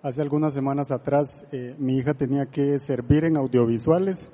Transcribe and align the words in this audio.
Hace 0.00 0.22
algunas 0.22 0.54
semanas 0.54 0.92
atrás 0.92 1.44
eh, 1.50 1.74
mi 1.76 1.96
hija 1.96 2.14
tenía 2.14 2.46
que 2.46 2.78
servir 2.78 3.24
en 3.24 3.36
audiovisuales 3.36 4.30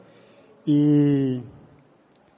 y, 0.66 1.42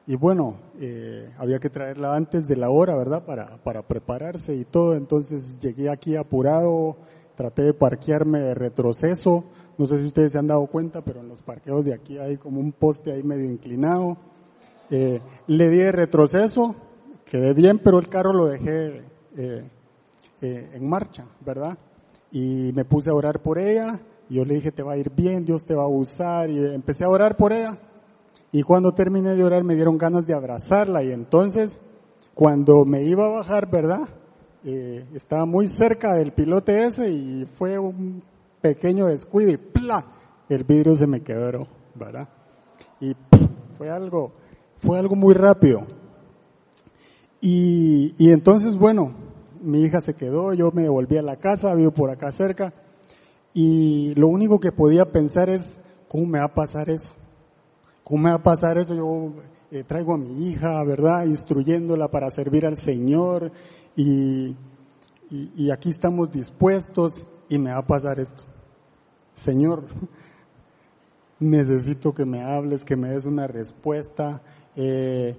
y 0.06 0.16
bueno, 0.16 0.60
eh, 0.78 1.32
había 1.36 1.58
que 1.58 1.68
traerla 1.68 2.14
antes 2.14 2.46
de 2.46 2.54
la 2.54 2.70
hora, 2.70 2.96
¿verdad? 2.96 3.24
Para, 3.24 3.56
para 3.64 3.82
prepararse 3.82 4.54
y 4.54 4.64
todo. 4.64 4.94
Entonces 4.94 5.58
llegué 5.58 5.90
aquí 5.90 6.14
apurado, 6.14 6.98
traté 7.34 7.62
de 7.62 7.74
parquearme 7.74 8.38
de 8.38 8.54
retroceso. 8.54 9.44
No 9.76 9.86
sé 9.86 9.98
si 9.98 10.06
ustedes 10.06 10.30
se 10.30 10.38
han 10.38 10.46
dado 10.46 10.64
cuenta, 10.68 11.02
pero 11.02 11.18
en 11.18 11.28
los 11.28 11.42
parqueos 11.42 11.84
de 11.84 11.94
aquí 11.94 12.18
hay 12.18 12.36
como 12.36 12.60
un 12.60 12.70
poste 12.70 13.10
ahí 13.10 13.24
medio 13.24 13.46
inclinado. 13.46 14.16
Eh, 14.88 15.20
le 15.48 15.68
di 15.68 15.78
de 15.78 15.90
retroceso, 15.90 16.76
quedé 17.24 17.54
bien, 17.54 17.80
pero 17.80 17.98
el 17.98 18.08
carro 18.08 18.32
lo 18.32 18.46
dejé 18.46 19.02
eh, 19.36 19.68
eh, 20.40 20.70
en 20.74 20.88
marcha, 20.88 21.26
¿verdad? 21.44 21.76
Y 22.36 22.70
me 22.74 22.84
puse 22.84 23.08
a 23.08 23.14
orar 23.14 23.40
por 23.40 23.58
ella. 23.58 23.98
Yo 24.28 24.44
le 24.44 24.56
dije, 24.56 24.70
te 24.70 24.82
va 24.82 24.92
a 24.92 24.98
ir 24.98 25.10
bien, 25.10 25.46
Dios 25.46 25.64
te 25.64 25.74
va 25.74 25.84
a 25.84 25.88
usar. 25.88 26.50
Y 26.50 26.58
empecé 26.58 27.02
a 27.02 27.08
orar 27.08 27.34
por 27.34 27.54
ella. 27.54 27.78
Y 28.52 28.62
cuando 28.62 28.92
terminé 28.92 29.34
de 29.34 29.42
orar 29.42 29.64
me 29.64 29.74
dieron 29.74 29.96
ganas 29.96 30.26
de 30.26 30.34
abrazarla. 30.34 31.02
Y 31.02 31.12
entonces, 31.12 31.80
cuando 32.34 32.84
me 32.84 33.02
iba 33.04 33.24
a 33.24 33.30
bajar, 33.30 33.70
¿verdad? 33.70 34.02
Eh, 34.66 35.06
estaba 35.14 35.46
muy 35.46 35.66
cerca 35.66 36.12
del 36.12 36.32
pilote 36.32 36.84
ese 36.84 37.08
y 37.10 37.46
fue 37.56 37.78
un 37.78 38.22
pequeño 38.60 39.06
descuido 39.06 39.52
y 39.52 39.56
¡pla! 39.56 40.04
El 40.50 40.64
vidrio 40.64 40.94
se 40.94 41.06
me 41.06 41.22
quebró, 41.22 41.66
¿verdad? 41.94 42.28
Y 43.00 43.16
fue 43.78 43.88
algo, 43.88 44.32
fue 44.76 44.98
algo 44.98 45.16
muy 45.16 45.32
rápido. 45.32 45.86
Y, 47.40 48.14
y 48.18 48.30
entonces, 48.30 48.76
bueno, 48.76 49.25
mi 49.66 49.82
hija 49.82 50.00
se 50.00 50.14
quedó, 50.14 50.54
yo 50.54 50.70
me 50.72 50.88
volví 50.88 51.18
a 51.18 51.22
la 51.22 51.36
casa, 51.36 51.74
vivo 51.74 51.90
por 51.90 52.10
acá 52.10 52.32
cerca, 52.32 52.72
y 53.52 54.14
lo 54.14 54.28
único 54.28 54.60
que 54.60 54.72
podía 54.72 55.12
pensar 55.12 55.50
es, 55.50 55.78
¿cómo 56.08 56.26
me 56.26 56.38
va 56.38 56.46
a 56.46 56.54
pasar 56.54 56.88
eso? 56.88 57.10
¿Cómo 58.04 58.22
me 58.22 58.30
va 58.30 58.36
a 58.36 58.42
pasar 58.42 58.78
eso? 58.78 58.94
Yo 58.94 59.32
eh, 59.70 59.82
traigo 59.84 60.14
a 60.14 60.18
mi 60.18 60.48
hija, 60.48 60.82
¿verdad? 60.84 61.24
Instruyéndola 61.26 62.08
para 62.08 62.30
servir 62.30 62.64
al 62.64 62.78
Señor, 62.78 63.52
y 63.96 64.54
aquí 65.72 65.90
estamos 65.90 66.30
dispuestos, 66.30 67.24
y 67.48 67.58
me 67.58 67.70
va 67.70 67.78
a 67.78 67.86
pasar 67.86 68.20
esto. 68.20 68.44
Señor, 69.34 69.84
necesito 71.38 72.14
que 72.14 72.24
me 72.24 72.42
hables, 72.42 72.84
que 72.84 72.96
me 72.96 73.10
des 73.10 73.24
una 73.26 73.46
respuesta, 73.46 74.42
eh, 74.74 75.36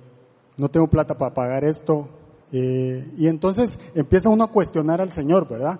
no 0.57 0.69
tengo 0.69 0.87
plata 0.87 1.17
para 1.17 1.33
pagar 1.33 1.63
esto, 1.63 2.09
eh, 2.51 3.11
y 3.17 3.27
entonces 3.27 3.77
empieza 3.93 4.29
uno 4.29 4.45
a 4.45 4.51
cuestionar 4.51 5.01
al 5.01 5.11
Señor, 5.11 5.47
¿verdad? 5.49 5.79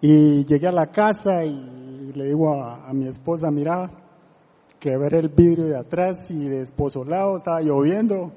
Y 0.00 0.44
llegué 0.44 0.68
a 0.68 0.72
la 0.72 0.90
casa 0.90 1.44
y 1.44 2.12
le 2.14 2.24
digo 2.26 2.62
a, 2.62 2.92
mi 2.92 3.06
esposa, 3.06 3.50
mira, 3.50 3.90
que 4.78 4.96
ver 4.96 5.14
el 5.14 5.28
vidrio 5.28 5.66
de 5.66 5.76
atrás 5.76 6.30
y 6.30 6.48
de 6.48 6.66
lado 7.06 7.36
estaba 7.36 7.60
lloviendo. 7.60 8.32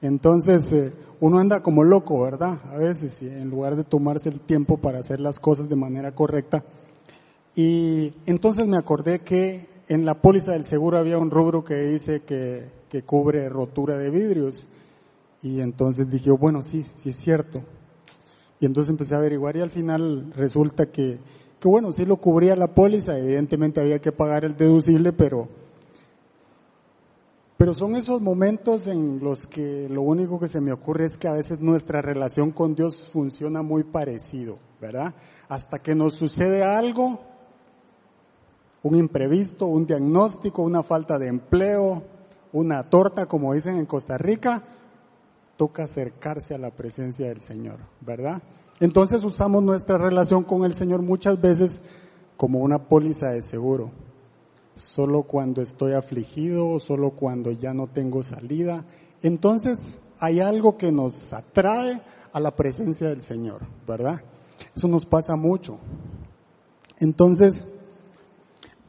Entonces 0.00 0.70
eh, 0.72 0.92
uno 1.20 1.38
anda 1.38 1.62
como 1.62 1.84
loco, 1.84 2.20
¿verdad? 2.20 2.60
A 2.70 2.76
veces, 2.76 3.22
en 3.22 3.48
lugar 3.50 3.76
de 3.76 3.84
tomarse 3.84 4.28
el 4.28 4.40
tiempo 4.40 4.78
para 4.78 4.98
hacer 4.98 5.20
las 5.20 5.38
cosas 5.38 5.68
de 5.68 5.76
manera 5.76 6.14
correcta. 6.14 6.64
Y 7.54 8.12
entonces 8.26 8.66
me 8.66 8.76
acordé 8.76 9.20
que 9.20 9.68
en 9.88 10.04
la 10.04 10.20
póliza 10.20 10.52
del 10.52 10.64
seguro 10.64 10.98
había 10.98 11.18
un 11.18 11.30
rubro 11.30 11.64
que 11.64 11.76
dice 11.76 12.22
que, 12.22 12.68
que 12.88 13.02
cubre 13.02 13.48
rotura 13.48 13.96
de 13.96 14.10
vidrios. 14.10 14.66
Y 15.44 15.60
entonces 15.60 16.10
dije, 16.10 16.30
bueno, 16.30 16.62
sí, 16.62 16.82
sí 16.82 17.10
es 17.10 17.16
cierto. 17.16 17.60
Y 18.60 18.64
entonces 18.64 18.90
empecé 18.90 19.14
a 19.14 19.18
averiguar 19.18 19.54
y 19.58 19.60
al 19.60 19.68
final 19.68 20.32
resulta 20.34 20.86
que, 20.86 21.18
que 21.60 21.68
bueno, 21.68 21.92
sí 21.92 22.06
lo 22.06 22.16
cubría 22.16 22.56
la 22.56 22.68
póliza, 22.68 23.18
evidentemente 23.18 23.78
había 23.78 23.98
que 23.98 24.10
pagar 24.10 24.46
el 24.46 24.56
deducible, 24.56 25.12
pero, 25.12 25.48
pero 27.58 27.74
son 27.74 27.94
esos 27.94 28.22
momentos 28.22 28.86
en 28.86 29.18
los 29.22 29.46
que 29.46 29.86
lo 29.90 30.00
único 30.00 30.40
que 30.40 30.48
se 30.48 30.62
me 30.62 30.72
ocurre 30.72 31.04
es 31.04 31.18
que 31.18 31.28
a 31.28 31.34
veces 31.34 31.60
nuestra 31.60 32.00
relación 32.00 32.50
con 32.50 32.74
Dios 32.74 33.02
funciona 33.02 33.60
muy 33.60 33.84
parecido, 33.84 34.56
¿verdad? 34.80 35.14
Hasta 35.50 35.78
que 35.78 35.94
nos 35.94 36.14
sucede 36.14 36.62
algo, 36.62 37.20
un 38.82 38.94
imprevisto, 38.96 39.66
un 39.66 39.84
diagnóstico, 39.84 40.62
una 40.62 40.82
falta 40.82 41.18
de 41.18 41.28
empleo, 41.28 42.02
una 42.54 42.88
torta, 42.88 43.26
como 43.26 43.52
dicen 43.52 43.76
en 43.76 43.84
Costa 43.84 44.16
Rica, 44.16 44.62
toca 45.56 45.84
acercarse 45.84 46.54
a 46.54 46.58
la 46.58 46.70
presencia 46.70 47.28
del 47.28 47.40
Señor, 47.40 47.78
¿verdad? 48.00 48.42
Entonces 48.80 49.24
usamos 49.24 49.62
nuestra 49.62 49.98
relación 49.98 50.44
con 50.44 50.64
el 50.64 50.74
Señor 50.74 51.02
muchas 51.02 51.40
veces 51.40 51.80
como 52.36 52.60
una 52.60 52.78
póliza 52.88 53.30
de 53.30 53.42
seguro. 53.42 53.90
Solo 54.74 55.22
cuando 55.22 55.62
estoy 55.62 55.92
afligido, 55.92 56.80
solo 56.80 57.10
cuando 57.10 57.52
ya 57.52 57.72
no 57.72 57.86
tengo 57.86 58.22
salida. 58.22 58.84
Entonces 59.22 59.98
hay 60.18 60.40
algo 60.40 60.76
que 60.76 60.90
nos 60.90 61.32
atrae 61.32 62.00
a 62.32 62.40
la 62.40 62.56
presencia 62.56 63.08
del 63.08 63.22
Señor, 63.22 63.60
¿verdad? 63.86 64.20
Eso 64.74 64.88
nos 64.88 65.04
pasa 65.06 65.36
mucho. 65.36 65.78
Entonces, 66.98 67.64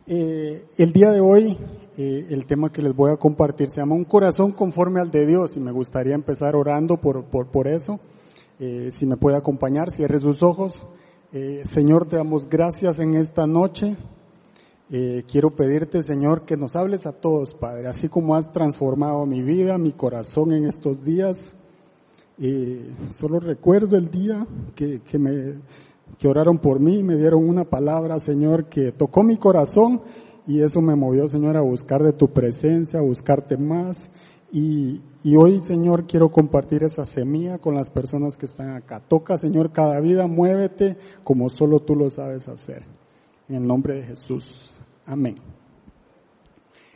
eh, 0.07 0.65
el 0.77 0.93
día 0.93 1.11
de 1.11 1.19
hoy 1.19 1.57
eh, 1.97 2.27
el 2.29 2.45
tema 2.45 2.71
que 2.71 2.83
les 2.83 2.95
voy 2.95 3.11
a 3.11 3.17
compartir 3.17 3.69
se 3.69 3.77
llama 3.77 3.95
Un 3.95 4.03
corazón 4.03 4.51
conforme 4.51 4.99
al 4.99 5.09
de 5.09 5.25
Dios 5.25 5.57
y 5.57 5.59
me 5.59 5.71
gustaría 5.71 6.13
empezar 6.13 6.55
orando 6.55 6.97
por, 6.97 7.25
por, 7.25 7.47
por 7.47 7.67
eso. 7.67 7.99
Eh, 8.59 8.89
si 8.91 9.07
me 9.07 9.17
puede 9.17 9.37
acompañar, 9.37 9.91
cierre 9.91 10.19
sus 10.19 10.43
ojos. 10.43 10.85
Señor, 11.63 12.05
te 12.05 12.15
damos 12.15 12.47
gracias 12.47 12.99
en 12.99 13.15
esta 13.15 13.45
noche. 13.45 13.97
Quiero 14.87 15.53
pedirte, 15.53 16.01
Señor, 16.01 16.45
que 16.45 16.55
nos 16.55 16.77
hables 16.77 17.05
a 17.05 17.11
todos, 17.11 17.53
Padre, 17.53 17.89
así 17.89 18.07
como 18.07 18.35
has 18.37 18.53
transformado 18.53 19.25
mi 19.25 19.41
vida, 19.41 19.77
mi 19.77 19.91
corazón 19.91 20.53
en 20.53 20.63
estos 20.63 21.03
días. 21.03 21.57
Solo 23.09 23.41
recuerdo 23.41 23.97
el 23.97 24.09
día 24.09 24.47
que, 24.75 25.01
que 25.01 25.19
me 25.19 25.55
que 26.17 26.27
oraron 26.27 26.59
por 26.59 26.79
mí, 26.79 27.03
me 27.03 27.15
dieron 27.15 27.47
una 27.47 27.65
palabra, 27.65 28.19
Señor, 28.19 28.65
que 28.65 28.91
tocó 28.91 29.23
mi 29.23 29.37
corazón 29.37 30.01
y 30.47 30.61
eso 30.61 30.81
me 30.81 30.95
movió, 30.95 31.27
Señor, 31.27 31.57
a 31.57 31.61
buscar 31.61 32.03
de 32.03 32.13
tu 32.13 32.31
presencia, 32.31 32.99
a 32.99 33.03
buscarte 33.03 33.57
más. 33.57 34.09
Y, 34.51 35.01
y 35.23 35.35
hoy, 35.35 35.61
Señor, 35.63 36.05
quiero 36.05 36.29
compartir 36.29 36.83
esa 36.83 37.05
semilla 37.05 37.57
con 37.57 37.73
las 37.73 37.89
personas 37.89 38.37
que 38.37 38.45
están 38.45 38.69
acá. 38.75 39.01
Toca, 39.05 39.37
Señor, 39.37 39.71
cada 39.71 39.99
vida, 39.99 40.27
muévete 40.27 40.97
como 41.23 41.49
solo 41.49 41.81
tú 41.81 41.95
lo 41.95 42.09
sabes 42.09 42.47
hacer. 42.47 42.83
En 43.49 43.55
el 43.55 43.67
nombre 43.67 43.95
de 43.95 44.03
Jesús. 44.03 44.71
Amén. 45.05 45.35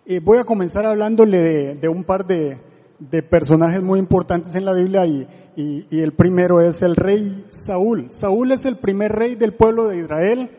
Y 0.05 0.19
voy 0.19 0.37
a 0.37 0.43
comenzar 0.43 0.85
hablándole 0.85 1.75
de 1.75 1.89
un 1.89 2.03
par 2.03 2.25
de, 2.25 2.57
de, 2.99 3.23
personajes 3.23 3.81
muy 3.81 3.99
importantes 3.99 4.55
en 4.55 4.65
la 4.65 4.73
Biblia 4.73 5.05
y, 5.05 5.27
y, 5.55 5.87
y, 5.89 5.99
el 6.01 6.13
primero 6.13 6.61
es 6.61 6.81
el 6.81 6.95
rey 6.95 7.45
Saúl. 7.49 8.07
Saúl 8.11 8.51
es 8.51 8.65
el 8.65 8.77
primer 8.77 9.11
rey 9.11 9.35
del 9.35 9.53
pueblo 9.53 9.87
de 9.87 9.97
Israel. 9.99 10.51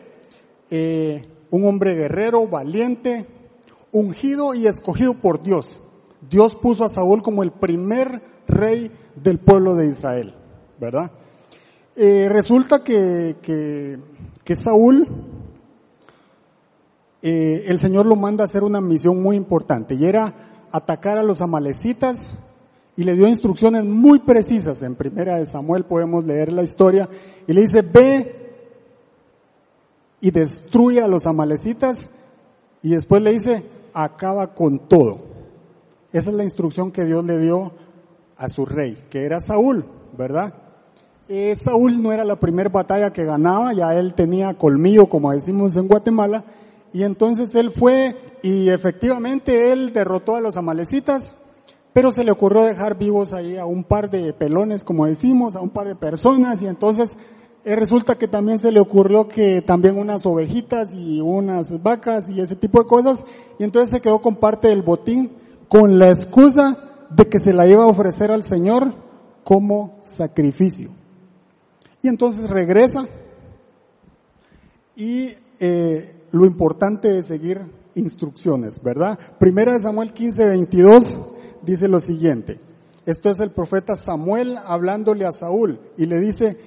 Eh, 0.69 1.27
un 1.49 1.65
hombre 1.65 1.95
guerrero, 1.95 2.47
valiente, 2.47 3.27
ungido 3.91 4.53
y 4.53 4.67
escogido 4.67 5.13
por 5.13 5.43
Dios. 5.43 5.79
Dios 6.29 6.55
puso 6.55 6.85
a 6.85 6.89
Saúl 6.89 7.21
como 7.21 7.43
el 7.43 7.51
primer 7.51 8.21
rey 8.47 8.91
del 9.15 9.39
pueblo 9.39 9.75
de 9.75 9.87
Israel, 9.87 10.33
¿verdad? 10.79 11.11
Eh, 11.95 12.27
resulta 12.29 12.83
que, 12.83 13.35
que, 13.41 13.99
que 14.45 14.55
Saúl, 14.55 15.07
eh, 17.21 17.65
el 17.67 17.79
Señor 17.79 18.05
lo 18.05 18.15
manda 18.15 18.43
a 18.43 18.45
hacer 18.45 18.63
una 18.63 18.79
misión 18.79 19.21
muy 19.21 19.35
importante 19.35 19.95
y 19.95 20.05
era 20.05 20.50
atacar 20.71 21.17
a 21.17 21.23
los 21.23 21.41
amalecitas 21.41 22.37
y 22.95 23.03
le 23.03 23.15
dio 23.15 23.27
instrucciones 23.27 23.85
muy 23.85 24.19
precisas. 24.19 24.81
En 24.81 24.95
primera 24.95 25.37
de 25.37 25.45
Samuel 25.45 25.85
podemos 25.85 26.25
leer 26.25 26.51
la 26.51 26.63
historia 26.63 27.09
y 27.47 27.53
le 27.53 27.61
dice, 27.61 27.81
ve 27.81 28.35
y 30.21 30.31
destruye 30.31 31.01
a 31.01 31.07
los 31.07 31.25
amalecitas 31.25 32.09
y 32.83 32.91
después 32.91 33.21
le 33.21 33.31
dice, 33.31 33.63
acaba 33.93 34.53
con 34.53 34.87
todo. 34.87 35.19
Esa 36.13 36.29
es 36.29 36.35
la 36.35 36.43
instrucción 36.43 36.91
que 36.91 37.05
Dios 37.05 37.23
le 37.25 37.39
dio 37.39 37.71
a 38.37 38.49
su 38.49 38.65
rey, 38.65 38.97
que 39.09 39.23
era 39.23 39.39
Saúl, 39.39 39.85
¿verdad? 40.17 40.53
Eh, 41.29 41.55
Saúl 41.55 42.01
no 42.01 42.11
era 42.11 42.25
la 42.25 42.39
primera 42.39 42.69
batalla 42.69 43.13
que 43.13 43.23
ganaba, 43.23 43.73
ya 43.73 43.95
él 43.95 44.13
tenía 44.13 44.53
colmillo, 44.55 45.07
como 45.07 45.31
decimos 45.31 45.75
en 45.77 45.87
Guatemala, 45.87 46.43
y 46.93 47.03
entonces 47.03 47.55
él 47.55 47.71
fue 47.71 48.15
y 48.43 48.69
efectivamente 48.69 49.71
él 49.71 49.93
derrotó 49.93 50.35
a 50.35 50.41
los 50.41 50.57
amalecitas, 50.57 51.35
pero 51.93 52.11
se 52.11 52.23
le 52.23 52.31
ocurrió 52.31 52.63
dejar 52.63 52.97
vivos 52.97 53.33
ahí 53.33 53.57
a 53.57 53.65
un 53.65 53.83
par 53.83 54.09
de 54.09 54.33
pelones, 54.33 54.83
como 54.83 55.05
decimos, 55.05 55.55
a 55.55 55.61
un 55.61 55.69
par 55.69 55.87
de 55.87 55.95
personas, 55.95 56.61
y 56.61 56.67
entonces 56.67 57.09
eh, 57.63 57.75
resulta 57.75 58.17
que 58.17 58.27
también 58.27 58.59
se 58.59 58.71
le 58.71 58.79
ocurrió 58.79 59.27
que 59.27 59.61
también 59.61 59.97
unas 59.97 60.25
ovejitas 60.25 60.93
y 60.95 61.21
unas 61.21 61.81
vacas 61.83 62.29
y 62.29 62.41
ese 62.41 62.55
tipo 62.55 62.81
de 62.81 62.87
cosas, 62.87 63.25
y 63.59 63.63
entonces 63.63 63.91
se 63.91 64.01
quedó 64.01 64.19
con 64.19 64.35
parte 64.35 64.69
del 64.69 64.81
botín 64.81 65.31
con 65.67 65.99
la 65.99 66.09
excusa 66.09 66.77
de 67.09 67.27
que 67.27 67.39
se 67.39 67.53
la 67.53 67.67
iba 67.67 67.83
a 67.83 67.87
ofrecer 67.87 68.31
al 68.31 68.43
Señor 68.43 68.93
como 69.43 69.99
sacrificio. 70.03 70.89
Y 72.01 72.07
entonces 72.07 72.49
regresa 72.49 73.05
y 74.95 75.29
eh, 75.59 76.20
lo 76.31 76.45
importante 76.45 77.17
es 77.17 77.27
seguir 77.27 77.61
instrucciones, 77.95 78.81
¿verdad? 78.81 79.19
Primera 79.39 79.73
de 79.73 79.81
Samuel 79.81 80.13
15, 80.13 80.45
22 80.45 81.17
dice 81.61 81.87
lo 81.87 81.99
siguiente. 81.99 82.59
Esto 83.05 83.29
es 83.29 83.39
el 83.39 83.51
profeta 83.51 83.95
Samuel 83.95 84.57
hablándole 84.65 85.25
a 85.25 85.31
Saúl 85.31 85.79
y 85.97 86.05
le 86.05 86.19
dice, 86.19 86.57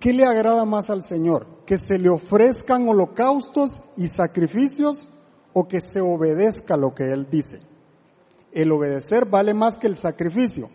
¿qué 0.00 0.12
le 0.12 0.24
agrada 0.24 0.64
más 0.64 0.90
al 0.90 1.02
Señor? 1.02 1.46
¿Que 1.64 1.78
se 1.78 1.98
le 1.98 2.08
ofrezcan 2.08 2.88
holocaustos 2.88 3.82
y 3.96 4.08
sacrificios 4.08 5.08
o 5.52 5.68
que 5.68 5.80
se 5.80 6.00
obedezca 6.00 6.76
lo 6.76 6.94
que 6.94 7.12
Él 7.12 7.28
dice? 7.30 7.60
El 8.52 8.72
obedecer 8.72 9.26
vale 9.26 9.54
más 9.54 9.78
que 9.78 9.86
el 9.86 9.96
sacrificio 9.96 10.68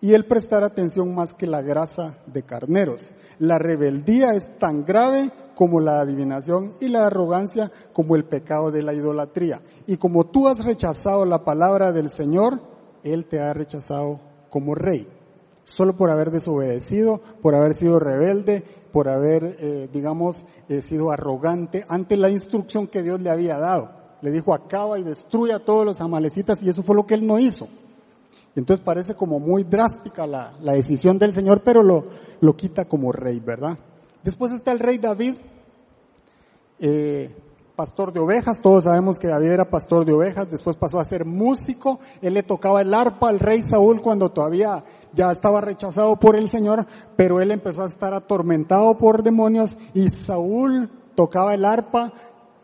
y 0.00 0.14
el 0.14 0.24
prestar 0.24 0.62
atención 0.62 1.14
más 1.14 1.34
que 1.34 1.46
la 1.46 1.62
grasa 1.62 2.18
de 2.26 2.42
carneros. 2.42 3.08
La 3.38 3.58
rebeldía 3.58 4.32
es 4.34 4.58
tan 4.58 4.84
grave 4.84 5.30
como 5.54 5.80
la 5.80 6.00
adivinación 6.00 6.70
y 6.80 6.88
la 6.88 7.06
arrogancia 7.06 7.70
como 7.92 8.16
el 8.16 8.24
pecado 8.24 8.70
de 8.70 8.82
la 8.82 8.94
idolatría. 8.94 9.60
Y 9.86 9.96
como 9.96 10.26
tú 10.26 10.48
has 10.48 10.64
rechazado 10.64 11.24
la 11.24 11.44
palabra 11.44 11.92
del 11.92 12.10
Señor, 12.10 12.60
Él 13.02 13.26
te 13.26 13.40
ha 13.40 13.52
rechazado 13.52 14.20
como 14.50 14.74
rey. 14.74 15.08
Solo 15.64 15.96
por 15.96 16.10
haber 16.10 16.30
desobedecido, 16.30 17.20
por 17.42 17.54
haber 17.54 17.74
sido 17.74 17.98
rebelde, 17.98 18.64
por 18.92 19.08
haber, 19.08 19.56
eh, 19.58 19.88
digamos, 19.92 20.46
eh, 20.68 20.80
sido 20.80 21.10
arrogante 21.10 21.84
ante 21.88 22.16
la 22.16 22.30
instrucción 22.30 22.86
que 22.86 23.02
Dios 23.02 23.20
le 23.20 23.30
había 23.30 23.58
dado. 23.58 23.90
Le 24.22 24.30
dijo, 24.30 24.54
acaba 24.54 24.98
y 24.98 25.02
destruye 25.02 25.52
a 25.52 25.64
todos 25.64 25.84
los 25.84 26.00
amalecitas 26.00 26.62
y 26.62 26.68
eso 26.68 26.82
fue 26.82 26.96
lo 26.96 27.06
que 27.06 27.14
él 27.14 27.26
no 27.26 27.38
hizo. 27.38 27.68
Entonces 28.58 28.84
parece 28.84 29.14
como 29.14 29.38
muy 29.38 29.64
drástica 29.64 30.26
la, 30.26 30.52
decisión 30.60 31.18
del 31.18 31.32
Señor, 31.32 31.62
pero 31.64 31.82
lo, 31.82 32.04
lo 32.40 32.56
quita 32.56 32.86
como 32.86 33.12
rey, 33.12 33.40
¿verdad? 33.40 33.78
Después 34.22 34.52
está 34.52 34.72
el 34.72 34.78
rey 34.78 34.98
David, 34.98 35.36
eh, 36.80 37.34
pastor 37.76 38.12
de 38.12 38.20
ovejas, 38.20 38.60
todos 38.60 38.84
sabemos 38.84 39.18
que 39.18 39.28
David 39.28 39.50
era 39.52 39.70
pastor 39.70 40.04
de 40.04 40.12
ovejas, 40.12 40.50
después 40.50 40.76
pasó 40.76 40.98
a 40.98 41.04
ser 41.04 41.24
músico, 41.24 42.00
él 42.20 42.34
le 42.34 42.42
tocaba 42.42 42.82
el 42.82 42.92
arpa 42.92 43.28
al 43.28 43.38
rey 43.38 43.62
Saúl 43.62 44.02
cuando 44.02 44.30
todavía 44.30 44.82
ya 45.12 45.30
estaba 45.30 45.60
rechazado 45.60 46.16
por 46.16 46.36
el 46.36 46.48
Señor, 46.48 46.86
pero 47.16 47.40
él 47.40 47.50
empezó 47.52 47.82
a 47.82 47.86
estar 47.86 48.12
atormentado 48.14 48.98
por 48.98 49.22
demonios 49.22 49.78
y 49.94 50.08
Saúl 50.10 50.90
tocaba 51.14 51.54
el 51.54 51.64
arpa 51.64 52.12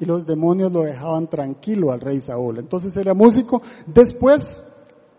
y 0.00 0.05
los 0.05 0.26
demonios 0.26 0.73
lo 0.73 0.82
dejaban 0.82 1.29
tranquilo 1.29 1.93
al 1.93 2.00
rey 2.00 2.20
Saúl. 2.20 2.58
Entonces 2.58 2.97
era 2.97 3.14
músico. 3.14 3.62
Después 3.87 4.61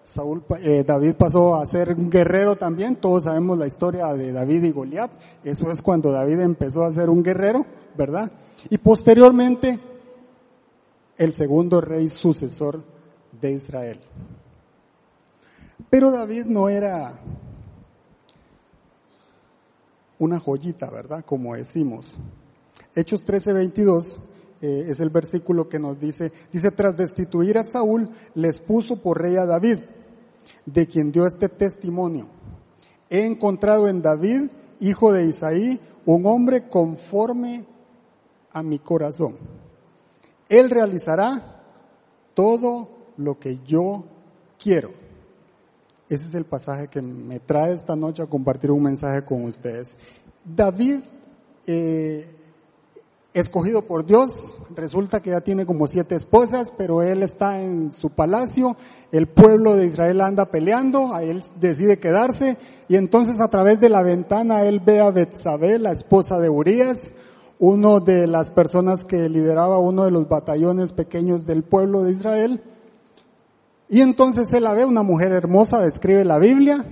Saúl, 0.06 0.44
eh, 0.62 0.84
David 0.86 1.16
pasó 1.16 1.56
a 1.56 1.66
ser 1.66 1.94
un 1.94 2.12
guerrero 2.12 2.56
también. 2.56 2.98
Todos 2.98 3.24
sabemos 3.24 3.58
la 3.58 3.66
historia 3.66 4.14
de 4.14 4.32
David 4.32 4.64
y 4.64 4.72
Goliat. 4.72 5.12
Eso 5.44 5.72
es 5.72 5.82
cuando 5.82 6.12
David 6.12 6.42
empezó 6.42 6.84
a 6.84 6.92
ser 6.92 7.10
un 7.10 7.24
guerrero, 7.24 7.66
¿verdad? 7.98 8.32
Y 8.70 8.78
posteriormente, 8.78 9.80
el 11.18 11.34
segundo 11.34 11.82
rey 11.82 12.08
sucesor 12.08 12.84
de 13.42 13.52
Israel. 13.54 14.00
Pero 15.90 16.12
David 16.12 16.46
no 16.46 16.70
era 16.70 17.20
una 20.20 20.40
joyita, 20.40 20.90
¿verdad? 20.92 21.26
Como 21.26 21.56
decimos. 21.56 22.14
Hechos 22.96 23.24
13, 23.24 23.54
22 23.54 24.20
eh, 24.66 24.90
es 24.90 25.00
el 25.00 25.12
versículo 25.12 25.70
que 25.70 25.78
nos 25.78 26.00
dice, 26.00 26.32
dice, 26.52 26.72
tras 26.72 26.98
destituir 26.98 27.60
a 27.60 27.64
Saúl, 27.64 28.10
les 28.34 28.60
puso 28.60 29.00
por 29.00 29.22
rey 29.22 29.36
a 29.36 29.46
David, 29.46 29.78
de 30.66 30.88
quien 30.88 31.12
dio 31.12 31.28
este 31.28 31.50
testimonio. 31.50 32.28
He 33.12 33.26
encontrado 33.26 33.88
en 33.88 34.02
David, 34.02 34.50
hijo 34.80 35.14
de 35.14 35.28
Isaí, 35.28 35.80
un 36.08 36.26
hombre 36.26 36.68
conforme 36.68 37.64
a 38.52 38.64
mi 38.64 38.80
corazón. 38.80 39.38
Él 40.50 40.72
realizará 40.72 41.62
todo 42.34 42.90
lo 43.18 43.38
que 43.38 43.60
yo 43.68 44.04
quiero. 44.58 44.94
Ese 46.10 46.26
es 46.26 46.34
el 46.34 46.46
pasaje 46.46 46.88
que 46.88 47.04
me 47.04 47.40
trae 47.40 47.74
esta 47.74 47.96
noche 47.96 48.24
a 48.24 48.28
compartir 48.28 48.72
un 48.72 48.82
mensaje 48.82 49.24
con 49.24 49.44
ustedes. 49.44 49.92
David 50.44 51.02
eh, 51.68 52.35
escogido 53.36 53.82
por 53.82 54.06
Dios, 54.06 54.32
resulta 54.76 55.22
que 55.22 55.32
ya 55.32 55.42
tiene 55.42 55.66
como 55.66 55.88
siete 55.88 56.16
esposas, 56.16 56.72
pero 56.78 57.04
él 57.04 57.22
está 57.22 57.62
en 57.62 57.92
su 57.92 58.10
palacio, 58.10 58.78
el 59.12 59.28
pueblo 59.28 59.76
de 59.76 59.88
Israel 59.88 60.22
anda 60.22 60.46
peleando, 60.46 61.14
a 61.14 61.22
él 61.22 61.44
decide 61.60 62.00
quedarse, 62.00 62.58
y 62.88 62.96
entonces 62.96 63.42
a 63.42 63.50
través 63.50 63.82
de 63.82 63.90
la 63.90 64.04
ventana 64.04 64.64
él 64.64 64.80
ve 64.80 65.02
a 65.02 65.12
Betsabé, 65.12 65.80
la 65.80 65.92
esposa 65.92 66.40
de 66.40 66.50
Urias, 66.50 67.12
uno 67.60 68.00
de 68.00 68.26
las 68.26 68.52
personas 68.52 69.04
que 69.04 69.28
lideraba 69.28 69.80
uno 69.80 70.06
de 70.06 70.12
los 70.12 70.30
batallones 70.30 70.94
pequeños 70.94 71.46
del 71.46 71.64
pueblo 71.64 72.04
de 72.04 72.14
Israel, 72.14 72.64
y 73.90 74.00
entonces 74.00 74.52
él 74.54 74.64
la 74.64 74.74
ve, 74.74 74.86
una 74.86 75.04
mujer 75.04 75.34
hermosa, 75.34 75.82
describe 75.82 76.24
la 76.24 76.40
Biblia, 76.40 76.86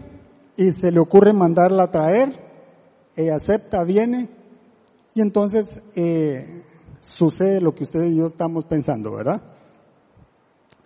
y 0.57 0.73
se 0.73 0.91
le 0.91 0.99
ocurre 0.99 1.31
mandarla 1.31 1.83
a 1.83 1.91
traer, 1.91 2.37
ella 3.15 3.37
acepta, 3.37 3.83
viene, 3.85 4.42
y 5.13 5.21
entonces 5.21 5.81
eh, 5.95 6.63
sucede 6.99 7.61
lo 7.61 7.75
que 7.75 7.83
usted 7.83 8.03
y 8.03 8.17
yo 8.17 8.27
estamos 8.27 8.65
pensando, 8.65 9.11
¿verdad? 9.11 9.41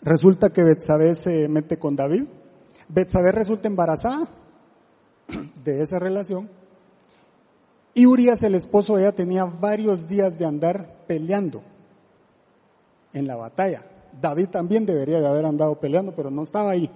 Resulta 0.02 0.52
que 0.52 0.64
Betsabé 0.64 1.16
se 1.16 1.48
mete 1.48 1.78
con 1.78 1.96
David. 1.96 2.26
Betsabé 2.88 3.32
resulta 3.32 3.68
embarazada 3.68 4.28
de 5.64 5.82
esa 5.82 6.00
relación. 6.00 6.50
Y 7.94 8.06
Urias, 8.06 8.44
el 8.44 8.56
esposo 8.56 8.96
de 8.96 9.04
ella, 9.04 9.16
tenía 9.16 9.46
varios 9.46 10.08
días 10.08 10.38
de 10.38 10.46
andar 10.46 11.04
peleando 11.08 11.64
en 13.14 13.26
la 13.26 13.36
batalla. 13.36 13.86
David 14.22 14.50
también 14.50 14.86
debería 14.86 15.20
de 15.20 15.28
haber 15.28 15.46
andado 15.46 15.80
peleando, 15.80 16.14
pero 16.16 16.30
no 16.30 16.44
estaba 16.44 16.72
ahí 16.72 16.92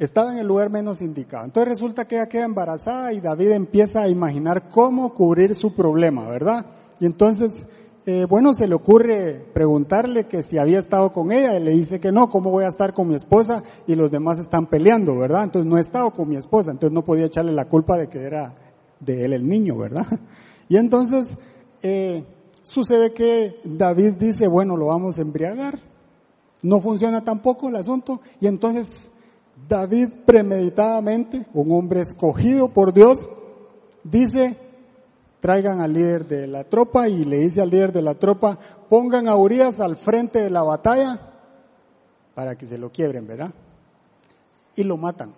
estaba 0.00 0.32
en 0.32 0.38
el 0.38 0.46
lugar 0.46 0.70
menos 0.70 1.02
indicado. 1.02 1.44
Entonces 1.44 1.68
resulta 1.68 2.06
que 2.06 2.16
ella 2.16 2.28
queda 2.28 2.46
embarazada 2.46 3.12
y 3.12 3.20
David 3.20 3.50
empieza 3.50 4.02
a 4.02 4.08
imaginar 4.08 4.70
cómo 4.70 5.12
cubrir 5.12 5.54
su 5.54 5.74
problema, 5.74 6.26
¿verdad? 6.26 6.64
Y 7.00 7.04
entonces, 7.04 7.66
eh, 8.06 8.24
bueno, 8.26 8.54
se 8.54 8.66
le 8.66 8.74
ocurre 8.74 9.44
preguntarle 9.52 10.26
que 10.26 10.42
si 10.42 10.56
había 10.56 10.78
estado 10.78 11.12
con 11.12 11.30
ella, 11.30 11.54
y 11.58 11.62
le 11.62 11.72
dice 11.72 12.00
que 12.00 12.12
no, 12.12 12.30
¿cómo 12.30 12.50
voy 12.50 12.64
a 12.64 12.68
estar 12.68 12.94
con 12.94 13.08
mi 13.08 13.14
esposa? 13.14 13.62
Y 13.86 13.94
los 13.94 14.10
demás 14.10 14.38
están 14.38 14.68
peleando, 14.68 15.18
¿verdad? 15.18 15.44
Entonces 15.44 15.70
no 15.70 15.76
he 15.76 15.82
estado 15.82 16.10
con 16.12 16.30
mi 16.30 16.36
esposa, 16.36 16.70
entonces 16.70 16.94
no 16.94 17.04
podía 17.04 17.26
echarle 17.26 17.52
la 17.52 17.66
culpa 17.66 17.98
de 17.98 18.08
que 18.08 18.22
era 18.22 18.54
de 19.00 19.26
él 19.26 19.34
el 19.34 19.46
niño, 19.46 19.76
¿verdad? 19.76 20.06
Y 20.70 20.76
entonces, 20.76 21.36
eh, 21.82 22.24
sucede 22.62 23.12
que 23.12 23.56
David 23.64 24.12
dice, 24.12 24.46
bueno, 24.46 24.76
lo 24.76 24.86
vamos 24.86 25.18
a 25.18 25.22
embriagar. 25.22 25.80
No 26.62 26.80
funciona 26.80 27.24
tampoco 27.24 27.68
el 27.68 27.74
asunto. 27.74 28.20
Y 28.40 28.46
entonces 28.46 29.09
David 29.68 30.08
premeditadamente, 30.26 31.46
un 31.54 31.72
hombre 31.72 32.00
escogido 32.00 32.68
por 32.68 32.92
Dios, 32.92 33.18
dice, 34.04 34.56
traigan 35.40 35.80
al 35.80 35.92
líder 35.92 36.26
de 36.26 36.46
la 36.46 36.64
tropa 36.64 37.08
y 37.08 37.24
le 37.24 37.38
dice 37.38 37.60
al 37.60 37.70
líder 37.70 37.92
de 37.92 38.02
la 38.02 38.14
tropa, 38.14 38.58
pongan 38.88 39.28
a 39.28 39.36
Urias 39.36 39.80
al 39.80 39.96
frente 39.96 40.40
de 40.40 40.50
la 40.50 40.62
batalla 40.62 41.20
para 42.34 42.56
que 42.56 42.66
se 42.66 42.78
lo 42.78 42.90
quiebren, 42.90 43.26
¿verdad? 43.26 43.52
Y 44.76 44.84
lo 44.84 44.96
matan. 44.96 45.34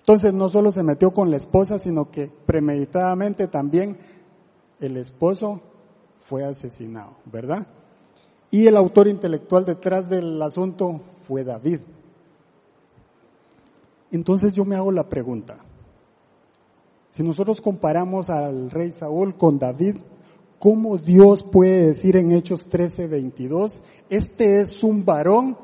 Entonces 0.00 0.32
no 0.32 0.48
solo 0.48 0.72
se 0.72 0.82
metió 0.82 1.12
con 1.12 1.30
la 1.30 1.36
esposa, 1.36 1.78
sino 1.78 2.10
que 2.10 2.26
premeditadamente 2.26 3.46
también 3.46 3.96
el 4.80 4.96
esposo 4.96 5.60
fue 6.20 6.44
asesinado, 6.44 7.16
¿verdad? 7.26 7.66
Y 8.50 8.66
el 8.66 8.76
autor 8.76 9.06
intelectual 9.08 9.64
detrás 9.64 10.08
del 10.08 10.40
asunto 10.42 11.00
fue 11.22 11.44
David. 11.44 11.80
Entonces 14.10 14.52
yo 14.52 14.64
me 14.64 14.76
hago 14.76 14.92
la 14.92 15.08
pregunta, 15.08 15.58
si 17.10 17.22
nosotros 17.24 17.60
comparamos 17.60 18.30
al 18.30 18.70
rey 18.70 18.92
Saúl 18.92 19.36
con 19.36 19.58
David, 19.58 19.96
¿cómo 20.58 20.96
Dios 20.96 21.42
puede 21.42 21.86
decir 21.86 22.16
en 22.16 22.30
Hechos 22.30 22.66
13, 22.66 23.08
22, 23.08 23.82
este 24.08 24.60
es 24.60 24.84
un 24.84 25.04
varón 25.04 25.56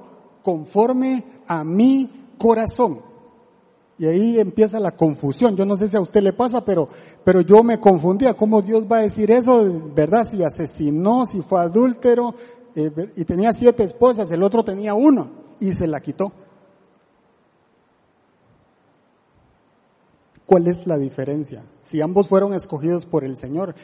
conforme 0.43 1.25
a 1.47 1.63
mi 1.63 2.11
corazón? 2.37 3.01
Y 3.99 4.07
ahí 4.07 4.39
empieza 4.39 4.79
la 4.79 4.95
confusión. 4.95 5.57
Yo 5.57 5.65
no 5.65 5.77
sé 5.77 5.89
si 5.89 5.97
a 5.97 6.01
usted 6.01 6.23
le 6.23 6.35
pasa, 6.35 6.65
pero, 6.65 6.89
pero 7.25 7.41
yo 7.41 7.63
me 7.63 7.81
confundía. 7.81 8.35
¿Cómo 8.35 8.61
Dios 8.61 8.85
va 8.91 8.99
a 8.99 9.03
decir 9.03 9.31
eso? 9.31 9.65
¿Verdad? 9.95 10.25
Si 10.31 10.43
asesinó, 10.43 11.25
si 11.25 11.41
fue 11.41 11.61
adúltero, 11.61 12.35
eh, 12.75 12.91
y 13.17 13.25
tenía 13.25 13.53
siete 13.53 13.85
esposas, 13.85 14.31
el 14.31 14.43
otro 14.43 14.63
tenía 14.63 14.93
uno, 14.93 15.31
y 15.61 15.73
se 15.73 15.87
la 15.87 16.01
quitó. 16.01 16.31
¿Cuál 20.47 20.69
es 20.69 20.87
la 20.87 20.97
diferencia? 20.97 21.65
Si 21.81 22.01
ambos 22.01 22.29
fueron 22.29 22.55
escogidos 22.55 23.05
por 23.05 23.25
el 23.25 23.37
Señor, 23.37 23.75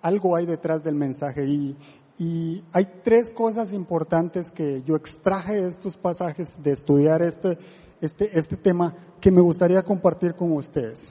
algo 0.00 0.36
hay 0.36 0.46
detrás 0.46 0.84
del 0.84 0.94
mensaje 0.94 1.44
y, 1.44 1.76
y 2.18 2.62
hay 2.72 2.86
tres 3.02 3.30
cosas 3.30 3.72
importantes 3.72 4.52
que 4.52 4.82
yo 4.82 4.94
extraje 4.94 5.60
de 5.60 5.68
estos 5.68 5.96
pasajes 5.96 6.62
de 6.62 6.72
estudiar 6.72 7.22
este, 7.22 7.58
este, 8.00 8.38
este 8.38 8.56
tema 8.56 8.94
que 9.20 9.32
me 9.32 9.40
gustaría 9.40 9.82
compartir 9.82 10.34
con 10.34 10.52
ustedes. 10.52 11.08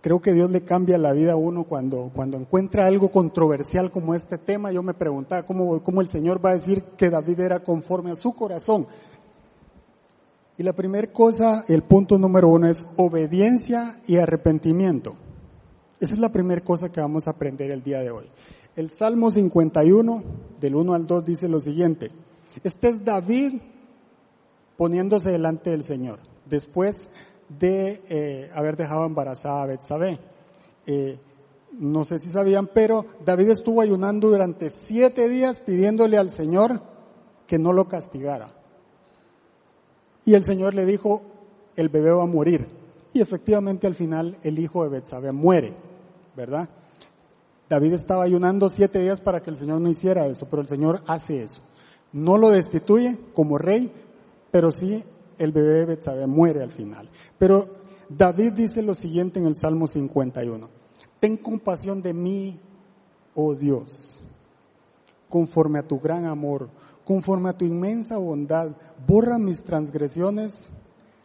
Creo 0.00 0.20
que 0.20 0.32
Dios 0.32 0.50
le 0.50 0.62
cambia 0.62 0.96
la 0.96 1.12
vida 1.12 1.32
a 1.32 1.36
uno 1.36 1.64
cuando, 1.64 2.10
cuando 2.14 2.36
encuentra 2.36 2.86
algo 2.86 3.10
controversial 3.10 3.90
como 3.90 4.14
este 4.14 4.38
tema. 4.38 4.72
Yo 4.72 4.82
me 4.82 4.94
preguntaba 4.94 5.44
cómo, 5.44 5.82
cómo 5.82 6.00
el 6.00 6.08
Señor 6.08 6.44
va 6.44 6.50
a 6.50 6.54
decir 6.54 6.82
que 6.96 7.10
David 7.10 7.40
era 7.40 7.60
conforme 7.60 8.12
a 8.12 8.16
su 8.16 8.32
corazón. 8.32 8.86
Y 10.58 10.64
la 10.64 10.72
primera 10.72 11.06
cosa, 11.12 11.64
el 11.68 11.84
punto 11.84 12.18
número 12.18 12.48
uno 12.48 12.68
es 12.68 12.84
obediencia 12.96 14.00
y 14.08 14.16
arrepentimiento. 14.16 15.14
Esa 16.00 16.14
es 16.14 16.18
la 16.18 16.32
primera 16.32 16.64
cosa 16.64 16.90
que 16.90 17.00
vamos 17.00 17.28
a 17.28 17.30
aprender 17.30 17.70
el 17.70 17.84
día 17.84 18.00
de 18.00 18.10
hoy. 18.10 18.26
El 18.74 18.90
Salmo 18.90 19.30
51, 19.30 20.24
del 20.60 20.74
1 20.74 20.94
al 20.94 21.06
2, 21.06 21.24
dice 21.24 21.48
lo 21.48 21.60
siguiente. 21.60 22.08
Este 22.64 22.88
es 22.88 23.04
David 23.04 23.60
poniéndose 24.76 25.30
delante 25.30 25.70
del 25.70 25.84
Señor, 25.84 26.18
después 26.44 27.08
de 27.48 28.02
eh, 28.08 28.50
haber 28.52 28.76
dejado 28.76 29.06
embarazada 29.06 29.62
a 29.62 29.66
Betsabé. 29.66 30.18
Eh, 30.86 31.20
no 31.78 32.02
sé 32.02 32.18
si 32.18 32.30
sabían, 32.30 32.66
pero 32.66 33.06
David 33.24 33.50
estuvo 33.50 33.80
ayunando 33.80 34.28
durante 34.28 34.70
siete 34.70 35.28
días 35.28 35.60
pidiéndole 35.60 36.18
al 36.18 36.30
Señor 36.30 36.82
que 37.46 37.60
no 37.60 37.72
lo 37.72 37.86
castigara. 37.86 38.57
Y 40.28 40.34
el 40.34 40.44
Señor 40.44 40.74
le 40.74 40.84
dijo, 40.84 41.22
el 41.74 41.88
bebé 41.88 42.10
va 42.10 42.24
a 42.24 42.26
morir. 42.26 42.66
Y 43.14 43.22
efectivamente 43.22 43.86
al 43.86 43.94
final 43.94 44.36
el 44.42 44.58
hijo 44.58 44.82
de 44.82 44.90
Betsabé 44.90 45.32
muere, 45.32 45.72
¿verdad? 46.36 46.68
David 47.66 47.94
estaba 47.94 48.24
ayunando 48.24 48.68
siete 48.68 48.98
días 48.98 49.20
para 49.20 49.40
que 49.40 49.48
el 49.48 49.56
Señor 49.56 49.80
no 49.80 49.88
hiciera 49.88 50.26
eso, 50.26 50.46
pero 50.50 50.60
el 50.60 50.68
Señor 50.68 51.00
hace 51.06 51.42
eso. 51.42 51.62
No 52.12 52.36
lo 52.36 52.50
destituye 52.50 53.16
como 53.32 53.56
rey, 53.56 53.90
pero 54.50 54.70
sí 54.70 55.02
el 55.38 55.52
bebé 55.52 55.78
de 55.78 55.86
Betsabé 55.86 56.26
muere 56.26 56.62
al 56.62 56.72
final. 56.72 57.08
Pero 57.38 57.70
David 58.10 58.52
dice 58.52 58.82
lo 58.82 58.94
siguiente 58.94 59.40
en 59.40 59.46
el 59.46 59.56
Salmo 59.56 59.88
51. 59.88 60.68
Ten 61.20 61.38
compasión 61.38 62.02
de 62.02 62.12
mí, 62.12 62.60
oh 63.34 63.54
Dios, 63.54 64.18
conforme 65.30 65.78
a 65.78 65.88
tu 65.88 65.98
gran 65.98 66.26
amor, 66.26 66.68
conforme 67.08 67.48
a 67.48 67.56
tu 67.56 67.64
inmensa 67.64 68.18
bondad, 68.18 68.70
borra 69.06 69.38
mis 69.38 69.64
transgresiones, 69.64 70.66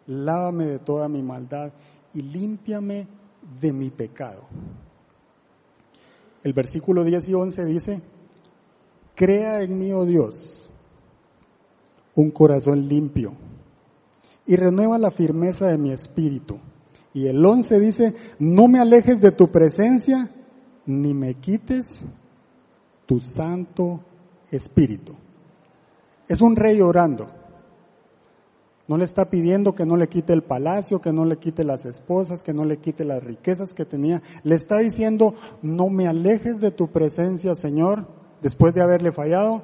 lávame 0.07 0.65
de 0.65 0.79
toda 0.79 1.09
mi 1.09 1.21
maldad 1.21 1.73
y 2.13 2.21
límpiame 2.21 3.05
de 3.59 3.73
mi 3.73 3.89
pecado. 3.89 4.43
El 6.41 6.53
versículo 6.53 7.03
10 7.03 7.27
y 7.27 7.33
11 7.33 7.65
dice, 7.65 8.01
crea 9.13 9.61
en 9.61 9.77
mí, 9.77 9.91
oh 9.91 10.05
Dios, 10.05 10.69
un 12.15 12.31
corazón 12.31 12.87
limpio 12.87 13.33
y 14.47 14.55
renueva 14.55 14.97
la 14.97 15.11
firmeza 15.11 15.67
de 15.67 15.77
mi 15.77 15.91
espíritu. 15.91 16.59
Y 17.13 17.27
el 17.27 17.45
11 17.45 17.79
dice, 17.81 18.15
no 18.39 18.69
me 18.69 18.79
alejes 18.79 19.19
de 19.19 19.33
tu 19.33 19.51
presencia, 19.51 20.29
ni 20.85 21.13
me 21.13 21.33
quites 21.33 21.99
tu 23.05 23.19
santo 23.19 23.99
espíritu. 24.49 25.17
Es 26.27 26.41
un 26.41 26.55
rey 26.55 26.81
orando. 26.81 27.27
No 28.87 28.97
le 28.97 29.05
está 29.05 29.29
pidiendo 29.29 29.75
que 29.75 29.85
no 29.85 29.95
le 29.95 30.09
quite 30.09 30.33
el 30.33 30.43
palacio, 30.43 30.99
que 30.99 31.13
no 31.13 31.23
le 31.23 31.37
quite 31.37 31.63
las 31.63 31.85
esposas, 31.85 32.43
que 32.43 32.53
no 32.53 32.65
le 32.65 32.77
quite 32.77 33.05
las 33.05 33.23
riquezas 33.23 33.73
que 33.73 33.85
tenía. 33.85 34.21
Le 34.43 34.55
está 34.55 34.79
diciendo, 34.79 35.35
no 35.61 35.89
me 35.89 36.07
alejes 36.07 36.59
de 36.59 36.71
tu 36.71 36.89
presencia, 36.89 37.55
Señor, 37.55 38.07
después 38.41 38.73
de 38.73 38.81
haberle 38.81 39.11
fallado, 39.13 39.63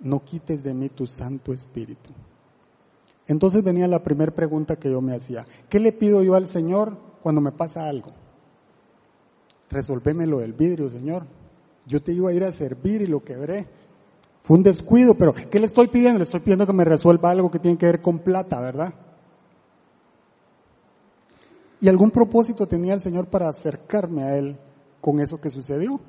no 0.00 0.22
quites 0.22 0.62
de 0.64 0.74
mí 0.74 0.90
tu 0.90 1.06
Santo 1.06 1.52
Espíritu. 1.52 2.10
Entonces 3.26 3.62
venía 3.62 3.88
la 3.88 4.02
primera 4.02 4.32
pregunta 4.32 4.76
que 4.76 4.90
yo 4.90 5.00
me 5.00 5.16
hacía. 5.16 5.46
¿Qué 5.68 5.80
le 5.80 5.92
pido 5.92 6.22
yo 6.22 6.34
al 6.34 6.46
Señor 6.46 6.96
cuando 7.22 7.40
me 7.40 7.52
pasa 7.52 7.88
algo? 7.88 8.12
Resolvéme 9.70 10.26
lo 10.26 10.38
del 10.38 10.52
vidrio, 10.52 10.90
Señor. 10.90 11.26
Yo 11.86 12.02
te 12.02 12.12
iba 12.12 12.30
a 12.30 12.34
ir 12.34 12.44
a 12.44 12.52
servir 12.52 13.02
y 13.02 13.06
lo 13.06 13.24
quebré. 13.24 13.66
Fue 14.46 14.56
un 14.56 14.62
descuido, 14.62 15.14
pero 15.14 15.34
¿qué 15.34 15.58
le 15.58 15.66
estoy 15.66 15.88
pidiendo? 15.88 16.18
Le 16.18 16.24
estoy 16.24 16.38
pidiendo 16.38 16.66
que 16.66 16.72
me 16.72 16.84
resuelva 16.84 17.30
algo 17.30 17.50
que 17.50 17.58
tiene 17.58 17.76
que 17.76 17.86
ver 17.86 18.00
con 18.00 18.20
plata, 18.20 18.60
¿verdad? 18.60 18.94
Y 21.80 21.88
algún 21.88 22.12
propósito 22.12 22.66
tenía 22.66 22.94
el 22.94 23.00
Señor 23.00 23.26
para 23.26 23.48
acercarme 23.48 24.22
a 24.22 24.36
Él 24.36 24.56
con 25.00 25.18
eso 25.18 25.40
que 25.40 25.50
sucedió. 25.50 26.00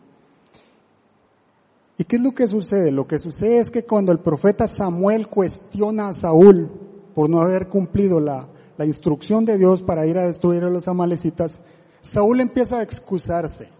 ¿Y 1.97 2.03
qué 2.03 2.17
es 2.17 2.21
lo 2.21 2.35
que 2.35 2.45
sucede? 2.45 2.91
Lo 2.91 3.07
que 3.07 3.17
sucede 3.17 3.57
es 3.57 3.71
que 3.71 3.83
cuando 3.83 4.11
el 4.11 4.19
profeta 4.19 4.67
Samuel 4.67 5.27
cuestiona 5.27 6.09
a 6.09 6.13
Saúl 6.13 6.69
por 7.15 7.31
no 7.31 7.41
haber 7.41 7.69
cumplido 7.69 8.19
la, 8.19 8.47
la 8.77 8.85
instrucción 8.85 9.45
de 9.45 9.57
Dios 9.57 9.81
para 9.81 10.05
ir 10.05 10.19
a 10.19 10.27
destruir 10.27 10.63
a 10.63 10.69
los 10.69 10.87
amalecitas, 10.87 11.59
Saúl 12.01 12.39
empieza 12.39 12.77
a 12.77 12.83
excusarse. 12.83 13.76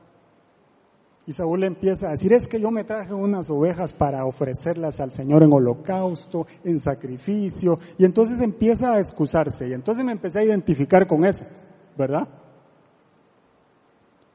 Y 1.27 1.34
Saúl 1.34 1.65
empieza 1.65 2.07
a 2.07 2.12
decir, 2.12 2.31
es 2.31 2.48
que 2.48 2.62
yo 2.62 2.72
me 2.72 2.86
traje 2.86 3.13
unas 3.13 3.50
ovejas 3.50 3.91
para 3.91 4.25
ofrecerlas 4.25 5.01
al 5.01 5.12
Señor 5.12 5.43
en 5.43 5.51
holocausto, 5.51 6.48
en 6.63 6.79
sacrificio, 6.79 7.79
y 7.98 8.05
entonces 8.05 8.41
empieza 8.41 8.93
a 8.93 9.00
excusarse, 9.00 9.67
y 9.67 9.74
entonces 9.74 10.05
me 10.05 10.13
empecé 10.13 10.39
a 10.39 10.46
identificar 10.46 11.05
con 11.05 11.25
eso, 11.25 11.43
¿verdad? 11.98 12.29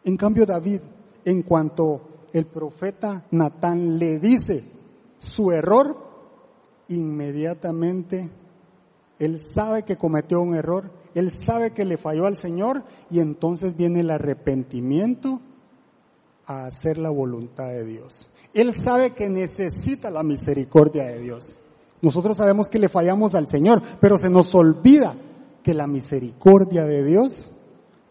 En 0.05 0.19
cambio 0.19 0.45
David, 0.45 0.83
en 1.25 1.41
cuanto 1.41 2.27
el 2.31 2.45
profeta 2.45 3.25
Natán 3.31 3.99
le 3.99 4.19
dice 4.19 4.63
su 5.17 5.51
error, 5.51 5.97
inmediatamente 6.89 8.29
él 9.19 9.39
sabe 9.39 9.83
que 9.83 9.97
cometió 9.97 10.43
un 10.43 10.55
error, 10.55 10.91
él 11.15 11.31
sabe 11.31 11.71
que 11.71 11.87
le 11.87 11.97
falló 11.97 12.27
al 12.27 12.37
Señor, 12.37 12.85
y 13.09 13.21
entonces 13.21 13.75
viene 13.75 14.01
el 14.01 14.11
arrepentimiento 14.11 15.41
a 16.47 16.67
hacer 16.67 16.99
la 16.99 17.11
voluntad 17.11 17.69
de 17.69 17.85
Dios. 17.85 18.31
Él 18.55 18.73
sabe 18.75 19.13
que 19.13 19.29
necesita 19.29 20.11
la 20.11 20.23
misericordia 20.23 21.05
de 21.05 21.21
Dios. 21.21 21.55
Nosotros 22.01 22.37
sabemos 22.37 22.69
que 22.69 22.79
le 22.79 22.89
fallamos 22.89 23.35
al 23.35 23.47
Señor, 23.47 23.81
pero 24.01 24.19
se 24.19 24.29
nos 24.29 24.55
olvida 24.55 25.15
que 25.63 25.75
la 25.75 25.87
misericordia 25.87 26.85
de 26.85 27.05
Dios 27.05 27.51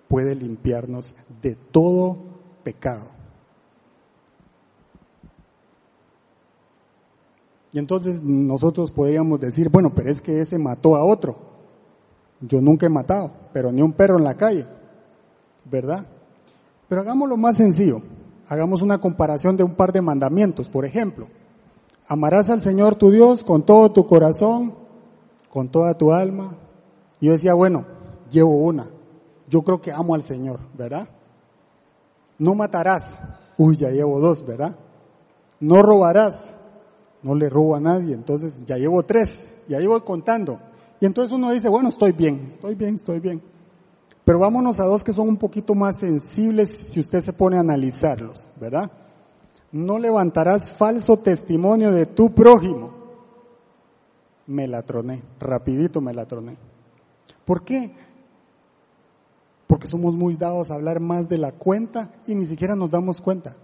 puede 0.07 0.35
limpiarnos 0.35 1.13
de 1.41 1.55
todo 1.55 2.17
pecado. 2.63 3.07
Y 7.73 7.79
entonces 7.79 8.21
nosotros 8.21 8.91
podríamos 8.91 9.39
decir, 9.39 9.69
bueno, 9.69 9.93
pero 9.95 10.09
es 10.09 10.21
que 10.21 10.41
ese 10.41 10.57
mató 10.57 10.95
a 10.95 11.05
otro. 11.05 11.35
Yo 12.41 12.59
nunca 12.59 12.87
he 12.87 12.89
matado, 12.89 13.31
pero 13.53 13.71
ni 13.71 13.81
un 13.81 13.93
perro 13.93 14.17
en 14.17 14.23
la 14.23 14.35
calle, 14.35 14.65
¿verdad? 15.65 16.05
Pero 16.89 17.01
hagámoslo 17.01 17.37
más 17.37 17.55
sencillo. 17.55 18.01
Hagamos 18.51 18.81
una 18.81 18.99
comparación 18.99 19.55
de 19.55 19.63
un 19.63 19.75
par 19.75 19.93
de 19.93 20.01
mandamientos, 20.01 20.67
por 20.67 20.83
ejemplo. 20.83 21.29
Amarás 22.05 22.49
al 22.49 22.61
Señor 22.61 22.95
tu 22.95 23.09
Dios 23.09 23.45
con 23.45 23.65
todo 23.65 23.93
tu 23.93 24.05
corazón, 24.05 24.75
con 25.49 25.69
toda 25.69 25.97
tu 25.97 26.11
alma. 26.11 26.57
Y 27.21 27.27
yo 27.27 27.31
decía, 27.31 27.53
bueno, 27.53 27.85
llevo 28.29 28.57
una. 28.57 28.89
Yo 29.47 29.61
creo 29.61 29.79
que 29.79 29.93
amo 29.93 30.15
al 30.15 30.23
Señor, 30.23 30.59
¿verdad? 30.77 31.07
No 32.39 32.53
matarás. 32.53 33.21
Uy, 33.57 33.77
ya 33.77 33.89
llevo 33.89 34.19
dos, 34.19 34.45
¿verdad? 34.45 34.75
No 35.61 35.81
robarás. 35.81 36.59
No 37.23 37.35
le 37.35 37.49
robo 37.49 37.77
a 37.77 37.79
nadie. 37.79 38.13
Entonces 38.13 38.65
ya 38.65 38.75
llevo 38.75 39.03
tres. 39.03 39.55
Ya 39.69 39.79
llevo 39.79 40.03
contando. 40.03 40.59
Y 40.99 41.05
entonces 41.05 41.33
uno 41.33 41.51
dice, 41.51 41.69
bueno, 41.69 41.87
estoy 41.87 42.11
bien, 42.11 42.49
estoy 42.49 42.75
bien, 42.75 42.95
estoy 42.95 43.21
bien. 43.21 43.41
Pero 44.23 44.39
vámonos 44.39 44.79
a 44.79 44.85
dos 44.85 45.03
que 45.03 45.13
son 45.13 45.27
un 45.29 45.37
poquito 45.37 45.73
más 45.73 45.99
sensibles 45.99 46.69
si 46.91 46.99
usted 46.99 47.19
se 47.21 47.33
pone 47.33 47.57
a 47.57 47.61
analizarlos, 47.61 48.49
¿verdad? 48.59 48.91
No 49.71 49.97
levantarás 49.97 50.69
falso 50.69 51.17
testimonio 51.17 51.91
de 51.91 52.05
tu 52.05 52.33
prójimo. 52.33 52.93
Me 54.47 54.67
la 54.67 54.83
troné, 54.83 55.23
rapidito 55.39 56.01
me 56.01 56.13
la 56.13 56.25
troné. 56.25 56.57
¿Por 57.45 57.63
qué? 57.63 57.95
Porque 59.65 59.87
somos 59.87 60.15
muy 60.15 60.35
dados 60.35 60.69
a 60.69 60.75
hablar 60.75 60.99
más 60.99 61.29
de 61.29 61.37
la 61.37 61.53
cuenta 61.53 62.11
y 62.27 62.35
ni 62.35 62.45
siquiera 62.45 62.75
nos 62.75 62.91
damos 62.91 63.21
cuenta. 63.21 63.55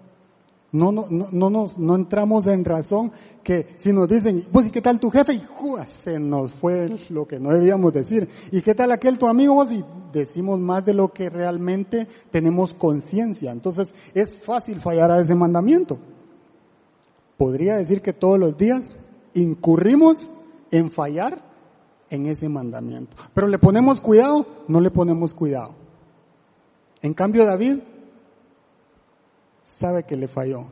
No, 0.72 0.92
no, 0.92 1.08
no, 1.10 1.30
no, 1.32 1.50
nos, 1.50 1.78
no 1.78 1.96
entramos 1.96 2.46
en 2.48 2.66
razón 2.66 3.12
que 3.42 3.68
si 3.78 3.94
nos 3.94 4.10
dicen, 4.10 4.46
pues, 4.52 4.68
¿y 4.68 4.70
qué 4.70 4.82
tal 4.82 5.00
tu 5.00 5.10
jefe? 5.10 5.36
Y 5.36 5.44
se 5.86 6.20
nos 6.20 6.52
fue 6.52 6.90
lo 7.10 7.26
que 7.26 7.40
no 7.40 7.52
debíamos 7.52 7.94
decir. 7.94 8.28
¿Y 8.52 8.62
qué 8.62 8.76
tal 8.76 8.92
aquel 8.92 9.18
tu 9.18 9.28
amigo? 9.28 9.64
Y 9.72 9.86
decimos 10.12 10.60
más 10.60 10.84
de 10.86 10.94
lo 10.94 11.14
que 11.14 11.30
realmente 11.30 12.08
tenemos 12.32 12.74
conciencia. 12.74 13.52
Entonces, 13.52 13.96
es 14.14 14.36
fácil 14.36 14.82
fallar 14.82 15.10
a 15.12 15.20
ese 15.20 15.36
mandamiento. 15.36 15.98
Podría 17.38 17.78
decir 17.78 18.02
que 18.02 18.12
todos 18.12 18.38
los 18.38 18.58
días 18.58 18.98
incurrimos 19.34 20.30
en 20.72 20.92
fallar 20.92 21.42
en 22.10 22.26
ese 22.26 22.50
mandamiento. 22.50 23.16
Pero 23.34 23.48
le 23.48 23.60
ponemos 23.60 24.02
cuidado, 24.02 24.46
no 24.68 24.82
le 24.82 24.92
ponemos 24.92 25.34
cuidado. 25.34 25.76
En 27.02 27.14
cambio, 27.14 27.46
David 27.46 27.80
sabe 29.68 30.04
que 30.04 30.16
le 30.16 30.28
falló. 30.28 30.66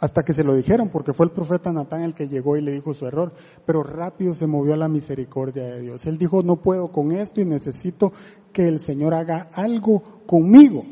hasta 0.00 0.22
que 0.22 0.32
se 0.32 0.44
lo 0.44 0.54
dijeron, 0.54 0.90
porque 0.90 1.12
fue 1.12 1.26
el 1.26 1.32
profeta 1.32 1.72
Natán 1.72 2.02
el 2.02 2.14
que 2.14 2.28
llegó 2.28 2.56
y 2.56 2.60
le 2.60 2.70
dijo 2.70 2.94
su 2.94 3.04
error, 3.04 3.32
pero 3.66 3.82
rápido 3.82 4.32
se 4.32 4.46
movió 4.46 4.74
a 4.74 4.76
la 4.76 4.86
misericordia 4.86 5.64
de 5.64 5.80
Dios. 5.80 6.06
Él 6.06 6.18
dijo, 6.18 6.44
no 6.44 6.54
puedo 6.54 6.92
con 6.92 7.10
esto 7.10 7.40
y 7.40 7.44
necesito 7.44 8.12
que 8.52 8.68
el 8.68 8.78
Señor 8.78 9.12
haga 9.12 9.48
algo 9.52 10.22
conmigo. 10.24 10.84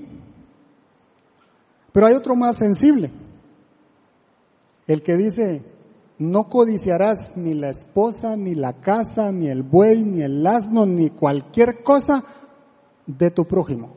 Pero 1.92 2.06
hay 2.08 2.14
otro 2.14 2.34
más 2.34 2.56
sensible, 2.56 3.12
el 4.88 5.02
que 5.02 5.16
dice, 5.16 5.62
no 6.18 6.48
codiciarás 6.48 7.36
ni 7.36 7.54
la 7.54 7.70
esposa, 7.70 8.36
ni 8.36 8.56
la 8.56 8.80
casa, 8.80 9.30
ni 9.30 9.46
el 9.46 9.62
buey, 9.62 10.02
ni 10.02 10.22
el 10.22 10.44
asno, 10.44 10.84
ni 10.84 11.10
cualquier 11.10 11.84
cosa 11.84 12.24
de 13.06 13.30
tu 13.30 13.44
prójimo. 13.44 13.95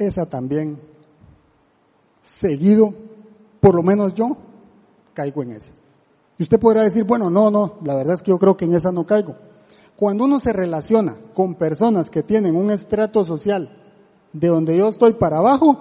Esa 0.00 0.24
también 0.24 0.80
seguido, 2.22 2.94
por 3.60 3.74
lo 3.74 3.82
menos 3.82 4.14
yo, 4.14 4.34
caigo 5.12 5.42
en 5.42 5.52
esa. 5.52 5.74
Y 6.38 6.42
usted 6.42 6.58
podrá 6.58 6.84
decir, 6.84 7.04
bueno, 7.04 7.28
no, 7.28 7.50
no, 7.50 7.74
la 7.84 7.94
verdad 7.94 8.14
es 8.14 8.22
que 8.22 8.30
yo 8.30 8.38
creo 8.38 8.56
que 8.56 8.64
en 8.64 8.72
esa 8.72 8.90
no 8.92 9.04
caigo. 9.04 9.36
Cuando 9.96 10.24
uno 10.24 10.38
se 10.38 10.54
relaciona 10.54 11.18
con 11.34 11.54
personas 11.54 12.08
que 12.08 12.22
tienen 12.22 12.56
un 12.56 12.70
estrato 12.70 13.26
social 13.26 13.76
de 14.32 14.48
donde 14.48 14.74
yo 14.74 14.88
estoy 14.88 15.12
para 15.12 15.36
abajo, 15.36 15.76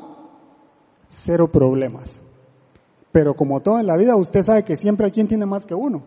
cero 1.07 1.49
problemas. 1.49 2.21
Pero 3.13 3.35
como 3.35 3.61
todo 3.61 3.79
en 3.79 3.87
la 3.87 3.95
vida, 3.95 4.17
usted 4.17 4.43
sabe 4.43 4.65
que 4.65 4.75
siempre 4.75 5.05
hay 5.05 5.13
quien 5.13 5.29
tiene 5.29 5.45
más 5.45 5.65
que 5.65 5.75
uno. 5.75 6.03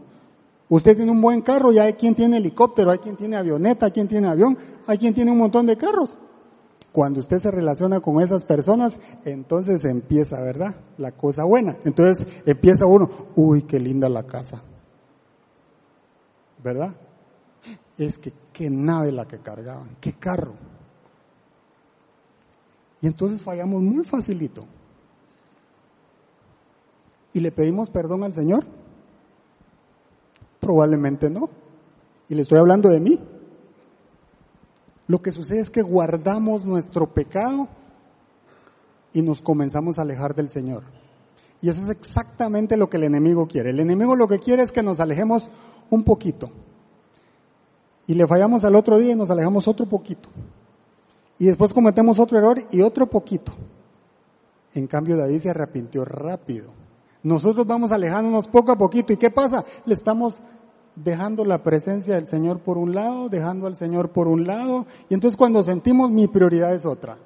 Usted 0.68 0.96
tiene 0.96 1.12
un 1.12 1.22
buen 1.22 1.40
carro 1.40 1.72
y 1.72 1.78
hay 1.78 1.94
quien 1.94 2.14
tiene 2.14 2.36
helicóptero, 2.36 2.90
hay 2.90 2.98
quien 2.98 3.16
tiene 3.16 3.38
avioneta, 3.38 3.86
hay 3.86 3.92
quien 3.92 4.06
tiene 4.06 4.28
avión, 4.28 4.58
hay 4.86 4.98
quien 4.98 5.14
tiene 5.14 5.30
un 5.30 5.38
montón 5.38 5.64
de 5.64 5.78
carros. 5.78 6.18
Cuando 6.92 7.20
usted 7.20 7.38
se 7.38 7.50
relaciona 7.50 8.00
con 8.00 8.20
esas 8.20 8.44
personas, 8.44 9.00
entonces 9.24 9.84
empieza, 9.86 10.40
¿verdad? 10.42 10.76
La 10.98 11.12
cosa 11.12 11.44
buena. 11.44 11.78
Entonces 11.84 12.26
empieza 12.44 12.84
uno, 12.86 13.08
uy, 13.34 13.62
qué 13.62 13.80
linda 13.80 14.10
la 14.10 14.24
casa. 14.24 14.62
¿Verdad? 16.62 16.94
Es 17.96 18.18
que 18.18 18.32
qué 18.52 18.68
nave 18.68 19.10
la 19.10 19.26
que 19.26 19.38
cargaban, 19.38 19.96
qué 20.00 20.12
carro. 20.12 20.52
Y 23.00 23.06
entonces 23.06 23.42
fallamos 23.42 23.82
muy 23.82 24.04
facilito. 24.04 24.64
¿Y 27.32 27.40
le 27.40 27.50
pedimos 27.50 27.88
perdón 27.88 28.22
al 28.22 28.34
Señor? 28.34 28.64
Probablemente 30.60 31.30
no. 31.30 31.48
Y 32.28 32.34
le 32.34 32.42
estoy 32.42 32.58
hablando 32.58 32.90
de 32.90 33.00
mí. 33.00 33.18
Lo 35.06 35.20
que 35.20 35.32
sucede 35.32 35.60
es 35.60 35.70
que 35.70 35.82
guardamos 35.82 36.64
nuestro 36.64 37.12
pecado 37.12 37.68
y 39.12 39.22
nos 39.22 39.42
comenzamos 39.42 39.98
a 39.98 40.02
alejar 40.02 40.34
del 40.34 40.48
Señor. 40.48 40.84
Y 41.60 41.68
eso 41.68 41.82
es 41.82 41.90
exactamente 41.90 42.76
lo 42.76 42.90
que 42.90 42.96
el 42.96 43.04
enemigo 43.04 43.46
quiere. 43.46 43.70
El 43.70 43.80
enemigo 43.80 44.16
lo 44.16 44.28
que 44.28 44.38
quiere 44.38 44.62
es 44.62 44.72
que 44.72 44.82
nos 44.82 45.00
alejemos 45.00 45.48
un 45.90 46.02
poquito. 46.02 46.50
Y 48.06 48.14
le 48.14 48.26
fallamos 48.26 48.64
al 48.64 48.74
otro 48.74 48.98
día 48.98 49.12
y 49.12 49.16
nos 49.16 49.30
alejamos 49.30 49.68
otro 49.68 49.86
poquito. 49.86 50.28
Y 51.38 51.46
después 51.46 51.72
cometemos 51.72 52.18
otro 52.18 52.38
error 52.38 52.60
y 52.70 52.82
otro 52.82 53.08
poquito. 53.08 53.52
En 54.74 54.86
cambio 54.86 55.16
David 55.16 55.38
se 55.38 55.50
arrepintió 55.50 56.04
rápido. 56.04 56.70
Nosotros 57.22 57.66
vamos 57.66 57.92
alejándonos 57.92 58.48
poco 58.48 58.72
a 58.72 58.76
poquito. 58.76 59.12
¿Y 59.12 59.16
qué 59.16 59.30
pasa? 59.30 59.64
Le 59.86 59.94
estamos 59.94 60.40
dejando 60.96 61.44
la 61.44 61.62
presencia 61.62 62.14
del 62.14 62.28
Señor 62.28 62.60
por 62.60 62.78
un 62.78 62.94
lado, 62.94 63.28
dejando 63.28 63.66
al 63.66 63.76
Señor 63.76 64.10
por 64.10 64.28
un 64.28 64.46
lado, 64.46 64.86
y 65.08 65.14
entonces 65.14 65.36
cuando 65.36 65.62
sentimos 65.62 66.10
mi 66.10 66.28
prioridad 66.28 66.74
es 66.74 66.84
otra. 66.84 67.18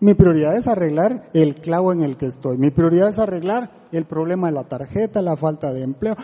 Mi 0.00 0.14
prioridad 0.14 0.56
es 0.56 0.68
arreglar 0.68 1.28
el 1.34 1.56
clavo 1.56 1.92
en 1.92 2.02
el 2.02 2.16
que 2.16 2.26
estoy. 2.26 2.56
Mi 2.56 2.70
prioridad 2.70 3.08
es 3.08 3.18
arreglar 3.18 3.70
el 3.90 4.04
problema 4.04 4.48
de 4.48 4.54
la 4.54 4.64
tarjeta, 4.64 5.22
la 5.22 5.36
falta 5.36 5.72
de 5.72 5.82
empleo, 5.82 6.14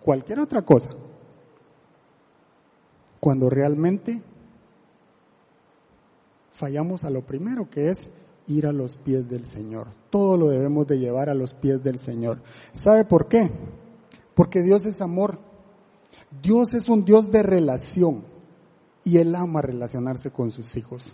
cualquier 0.00 0.38
otra 0.38 0.62
cosa. 0.62 0.90
Cuando 3.18 3.50
realmente 3.50 4.22
fallamos 6.52 7.02
a 7.04 7.10
lo 7.10 7.22
primero 7.22 7.68
que 7.68 7.88
es 7.88 8.08
ir 8.46 8.66
a 8.66 8.72
los 8.72 8.96
pies 8.96 9.28
del 9.28 9.44
Señor. 9.44 9.88
Todo 10.10 10.36
lo 10.36 10.48
debemos 10.48 10.86
de 10.86 10.98
llevar 10.98 11.28
a 11.28 11.34
los 11.34 11.52
pies 11.52 11.82
del 11.82 11.98
Señor. 11.98 12.38
¿Sabe 12.72 13.04
por 13.04 13.26
qué? 13.26 13.50
Porque 14.34 14.62
Dios 14.62 14.86
es 14.86 15.00
amor. 15.00 15.38
Dios 16.42 16.74
es 16.74 16.88
un 16.88 17.04
Dios 17.04 17.30
de 17.30 17.42
relación 17.42 18.24
y 19.04 19.18
Él 19.18 19.34
ama 19.34 19.62
relacionarse 19.62 20.30
con 20.30 20.50
sus 20.50 20.76
hijos. 20.76 21.12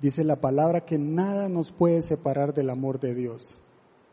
Dice 0.00 0.24
la 0.24 0.36
palabra 0.36 0.84
que 0.84 0.96
nada 0.96 1.48
nos 1.48 1.72
puede 1.72 2.02
separar 2.02 2.54
del 2.54 2.70
amor 2.70 3.00
de 3.00 3.14
Dios. 3.14 3.54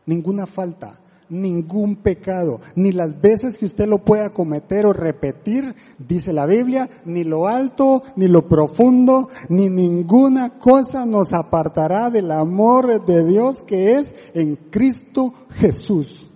Ninguna 0.04 0.46
falta, 0.46 1.00
ningún 1.28 1.96
pecado, 1.96 2.60
ni 2.74 2.92
las 2.92 3.20
veces 3.20 3.56
que 3.56 3.66
usted 3.66 3.86
lo 3.86 4.04
pueda 4.04 4.32
cometer 4.32 4.84
o 4.86 4.92
repetir, 4.92 5.74
dice 5.98 6.32
la 6.32 6.46
Biblia, 6.46 6.90
ni 7.04 7.24
lo 7.24 7.46
alto, 7.46 8.02
ni 8.16 8.28
lo 8.28 8.48
profundo, 8.48 9.28
ni 9.48 9.68
ninguna 9.68 10.58
cosa 10.58 11.06
nos 11.06 11.32
apartará 11.32 12.10
del 12.10 12.32
amor 12.32 13.04
de 13.04 13.24
Dios 13.24 13.62
que 13.62 13.94
es 13.94 14.14
en 14.34 14.56
Cristo 14.56 15.32
Jesús. 15.50 16.28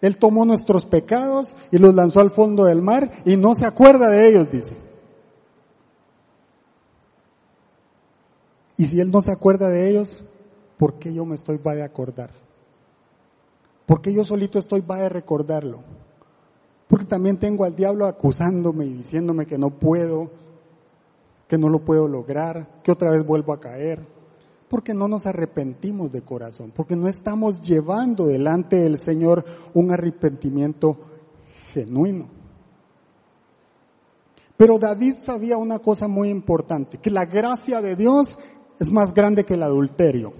Él 0.00 0.16
tomó 0.16 0.44
nuestros 0.44 0.86
pecados 0.86 1.56
y 1.70 1.78
los 1.78 1.94
lanzó 1.94 2.20
al 2.20 2.30
fondo 2.30 2.64
del 2.64 2.82
mar 2.82 3.10
y 3.24 3.36
no 3.36 3.54
se 3.54 3.66
acuerda 3.66 4.08
de 4.08 4.28
ellos, 4.28 4.50
dice. 4.50 4.76
Y 8.76 8.86
si 8.86 9.00
Él 9.00 9.10
no 9.10 9.20
se 9.20 9.30
acuerda 9.30 9.68
de 9.68 9.90
ellos, 9.90 10.24
¿por 10.78 10.94
qué 10.94 11.12
yo 11.12 11.26
me 11.26 11.34
estoy 11.34 11.58
va 11.58 11.72
a 11.72 11.84
acordar? 11.84 12.30
¿Por 13.84 14.00
qué 14.00 14.12
yo 14.12 14.24
solito 14.24 14.58
estoy 14.58 14.80
va 14.80 15.04
a 15.04 15.08
recordarlo? 15.08 15.80
Porque 16.88 17.04
también 17.04 17.38
tengo 17.38 17.64
al 17.64 17.76
diablo 17.76 18.06
acusándome 18.06 18.86
y 18.86 18.94
diciéndome 18.94 19.46
que 19.46 19.58
no 19.58 19.70
puedo, 19.70 20.30
que 21.46 21.58
no 21.58 21.68
lo 21.68 21.80
puedo 21.80 22.08
lograr, 22.08 22.80
que 22.82 22.90
otra 22.90 23.10
vez 23.10 23.24
vuelvo 23.24 23.52
a 23.52 23.60
caer 23.60 24.19
porque 24.70 24.94
no 24.94 25.08
nos 25.08 25.26
arrepentimos 25.26 26.12
de 26.12 26.22
corazón, 26.22 26.70
porque 26.72 26.94
no 26.94 27.08
estamos 27.08 27.60
llevando 27.60 28.28
delante 28.28 28.76
del 28.76 28.98
Señor 28.98 29.44
un 29.74 29.90
arrepentimiento 29.90 30.96
genuino. 31.72 32.28
Pero 34.56 34.78
David 34.78 35.16
sabía 35.26 35.56
una 35.56 35.80
cosa 35.80 36.06
muy 36.06 36.28
importante, 36.28 36.98
que 36.98 37.10
la 37.10 37.26
gracia 37.26 37.80
de 37.80 37.96
Dios 37.96 38.38
es 38.78 38.92
más 38.92 39.12
grande 39.12 39.44
que 39.44 39.54
el 39.54 39.64
adulterio. 39.64 40.30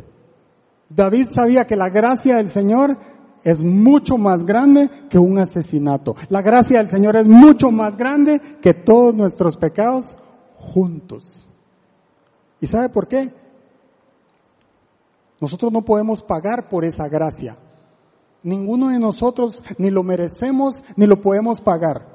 David 0.89 1.27
sabía 1.35 1.67
que 1.67 1.75
la 1.75 1.89
gracia 1.89 2.37
del 2.37 2.51
Señor 2.51 2.99
es 3.43 3.65
mucho 3.65 4.17
más 4.17 4.45
grande 4.45 4.89
que 5.09 5.19
un 5.19 5.39
asesinato. 5.39 6.15
La 6.29 6.41
gracia 6.41 6.79
del 6.79 6.89
Señor 6.89 7.17
es 7.17 7.27
mucho 7.27 7.73
más 7.73 7.97
grande 7.97 8.41
que 8.63 8.75
todos 8.75 9.13
nuestros 9.13 9.57
pecados 9.57 10.17
juntos. 10.55 11.49
¿Y 12.61 12.69
sabe 12.69 12.91
por 12.91 13.09
qué? 13.09 13.40
Nosotros 15.41 15.73
no 15.73 15.83
podemos 15.83 16.23
pagar 16.23 16.69
por 16.69 16.85
esa 16.85 17.09
gracia. 17.09 17.57
Ninguno 18.43 18.89
de 18.89 18.99
nosotros 18.99 19.63
ni 19.79 19.91
lo 19.91 20.03
merecemos 20.03 20.83
ni 20.97 21.07
lo 21.07 21.21
podemos 21.21 21.61
pagar, 21.61 22.07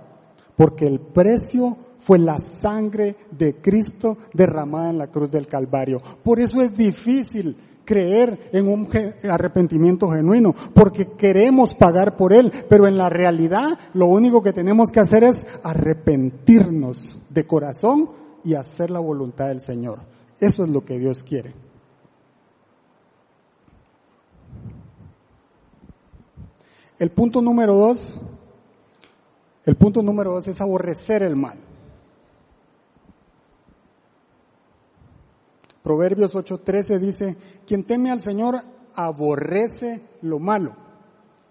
porque 0.56 0.86
el 0.86 1.00
precio 1.00 1.78
fue 2.00 2.20
la 2.20 2.38
sangre 2.40 3.16
de 3.32 3.56
Cristo 3.56 4.18
derramada 4.34 4.92
en 4.92 4.98
la 5.00 5.08
cruz 5.08 5.32
del 5.32 5.48
Calvario. 5.48 5.98
Por 6.24 6.40
eso 6.40 6.62
es 6.62 6.76
difícil 6.78 7.56
creer 7.84 8.50
en 8.52 8.68
un 8.68 8.88
arrepentimiento 9.30 10.10
genuino, 10.10 10.54
porque 10.74 11.12
queremos 11.18 11.74
pagar 11.74 12.18
por 12.18 12.34
él, 12.34 12.52
pero 12.68 12.88
en 12.88 12.98
la 12.98 13.10
realidad 13.10 13.78
lo 13.94 14.08
único 14.08 14.42
que 14.42 14.54
tenemos 14.54 14.90
que 14.92 15.00
hacer 15.00 15.24
es 15.24 15.46
arrepentirnos 15.64 17.18
de 17.30 17.46
corazón 17.46 18.10
y 18.44 18.56
hacer 18.56 18.90
la 18.90 19.00
voluntad 19.00 19.48
del 19.48 19.62
Señor. 19.62 20.00
Eso 20.40 20.64
es 20.64 20.70
lo 20.70 20.86
que 20.86 21.00
Dios 21.00 21.24
quiere. 21.24 21.65
El 26.98 27.12
punto 27.12 27.42
número 27.42 27.76
dos, 27.76 28.20
el 29.66 29.76
punto 29.76 30.02
número 30.02 30.34
dos 30.34 30.48
es 30.48 30.62
aborrecer 30.62 31.24
el 31.24 31.36
mal. 31.36 31.58
Proverbios 35.84 36.34
8:13 36.34 37.00
dice, 37.00 37.38
quien 37.68 37.84
teme 37.84 38.12
al 38.12 38.22
Señor 38.22 38.60
aborrece 38.96 40.02
lo 40.22 40.40
malo. 40.40 40.76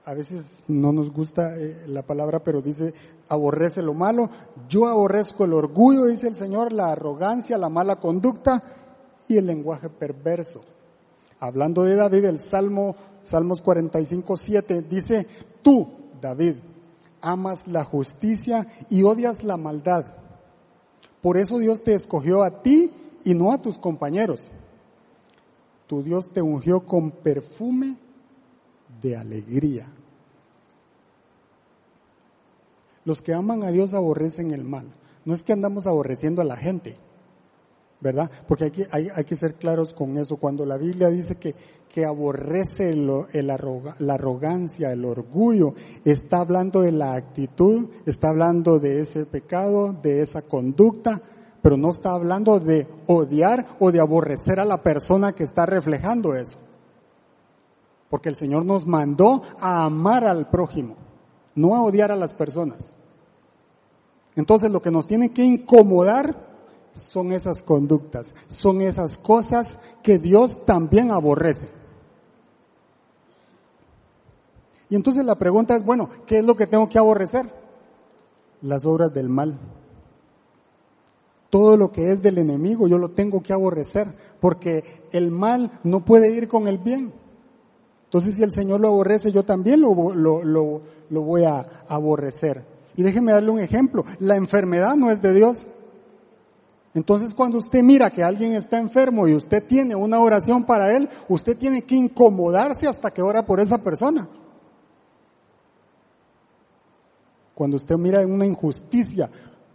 A 0.06 0.14
veces 0.14 0.64
no 0.68 0.92
nos 0.92 1.12
gusta 1.12 1.56
eh, 1.56 1.84
la 1.86 2.02
palabra, 2.02 2.42
pero 2.42 2.60
dice 2.60 2.92
aborrece 3.28 3.82
lo 3.82 3.94
malo. 3.94 4.28
Yo 4.68 4.86
aborrezco 4.86 5.44
el 5.44 5.52
orgullo, 5.52 6.06
dice 6.06 6.28
el 6.28 6.34
Señor, 6.34 6.72
la 6.72 6.90
arrogancia, 6.90 7.58
la 7.58 7.68
mala 7.68 7.96
conducta 7.96 8.62
y 9.28 9.36
el 9.36 9.46
lenguaje 9.46 9.88
perverso. 9.88 10.62
Hablando 11.38 11.84
de 11.84 11.96
David, 11.96 12.24
el 12.24 12.38
Salmo 12.38 12.96
Salmos 13.24 13.62
45, 13.62 14.36
7 14.36 14.82
dice, 14.82 15.26
tú, 15.62 15.88
David, 16.20 16.56
amas 17.22 17.66
la 17.66 17.84
justicia 17.84 18.66
y 18.90 19.02
odias 19.02 19.42
la 19.42 19.56
maldad. 19.56 20.06
Por 21.22 21.38
eso 21.38 21.58
Dios 21.58 21.82
te 21.82 21.94
escogió 21.94 22.42
a 22.42 22.62
ti 22.62 22.90
y 23.24 23.34
no 23.34 23.50
a 23.50 23.60
tus 23.60 23.78
compañeros. 23.78 24.50
tu 25.86 26.02
Dios 26.02 26.30
te 26.30 26.42
ungió 26.42 26.86
con 26.86 27.10
perfume 27.10 27.96
de 29.00 29.16
alegría. 29.16 29.86
Los 33.06 33.22
que 33.22 33.34
aman 33.34 33.64
a 33.64 33.70
Dios 33.70 33.94
aborrecen 33.94 34.50
el 34.50 34.64
mal. 34.64 34.86
No 35.24 35.34
es 35.34 35.42
que 35.42 35.52
andamos 35.54 35.86
aborreciendo 35.86 36.42
a 36.42 36.44
la 36.44 36.56
gente, 36.56 36.96
¿verdad? 38.00 38.30
Porque 38.46 38.64
hay 38.64 38.70
que, 38.70 38.86
hay, 38.90 39.24
que 39.24 39.36
ser 39.36 39.54
claros 39.54 39.92
con 39.92 40.16
eso. 40.18 40.36
Cuando 40.36 40.66
la 40.66 40.76
Biblia 40.76 41.08
dice 41.08 41.36
que, 41.36 41.54
que 41.88 42.04
aborrece 42.04 42.90
el, 42.90 43.06
la 43.06 44.14
arrogancia, 44.14 44.92
el 44.92 45.04
orgullo, 45.04 45.74
está 46.04 46.40
hablando 46.40 46.82
de 46.82 46.92
la 46.92 47.14
actitud, 47.14 47.88
está 48.04 48.28
hablando 48.28 48.78
de 48.78 49.00
ese 49.00 49.26
pecado, 49.26 49.92
de 50.02 50.20
esa 50.20 50.42
conducta, 50.42 51.20
pero 51.62 51.76
no 51.76 51.90
está 51.90 52.10
hablando 52.10 52.60
de 52.60 52.86
odiar 53.06 53.64
o 53.78 53.90
de 53.90 54.00
aborrecer 54.00 54.60
a 54.60 54.66
la 54.66 54.82
persona 54.82 55.32
que 55.32 55.44
está 55.44 55.64
reflejando 55.64 56.34
eso. 56.34 56.58
Porque 58.10 58.28
el 58.28 58.36
Señor 58.36 58.66
nos 58.66 58.86
mandó 58.86 59.42
a 59.58 59.84
amar 59.84 60.24
al 60.24 60.50
prójimo, 60.50 60.96
no 61.54 61.74
a 61.74 61.82
odiar 61.82 62.12
a 62.12 62.16
las 62.16 62.32
personas. 62.32 62.92
Entonces 64.36 64.70
lo 64.70 64.82
que 64.82 64.90
nos 64.90 65.06
tiene 65.06 65.32
que 65.32 65.42
incomodar 65.42 66.53
son 66.94 67.32
esas 67.32 67.62
conductas, 67.62 68.32
son 68.48 68.80
esas 68.80 69.18
cosas 69.18 69.78
que 70.02 70.18
Dios 70.18 70.64
también 70.64 71.10
aborrece. 71.10 71.68
Y 74.88 74.96
entonces 74.96 75.24
la 75.24 75.34
pregunta 75.36 75.76
es, 75.76 75.84
bueno, 75.84 76.08
¿qué 76.26 76.38
es 76.38 76.44
lo 76.44 76.56
que 76.56 76.66
tengo 76.66 76.88
que 76.88 76.98
aborrecer? 76.98 77.46
Las 78.62 78.86
obras 78.86 79.12
del 79.12 79.28
mal. 79.28 79.58
Todo 81.50 81.76
lo 81.76 81.90
que 81.92 82.10
es 82.10 82.22
del 82.22 82.38
enemigo 82.38 82.88
yo 82.88 82.98
lo 82.98 83.10
tengo 83.10 83.42
que 83.42 83.52
aborrecer, 83.52 84.08
porque 84.40 84.84
el 85.12 85.30
mal 85.30 85.70
no 85.82 86.04
puede 86.04 86.30
ir 86.30 86.48
con 86.48 86.68
el 86.68 86.78
bien. 86.78 87.12
Entonces 88.04 88.36
si 88.36 88.44
el 88.44 88.52
Señor 88.52 88.80
lo 88.80 88.88
aborrece, 88.88 89.32
yo 89.32 89.44
también 89.44 89.80
lo, 89.80 90.14
lo, 90.14 90.44
lo, 90.44 91.22
voy 91.22 91.44
a 91.44 91.84
aborrecer. 91.88 92.64
Y 92.96 93.02
déjeme 93.02 93.32
darle 93.32 93.50
un 93.50 93.58
ejemplo. 93.58 94.04
La 94.20 94.36
enfermedad 94.36 94.94
no 94.94 95.10
es 95.10 95.20
de 95.20 95.34
Dios. 95.34 95.66
Entonces 96.94 97.34
cuando 97.34 97.58
usted 97.58 97.82
mira 97.82 98.10
que 98.10 98.22
alguien 98.22 98.54
está 98.54 98.78
enfermo 98.78 99.26
y 99.26 99.34
usted 99.34 99.64
tiene 99.66 99.96
una 99.96 100.20
oración 100.20 100.64
para 100.64 100.96
él, 100.96 101.08
usted 101.28 101.58
tiene 101.58 101.82
que 101.82 101.96
incomodarse 101.96 102.86
hasta 102.86 103.10
que 103.10 103.20
ora 103.20 103.44
por 103.44 103.58
esa 103.58 103.78
persona. 103.78 104.28
Cuando 107.54 107.76
usted 107.76 107.96
mira 107.96 108.24
una 108.24 108.46
injusticia, 108.46 109.28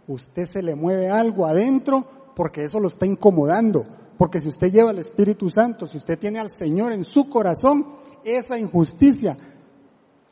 usted 0.06 0.44
se 0.44 0.62
le 0.62 0.74
mueve 0.74 1.10
algo 1.10 1.46
adentro 1.46 2.32
porque 2.34 2.64
eso 2.64 2.80
lo 2.80 2.88
está 2.88 3.04
incomodando. 3.04 3.86
Porque 4.16 4.40
si 4.40 4.48
usted 4.48 4.70
lleva 4.70 4.90
al 4.90 4.98
Espíritu 4.98 5.48
Santo, 5.50 5.86
si 5.86 5.98
usted 5.98 6.18
tiene 6.18 6.38
al 6.38 6.50
Señor 6.50 6.92
en 6.92 7.04
su 7.04 7.28
corazón, 7.28 7.86
esa 8.24 8.58
injusticia 8.58 9.36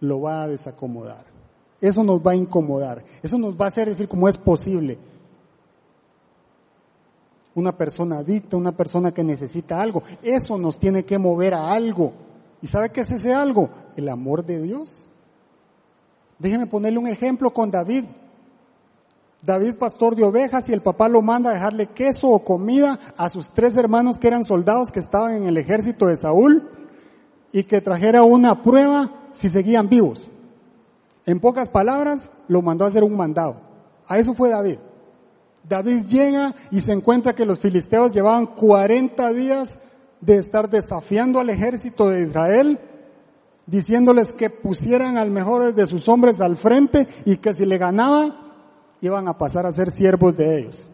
lo 0.01 0.21
va 0.21 0.43
a 0.43 0.49
desacomodar. 0.49 1.25
Eso 1.81 2.03
nos 2.03 2.21
va 2.21 2.33
a 2.33 2.37
incomodar. 2.37 3.05
Eso 3.23 3.39
nos 3.39 3.55
va 3.55 3.67
a 3.67 3.69
hacer 3.69 3.89
decir 3.89 4.09
cómo 4.09 4.29
es 4.29 4.37
posible. 4.37 4.99
Una 7.59 7.77
persona 7.77 8.19
adicta, 8.19 8.57
una 8.57 8.71
persona 8.71 9.13
que 9.13 9.25
necesita 9.25 9.83
algo. 9.83 10.05
Eso 10.23 10.57
nos 10.57 10.79
tiene 10.79 11.05
que 11.05 11.19
mover 11.19 11.55
a 11.55 11.73
algo. 11.73 12.13
¿Y 12.63 12.69
sabe 12.69 12.91
qué 12.91 13.01
es 13.01 13.11
ese 13.11 13.35
algo? 13.35 13.69
El 13.97 14.09
amor 14.09 14.47
de 14.47 14.63
Dios. 14.63 15.03
Déjeme 16.39 16.67
ponerle 16.69 17.01
un 17.01 17.09
ejemplo 17.09 17.53
con 17.53 17.69
David. 17.69 18.05
David, 19.43 19.75
pastor 19.75 20.15
de 20.15 20.23
ovejas, 20.23 20.69
y 20.69 20.73
el 20.73 20.83
papá 20.83 21.09
lo 21.09 21.21
manda 21.21 21.51
a 21.51 21.55
dejarle 21.55 21.89
queso 21.89 22.29
o 22.29 22.45
comida 22.45 22.97
a 23.17 23.29
sus 23.29 23.51
tres 23.51 23.77
hermanos 23.77 24.21
que 24.21 24.29
eran 24.29 24.45
soldados 24.45 24.93
que 24.93 25.01
estaban 25.01 25.33
en 25.33 25.49
el 25.49 25.57
ejército 25.57 26.07
de 26.07 26.17
Saúl 26.17 26.71
y 27.51 27.65
que 27.65 27.81
trajera 27.81 28.23
una 28.23 28.63
prueba 28.63 29.25
si 29.33 29.49
seguían 29.49 29.89
vivos. 29.89 30.31
En 31.27 31.41
pocas 31.41 31.69
palabras, 31.69 32.31
lo 32.47 32.63
mandó 32.63 32.85
a 32.85 32.89
hacer 32.89 33.03
un 33.03 33.17
mandado. 33.17 33.61
A 34.07 34.17
eso 34.17 34.33
fue 34.33 34.49
David. 34.49 34.79
David 35.67 36.05
llega 36.07 36.55
y 36.71 36.81
se 36.81 36.93
encuentra 36.93 37.35
que 37.35 37.45
los 37.45 37.59
filisteos 37.59 38.13
llevaban 38.13 38.47
40 38.47 39.33
días 39.33 39.79
de 40.21 40.37
estar 40.37 40.69
desafiando 40.69 41.39
al 41.39 41.51
ejército 41.51 42.09
de 42.09 42.23
Israel, 42.23 42.79
diciéndoles 43.67 44.33
que 44.33 44.51
pusieran 44.51 45.19
al 45.19 45.31
mejor 45.31 45.75
de 45.75 45.87
sus 45.87 46.09
hombres 46.09 46.41
al 46.41 46.57
frente 46.57 47.07
y 47.25 47.37
que 47.37 47.55
si 47.55 47.67
le 47.67 47.79
ganaba, 47.79 48.49
iban 49.01 49.29
a 49.29 49.37
pasar 49.37 49.67
a 49.67 49.73
ser 49.73 49.91
siervos 49.91 50.37
de 50.37 50.59
ellos. 50.59 50.89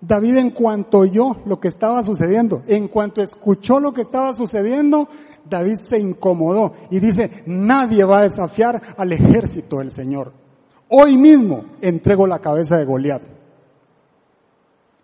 David 0.00 0.36
en 0.36 0.50
cuanto 0.50 0.98
oyó 0.98 1.36
lo 1.44 1.58
que 1.58 1.68
estaba 1.68 2.02
sucediendo, 2.02 2.62
en 2.68 2.86
cuanto 2.86 3.20
escuchó 3.20 3.80
lo 3.80 3.92
que 3.92 4.02
estaba 4.02 4.32
sucediendo, 4.32 5.08
David 5.48 5.76
se 5.88 5.98
incomodó 5.98 6.74
y 6.90 7.00
dice, 7.00 7.42
nadie 7.46 8.04
va 8.04 8.18
a 8.18 8.22
desafiar 8.22 8.80
al 8.96 9.12
ejército 9.12 9.78
del 9.78 9.90
Señor. 9.90 10.32
Hoy 10.90 11.16
mismo 11.16 11.64
entrego 11.80 12.26
la 12.26 12.38
cabeza 12.38 12.78
de 12.78 12.84
Goliat. 12.84 13.22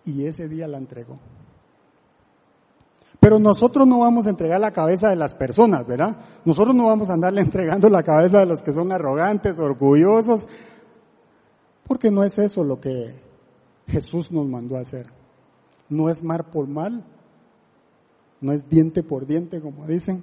Y 0.05 0.27
ese 0.27 0.49
día 0.49 0.66
la 0.66 0.79
entregó. 0.79 1.18
Pero 3.20 3.38
nosotros 3.38 3.87
no 3.87 4.01
vamos 4.01 4.27
a 4.27 4.31
entregar 4.31 4.61
la 4.61 4.73
cabeza 4.73 5.09
de 5.09 5.16
las 5.16 5.35
personas, 5.35 5.87
¿verdad? 5.87 6.16
Nosotros 6.44 6.75
no 6.75 6.87
vamos 6.87 7.09
a 7.09 7.14
andarle 7.14 7.40
entregando 7.42 7.88
la 7.88 8.03
cabeza 8.03 8.40
de 8.40 8.47
los 8.47 8.61
que 8.61 8.73
son 8.73 8.92
arrogantes, 8.92 9.59
orgullosos, 9.59 10.47
porque 11.87 12.11
no 12.11 12.23
es 12.23 12.38
eso 12.38 12.64
lo 12.64 12.81
que 12.81 13.14
Jesús 13.87 14.31
nos 14.31 14.47
mandó 14.47 14.77
a 14.77 14.81
hacer. 14.81 15.07
No 15.88 16.11
es 16.11 16.23
mar 16.23 16.51
por 16.51 16.66
mal, 16.66 17.05
no 18.40 18.53
es 18.53 18.68
diente 18.68 19.03
por 19.03 19.27
diente, 19.27 19.61
como 19.61 19.87
dicen. 19.87 20.23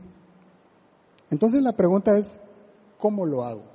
Entonces 1.32 1.62
la 1.62 1.72
pregunta 1.72 2.18
es, 2.18 2.38
¿cómo 3.00 3.26
lo 3.26 3.44
hago? 3.44 3.71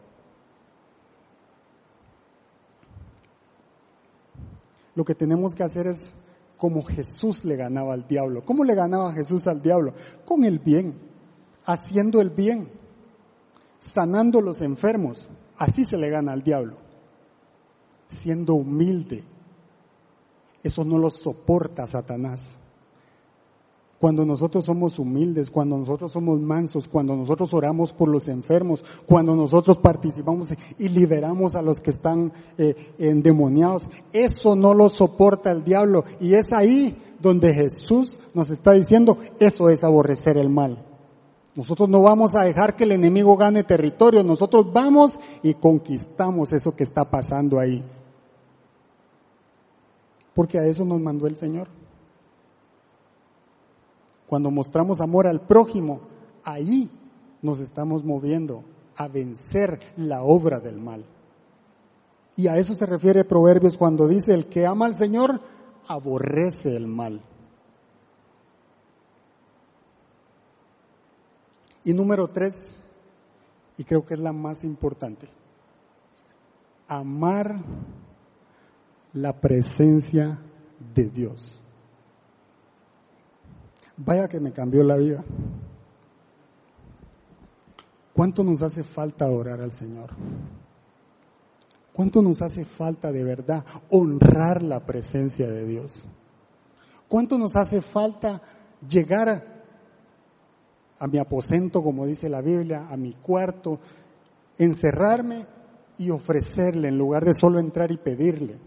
Lo 4.96 5.04
que 5.04 5.14
tenemos 5.14 5.54
que 5.54 5.62
hacer 5.62 5.86
es 5.86 6.08
como 6.56 6.82
Jesús 6.82 7.44
le 7.44 7.54
ganaba 7.54 7.92
al 7.92 8.08
diablo. 8.08 8.44
¿Cómo 8.44 8.64
le 8.64 8.74
ganaba 8.74 9.12
Jesús 9.12 9.46
al 9.46 9.62
diablo? 9.62 9.92
Con 10.24 10.42
el 10.42 10.58
bien, 10.58 10.98
haciendo 11.64 12.20
el 12.20 12.30
bien, 12.30 12.68
sanando 13.78 14.40
los 14.40 14.62
enfermos. 14.62 15.28
Así 15.58 15.84
se 15.84 15.98
le 15.98 16.08
gana 16.08 16.32
al 16.32 16.42
diablo. 16.42 16.78
Siendo 18.08 18.54
humilde, 18.54 19.22
eso 20.62 20.82
no 20.84 20.98
lo 20.98 21.10
soporta 21.10 21.86
Satanás. 21.86 22.58
Cuando 24.00 24.26
nosotros 24.26 24.64
somos 24.64 24.98
humildes, 24.98 25.50
cuando 25.50 25.78
nosotros 25.78 26.12
somos 26.12 26.38
mansos, 26.40 26.86
cuando 26.86 27.16
nosotros 27.16 27.52
oramos 27.54 27.92
por 27.92 28.08
los 28.08 28.28
enfermos, 28.28 28.84
cuando 29.06 29.34
nosotros 29.34 29.78
participamos 29.78 30.48
y 30.78 30.88
liberamos 30.88 31.54
a 31.54 31.62
los 31.62 31.80
que 31.80 31.90
están 31.90 32.32
eh, 32.58 32.74
endemoniados, 32.98 33.88
eso 34.12 34.54
no 34.54 34.74
lo 34.74 34.88
soporta 34.88 35.50
el 35.50 35.64
diablo. 35.64 36.04
Y 36.20 36.34
es 36.34 36.52
ahí 36.52 36.96
donde 37.20 37.54
Jesús 37.54 38.18
nos 38.34 38.50
está 38.50 38.72
diciendo, 38.72 39.18
eso 39.40 39.70
es 39.70 39.82
aborrecer 39.82 40.36
el 40.36 40.50
mal. 40.50 40.84
Nosotros 41.54 41.88
no 41.88 42.02
vamos 42.02 42.34
a 42.34 42.44
dejar 42.44 42.76
que 42.76 42.84
el 42.84 42.92
enemigo 42.92 43.36
gane 43.38 43.64
territorio, 43.64 44.22
nosotros 44.22 44.70
vamos 44.72 45.18
y 45.42 45.54
conquistamos 45.54 46.52
eso 46.52 46.76
que 46.76 46.84
está 46.84 47.10
pasando 47.10 47.58
ahí 47.58 47.82
porque 50.36 50.58
a 50.58 50.66
eso 50.66 50.84
nos 50.84 51.00
mandó 51.00 51.26
el 51.26 51.34
Señor. 51.34 51.66
Cuando 54.26 54.50
mostramos 54.50 55.00
amor 55.00 55.26
al 55.26 55.40
prójimo, 55.40 56.00
ahí 56.44 56.90
nos 57.42 57.60
estamos 57.60 58.04
moviendo 58.04 58.64
a 58.96 59.08
vencer 59.08 59.80
la 59.96 60.22
obra 60.22 60.58
del 60.60 60.80
mal. 60.80 61.04
Y 62.36 62.48
a 62.48 62.56
eso 62.56 62.74
se 62.74 62.86
refiere 62.86 63.24
Proverbios 63.24 63.76
cuando 63.76 64.08
dice, 64.08 64.34
el 64.34 64.46
que 64.46 64.66
ama 64.66 64.86
al 64.86 64.94
Señor 64.94 65.40
aborrece 65.88 66.76
el 66.76 66.86
mal. 66.86 67.22
Y 71.84 71.94
número 71.94 72.26
tres, 72.26 72.54
y 73.78 73.84
creo 73.84 74.04
que 74.04 74.14
es 74.14 74.20
la 74.20 74.32
más 74.32 74.64
importante, 74.64 75.28
amar 76.88 77.62
la 79.12 79.40
presencia 79.40 80.38
de 80.94 81.08
Dios. 81.08 81.60
Vaya 83.96 84.28
que 84.28 84.40
me 84.40 84.52
cambió 84.52 84.82
la 84.82 84.96
vida. 84.96 85.24
¿Cuánto 88.12 88.42
nos 88.44 88.62
hace 88.62 88.82
falta 88.82 89.26
adorar 89.26 89.60
al 89.60 89.72
Señor? 89.72 90.10
¿Cuánto 91.92 92.20
nos 92.20 92.42
hace 92.42 92.64
falta 92.64 93.10
de 93.10 93.24
verdad 93.24 93.64
honrar 93.90 94.62
la 94.62 94.80
presencia 94.80 95.46
de 95.48 95.66
Dios? 95.66 96.02
¿Cuánto 97.08 97.38
nos 97.38 97.56
hace 97.56 97.80
falta 97.80 98.42
llegar 98.86 99.28
a, 99.28 99.44
a 100.98 101.06
mi 101.06 101.18
aposento, 101.18 101.82
como 101.82 102.06
dice 102.06 102.28
la 102.28 102.42
Biblia, 102.42 102.86
a 102.88 102.96
mi 102.96 103.14
cuarto, 103.14 103.80
encerrarme 104.58 105.46
y 105.98 106.10
ofrecerle 106.10 106.88
en 106.88 106.98
lugar 106.98 107.24
de 107.24 107.32
solo 107.32 107.58
entrar 107.58 107.90
y 107.90 107.96
pedirle? 107.96 108.58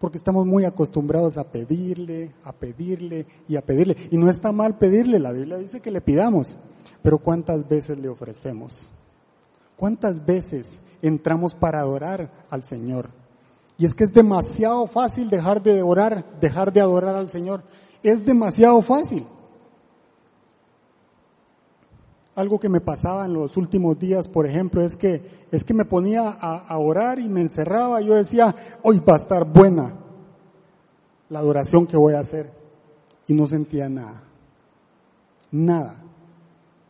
Porque 0.00 0.18
estamos 0.18 0.46
muy 0.46 0.64
acostumbrados 0.64 1.36
a 1.38 1.44
pedirle, 1.44 2.34
a 2.44 2.52
pedirle 2.52 3.26
y 3.48 3.56
a 3.56 3.62
pedirle. 3.62 3.96
Y 4.10 4.16
no 4.16 4.30
está 4.30 4.52
mal 4.52 4.78
pedirle, 4.78 5.18
la 5.18 5.32
Biblia 5.32 5.58
dice 5.58 5.80
que 5.80 5.90
le 5.90 6.00
pidamos, 6.00 6.58
pero 7.02 7.18
¿cuántas 7.18 7.68
veces 7.68 7.98
le 7.98 8.08
ofrecemos? 8.08 8.82
¿Cuántas 9.76 10.24
veces 10.24 10.78
entramos 11.02 11.54
para 11.54 11.80
adorar 11.80 12.46
al 12.50 12.64
Señor? 12.64 13.10
Y 13.76 13.84
es 13.84 13.94
que 13.94 14.04
es 14.04 14.12
demasiado 14.12 14.86
fácil 14.88 15.30
dejar 15.30 15.62
de 15.62 15.82
orar, 15.82 16.38
dejar 16.40 16.72
de 16.72 16.80
adorar 16.80 17.14
al 17.14 17.28
Señor. 17.28 17.62
Es 18.02 18.24
demasiado 18.24 18.82
fácil. 18.82 19.24
Algo 22.38 22.60
que 22.60 22.68
me 22.68 22.80
pasaba 22.80 23.24
en 23.24 23.32
los 23.32 23.56
últimos 23.56 23.98
días, 23.98 24.28
por 24.28 24.46
ejemplo, 24.46 24.80
es 24.80 24.96
que, 24.96 25.48
es 25.50 25.64
que 25.64 25.74
me 25.74 25.84
ponía 25.84 26.28
a, 26.28 26.78
orar 26.78 27.18
y 27.18 27.28
me 27.28 27.40
encerraba. 27.40 28.00
Yo 28.00 28.14
decía, 28.14 28.54
hoy 28.84 29.00
va 29.00 29.14
a 29.14 29.16
estar 29.16 29.44
buena 29.44 29.92
la 31.30 31.40
adoración 31.40 31.84
que 31.84 31.96
voy 31.96 32.14
a 32.14 32.20
hacer. 32.20 32.52
Y 33.26 33.34
no 33.34 33.48
sentía 33.48 33.88
nada. 33.88 34.22
Nada. 35.50 36.00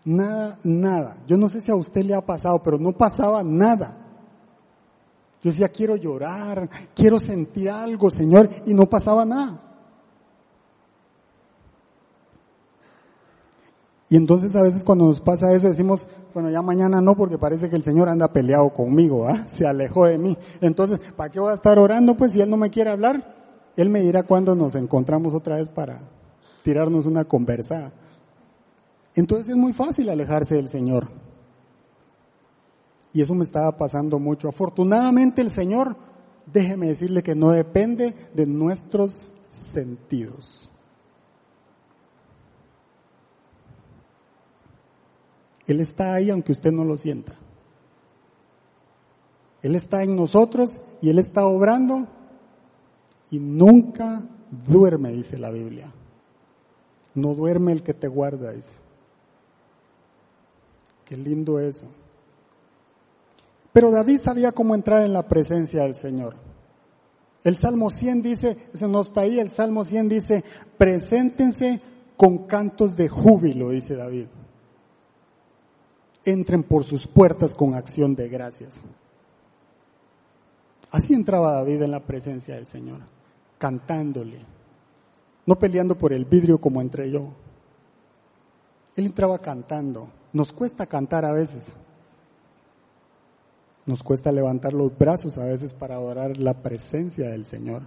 Nada, 0.04 0.58
nada. 0.64 1.16
Yo 1.26 1.38
no 1.38 1.48
sé 1.48 1.62
si 1.62 1.70
a 1.70 1.76
usted 1.76 2.02
le 2.02 2.14
ha 2.14 2.20
pasado, 2.20 2.62
pero 2.62 2.78
no 2.78 2.92
pasaba 2.92 3.42
nada. 3.42 3.96
Yo 5.42 5.48
decía, 5.48 5.68
quiero 5.68 5.96
llorar, 5.96 6.68
quiero 6.94 7.18
sentir 7.18 7.70
algo, 7.70 8.10
Señor, 8.10 8.50
y 8.66 8.74
no 8.74 8.84
pasaba 8.84 9.24
nada. 9.24 9.67
Y 14.10 14.16
entonces 14.16 14.56
a 14.56 14.62
veces 14.62 14.84
cuando 14.84 15.06
nos 15.06 15.20
pasa 15.20 15.52
eso 15.52 15.68
decimos, 15.68 16.08
bueno, 16.32 16.50
ya 16.50 16.62
mañana 16.62 17.00
no 17.00 17.14
porque 17.14 17.36
parece 17.36 17.68
que 17.68 17.76
el 17.76 17.82
Señor 17.82 18.08
anda 18.08 18.32
peleado 18.32 18.72
conmigo, 18.72 19.28
¿ah? 19.28 19.46
se 19.48 19.66
alejó 19.66 20.06
de 20.06 20.18
mí. 20.18 20.36
Entonces, 20.60 20.98
¿para 21.16 21.30
qué 21.30 21.40
voy 21.40 21.50
a 21.50 21.54
estar 21.54 21.78
orando? 21.78 22.16
Pues 22.16 22.32
si 22.32 22.40
Él 22.40 22.48
no 22.48 22.56
me 22.56 22.70
quiere 22.70 22.90
hablar, 22.90 23.70
Él 23.76 23.90
me 23.90 24.00
dirá 24.00 24.22
cuando 24.22 24.54
nos 24.54 24.74
encontramos 24.74 25.34
otra 25.34 25.56
vez 25.56 25.68
para 25.68 26.00
tirarnos 26.62 27.06
una 27.06 27.24
conversa. 27.24 27.92
Entonces 29.14 29.50
es 29.50 29.56
muy 29.56 29.72
fácil 29.72 30.08
alejarse 30.08 30.54
del 30.54 30.68
Señor. 30.68 31.08
Y 33.12 33.20
eso 33.20 33.34
me 33.34 33.44
estaba 33.44 33.76
pasando 33.76 34.18
mucho. 34.18 34.48
Afortunadamente 34.48 35.42
el 35.42 35.50
Señor, 35.50 35.96
déjeme 36.46 36.88
decirle 36.88 37.22
que 37.22 37.34
no 37.34 37.50
depende 37.50 38.14
de 38.34 38.46
nuestros 38.46 39.32
sentidos. 39.50 40.67
Él 45.68 45.80
está 45.80 46.14
ahí 46.14 46.30
aunque 46.30 46.52
usted 46.52 46.72
no 46.72 46.82
lo 46.82 46.96
sienta. 46.96 47.34
Él 49.62 49.74
está 49.74 50.02
en 50.02 50.16
nosotros 50.16 50.80
y 51.02 51.10
Él 51.10 51.18
está 51.18 51.46
obrando 51.46 52.08
y 53.30 53.38
nunca 53.38 54.22
duerme, 54.66 55.12
dice 55.12 55.36
la 55.36 55.50
Biblia. 55.50 55.92
No 57.14 57.34
duerme 57.34 57.72
el 57.72 57.82
que 57.82 57.92
te 57.92 58.08
guarda, 58.08 58.52
dice. 58.52 58.78
Qué 61.04 61.16
lindo 61.16 61.60
eso. 61.60 61.84
Pero 63.72 63.90
David 63.90 64.20
sabía 64.24 64.52
cómo 64.52 64.74
entrar 64.74 65.04
en 65.04 65.12
la 65.12 65.28
presencia 65.28 65.82
del 65.82 65.94
Señor. 65.94 66.34
El 67.44 67.56
Salmo 67.56 67.90
100 67.90 68.22
dice, 68.22 68.56
ese 68.72 68.88
no 68.88 69.02
está 69.02 69.22
ahí, 69.22 69.38
el 69.38 69.50
Salmo 69.50 69.84
100 69.84 70.08
dice, 70.08 70.44
preséntense 70.78 71.80
con 72.16 72.46
cantos 72.46 72.96
de 72.96 73.08
júbilo, 73.08 73.70
dice 73.70 73.94
David 73.94 74.26
entren 76.30 76.62
por 76.62 76.84
sus 76.84 77.06
puertas 77.06 77.54
con 77.54 77.74
acción 77.74 78.14
de 78.14 78.28
gracias. 78.28 78.76
Así 80.90 81.14
entraba 81.14 81.52
David 81.52 81.82
en 81.82 81.90
la 81.90 82.04
presencia 82.04 82.54
del 82.54 82.66
Señor, 82.66 83.00
cantándole, 83.58 84.40
no 85.46 85.58
peleando 85.58 85.96
por 85.96 86.12
el 86.12 86.26
vidrio 86.26 86.60
como 86.60 86.80
entré 86.80 87.10
yo. 87.10 87.30
Él 88.96 89.06
entraba 89.06 89.38
cantando. 89.38 90.08
Nos 90.32 90.52
cuesta 90.52 90.86
cantar 90.86 91.24
a 91.24 91.32
veces. 91.32 91.72
Nos 93.86 94.02
cuesta 94.02 94.32
levantar 94.32 94.74
los 94.74 94.96
brazos 94.96 95.38
a 95.38 95.46
veces 95.46 95.72
para 95.72 95.94
adorar 95.94 96.36
la 96.36 96.54
presencia 96.62 97.30
del 97.30 97.44
Señor. 97.44 97.82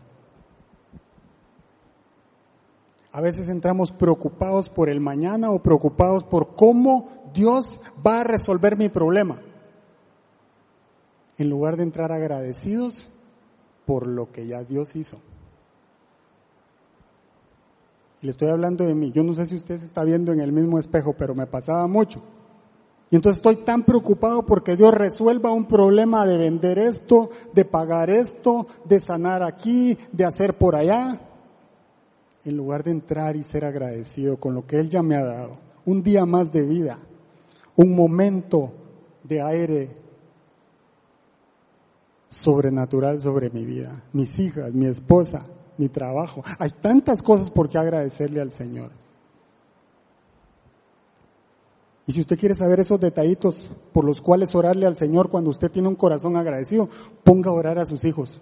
A 3.12 3.19
veces 3.19 3.50
entramos 3.50 3.91
preocupados 3.91 4.69
por 4.69 4.89
el 4.89 5.02
mañana 5.02 5.52
o 5.52 5.62
preocupados 5.62 6.24
por 6.24 6.56
cómo 6.56 7.10
Dios 7.34 7.82
va 8.06 8.21
a 8.21 8.24
resolver 8.24 8.78
mi 8.78 8.88
problema. 8.88 9.41
En 11.38 11.50
lugar 11.50 11.76
de 11.76 11.84
entrar 11.84 12.12
agradecidos 12.12 13.10
por 13.86 14.08
lo 14.08 14.32
que 14.32 14.47
ya 14.47 14.63
Dios 14.63 14.95
hizo. 14.95 15.19
Le 18.21 18.32
estoy 18.32 18.50
hablando 18.50 18.86
de 18.86 18.95
mí. 18.95 19.12
Yo 19.12 19.24
no 19.24 19.34
sé 19.34 19.47
si 19.47 19.56
usted 19.56 19.78
se 19.78 19.86
está 19.86 20.04
viendo 20.04 20.32
en 20.32 20.39
el 20.39 20.54
mismo 20.54 20.80
espejo, 20.80 21.13
pero 21.17 21.36
me 21.36 21.47
pasaba 21.47 21.88
mucho. 21.88 22.21
Y 23.10 23.17
entonces 23.17 23.38
estoy 23.39 23.58
tan 23.58 23.84
preocupado 23.84 24.45
porque 24.45 24.78
Dios 24.78 24.93
resuelva 24.93 25.52
un 25.52 25.65
problema 25.65 26.26
de 26.26 26.38
vender 26.38 26.80
esto, 26.80 27.32
de 27.54 27.65
pagar 27.65 28.10
esto, 28.10 28.67
de 28.86 29.02
sanar 29.02 29.43
aquí, 29.43 29.97
de 30.13 30.24
hacer 30.24 30.58
por 30.58 30.76
allá 30.76 31.19
en 32.43 32.58
lugar 32.58 32.84
de 32.84 32.91
entrar 32.91 33.36
y 33.36 33.43
ser 33.43 33.65
agradecido 33.65 34.38
con 34.38 34.56
lo 34.56 34.65
que 34.65 34.80
Él 34.80 34.89
ya 34.89 35.04
me 35.04 35.15
ha 35.15 35.23
dado, 35.23 35.58
un 35.86 36.01
día 36.01 36.25
más 36.25 36.51
de 36.51 36.63
vida, 36.63 36.97
un 37.75 37.95
momento 37.95 38.73
de 39.23 39.41
aire 39.41 39.97
sobrenatural 42.30 43.19
sobre 43.19 43.49
mi 43.49 43.65
vida, 43.65 44.04
mis 44.13 44.39
hijas, 44.39 44.73
mi 44.73 44.86
esposa, 44.88 45.45
mi 45.77 45.89
trabajo. 45.89 46.43
Hay 46.60 46.71
tantas 46.71 47.21
cosas 47.21 47.49
por 47.49 47.69
qué 47.69 47.77
agradecerle 47.77 48.41
al 48.41 48.51
Señor. 48.51 48.91
Y 52.08 52.13
si 52.13 52.21
usted 52.21 52.38
quiere 52.38 52.56
saber 52.56 52.80
esos 52.80 52.99
detallitos 52.99 53.63
por 53.93 54.04
los 54.04 54.21
cuales 54.21 54.56
orarle 54.56 54.86
al 54.86 54.95
Señor 54.95 55.30
cuando 55.30 55.49
usted 55.49 55.69
tiene 55.69 55.88
un 55.88 55.95
corazón 55.95 56.36
agradecido, 56.36 56.89
ponga 57.23 57.51
a 57.51 57.54
orar 57.54 57.80
a 57.80 57.86
sus 57.86 58.04
hijos. 58.06 58.41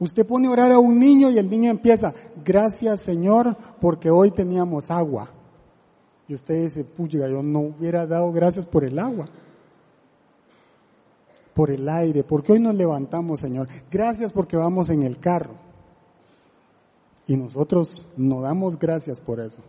Usted 0.00 0.26
pone 0.26 0.48
a 0.48 0.50
orar 0.50 0.72
a 0.72 0.78
un 0.78 0.98
niño 0.98 1.30
y 1.30 1.38
el 1.38 1.50
niño 1.50 1.70
empieza, 1.70 2.14
gracias 2.42 3.02
Señor 3.02 3.54
porque 3.80 4.10
hoy 4.10 4.30
teníamos 4.30 4.90
agua. 4.90 5.30
Y 6.26 6.34
usted 6.34 6.62
dice, 6.62 6.84
puya, 6.84 7.28
yo 7.28 7.42
no 7.42 7.60
hubiera 7.60 8.06
dado 8.06 8.32
gracias 8.32 8.64
por 8.64 8.82
el 8.84 8.98
agua, 8.98 9.26
por 11.52 11.70
el 11.70 11.86
aire, 11.86 12.24
porque 12.24 12.52
hoy 12.52 12.60
nos 12.60 12.74
levantamos 12.74 13.40
Señor. 13.40 13.68
Gracias 13.90 14.32
porque 14.32 14.56
vamos 14.56 14.88
en 14.88 15.02
el 15.02 15.20
carro. 15.20 15.54
Y 17.26 17.36
nosotros 17.36 18.08
no 18.16 18.40
damos 18.40 18.78
gracias 18.78 19.20
por 19.20 19.38
eso. 19.38 19.60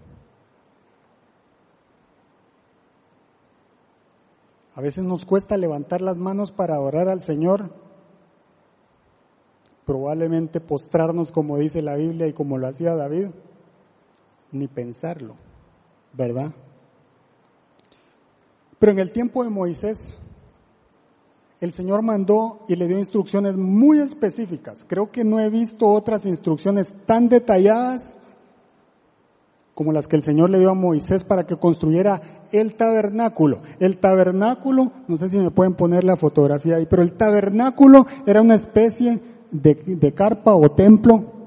A 4.75 4.79
veces 4.79 5.03
nos 5.03 5.25
cuesta 5.25 5.57
levantar 5.57 6.01
las 6.01 6.17
manos 6.17 6.53
para 6.53 6.75
adorar 6.75 7.09
al 7.09 7.19
Señor 7.19 7.90
probablemente 9.85 10.59
postrarnos 10.59 11.31
como 11.31 11.57
dice 11.57 11.81
la 11.81 11.95
Biblia 11.95 12.27
y 12.27 12.33
como 12.33 12.57
lo 12.57 12.67
hacía 12.67 12.95
David, 12.95 13.27
ni 14.51 14.67
pensarlo, 14.67 15.35
¿verdad? 16.13 16.51
Pero 18.79 18.91
en 18.91 18.99
el 18.99 19.11
tiempo 19.11 19.43
de 19.43 19.49
Moisés, 19.49 20.17
el 21.59 21.71
Señor 21.71 22.01
mandó 22.01 22.61
y 22.67 22.75
le 22.75 22.87
dio 22.87 22.97
instrucciones 22.97 23.55
muy 23.55 23.99
específicas. 23.99 24.83
Creo 24.87 25.09
que 25.09 25.23
no 25.23 25.39
he 25.39 25.49
visto 25.49 25.87
otras 25.87 26.25
instrucciones 26.25 26.87
tan 27.05 27.29
detalladas 27.29 28.15
como 29.75 29.93
las 29.93 30.07
que 30.07 30.15
el 30.15 30.23
Señor 30.23 30.49
le 30.49 30.59
dio 30.59 30.71
a 30.71 30.75
Moisés 30.75 31.23
para 31.23 31.45
que 31.45 31.57
construyera 31.57 32.21
el 32.51 32.75
tabernáculo. 32.75 33.61
El 33.79 33.99
tabernáculo, 33.99 34.91
no 35.07 35.17
sé 35.17 35.29
si 35.29 35.37
me 35.37 35.51
pueden 35.51 35.75
poner 35.75 36.03
la 36.03 36.17
fotografía 36.17 36.77
ahí, 36.77 36.87
pero 36.87 37.03
el 37.03 37.13
tabernáculo 37.13 38.05
era 38.25 38.41
una 38.41 38.55
especie 38.55 39.19
de, 39.51 40.13
carpa 40.13 40.55
o 40.55 40.71
templo 40.71 41.39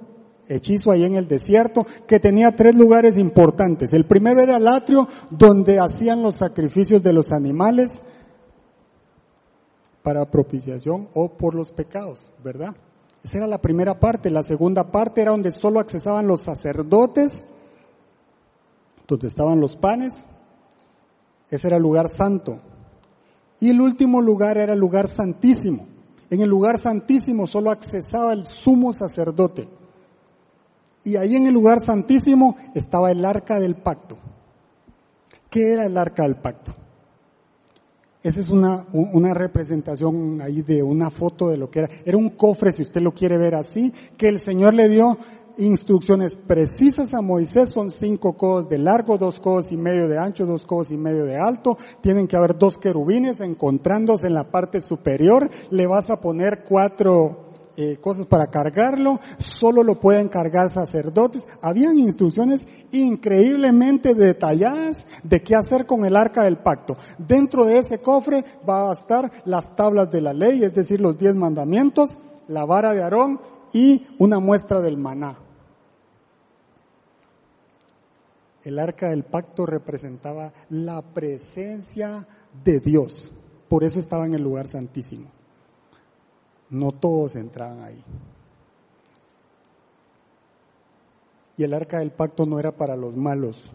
hechizo 0.46 0.90
ahí 0.90 1.04
en 1.04 1.16
el 1.16 1.26
desierto, 1.26 1.86
que 2.06 2.20
tenía 2.20 2.54
tres 2.54 2.74
lugares 2.74 3.18
importantes. 3.18 3.92
El 3.94 4.04
primero 4.04 4.42
era 4.42 4.58
el 4.58 4.68
atrio, 4.68 5.08
donde 5.30 5.80
hacían 5.80 6.22
los 6.22 6.36
sacrificios 6.36 7.02
de 7.02 7.14
los 7.14 7.32
animales 7.32 8.02
para 10.02 10.30
propiciación 10.30 11.08
o 11.14 11.30
por 11.30 11.54
los 11.54 11.72
pecados, 11.72 12.30
¿verdad? 12.42 12.76
Esa 13.22 13.38
era 13.38 13.46
la 13.46 13.62
primera 13.62 13.98
parte. 13.98 14.30
La 14.30 14.42
segunda 14.42 14.92
parte 14.92 15.22
era 15.22 15.30
donde 15.30 15.50
solo 15.50 15.80
accesaban 15.80 16.26
los 16.26 16.42
sacerdotes, 16.42 17.46
donde 19.08 19.28
estaban 19.28 19.60
los 19.60 19.76
panes. 19.76 20.24
Ese 21.48 21.68
era 21.68 21.78
el 21.78 21.82
lugar 21.82 22.08
santo. 22.08 22.56
Y 23.60 23.70
el 23.70 23.80
último 23.80 24.20
lugar 24.20 24.58
era 24.58 24.74
el 24.74 24.78
lugar 24.78 25.08
santísimo 25.08 25.93
en 26.34 26.42
el 26.42 26.50
lugar 26.50 26.78
santísimo 26.78 27.46
solo 27.46 27.70
accesaba 27.70 28.32
el 28.32 28.44
sumo 28.44 28.92
sacerdote. 28.92 29.68
Y 31.04 31.16
ahí 31.16 31.36
en 31.36 31.46
el 31.46 31.54
lugar 31.54 31.80
santísimo 31.80 32.56
estaba 32.74 33.10
el 33.10 33.24
arca 33.24 33.60
del 33.60 33.76
pacto. 33.76 34.16
¿Qué 35.50 35.72
era 35.72 35.84
el 35.86 35.96
arca 35.96 36.22
del 36.22 36.36
pacto? 36.36 36.72
esa 38.24 38.40
es 38.40 38.48
una, 38.48 38.86
una 38.92 39.34
representación 39.34 40.40
ahí 40.40 40.62
de 40.62 40.82
una 40.82 41.10
foto 41.10 41.50
de 41.50 41.58
lo 41.58 41.70
que 41.70 41.80
era. 41.80 41.90
Era 42.06 42.16
un 42.16 42.30
cofre, 42.30 42.72
si 42.72 42.80
usted 42.80 43.02
lo 43.02 43.12
quiere 43.12 43.36
ver 43.36 43.54
así, 43.54 43.92
que 44.16 44.28
el 44.28 44.40
Señor 44.40 44.72
le 44.72 44.88
dio 44.88 45.18
instrucciones 45.58 46.36
precisas 46.36 47.14
a 47.14 47.20
Moisés. 47.20 47.70
Son 47.70 47.90
cinco 47.90 48.36
codos 48.36 48.68
de 48.68 48.78
largo, 48.78 49.18
dos 49.18 49.40
codos 49.40 49.72
y 49.72 49.76
medio 49.76 50.08
de 50.08 50.18
ancho, 50.18 50.46
dos 50.46 50.66
codos 50.66 50.90
y 50.90 50.96
medio 50.96 51.24
de 51.24 51.36
alto. 51.36 51.76
Tienen 52.00 52.26
que 52.26 52.36
haber 52.36 52.58
dos 52.58 52.78
querubines 52.78 53.40
encontrándose 53.40 54.26
en 54.26 54.34
la 54.34 54.50
parte 54.50 54.80
superior. 54.80 55.50
Le 55.70 55.86
vas 55.86 56.10
a 56.10 56.20
poner 56.20 56.64
cuatro 56.68 57.44
eh, 57.76 57.98
cosas 58.00 58.26
para 58.26 58.46
cargarlo, 58.46 59.18
solo 59.38 59.82
lo 59.82 59.96
pueden 59.96 60.28
cargar 60.28 60.70
sacerdotes. 60.70 61.44
Habían 61.60 61.98
instrucciones 61.98 62.68
increíblemente 62.92 64.14
detalladas 64.14 65.04
de 65.24 65.42
qué 65.42 65.56
hacer 65.56 65.84
con 65.84 66.04
el 66.04 66.14
arca 66.14 66.44
del 66.44 66.58
pacto. 66.58 66.94
Dentro 67.18 67.64
de 67.64 67.78
ese 67.78 67.98
cofre 67.98 68.44
va 68.68 68.90
a 68.90 68.92
estar 68.92 69.28
las 69.44 69.74
tablas 69.74 70.08
de 70.12 70.20
la 70.20 70.32
ley, 70.32 70.62
es 70.62 70.72
decir, 70.72 71.00
los 71.00 71.18
diez 71.18 71.34
mandamientos, 71.34 72.10
la 72.46 72.64
vara 72.64 72.94
de 72.94 73.02
Aarón 73.02 73.40
y 73.72 74.06
una 74.18 74.38
muestra 74.38 74.80
del 74.80 74.96
maná. 74.96 75.43
El 78.64 78.78
arca 78.78 79.10
del 79.10 79.24
pacto 79.24 79.66
representaba 79.66 80.52
la 80.70 81.02
presencia 81.02 82.26
de 82.64 82.80
Dios. 82.80 83.32
Por 83.68 83.84
eso 83.84 83.98
estaba 83.98 84.24
en 84.24 84.34
el 84.34 84.42
lugar 84.42 84.68
santísimo. 84.68 85.30
No 86.70 86.92
todos 86.92 87.36
entraban 87.36 87.82
ahí. 87.82 88.02
Y 91.56 91.62
el 91.62 91.74
arca 91.74 91.98
del 91.98 92.10
pacto 92.10 92.46
no 92.46 92.58
era 92.58 92.72
para 92.72 92.96
los 92.96 93.16
malos, 93.16 93.70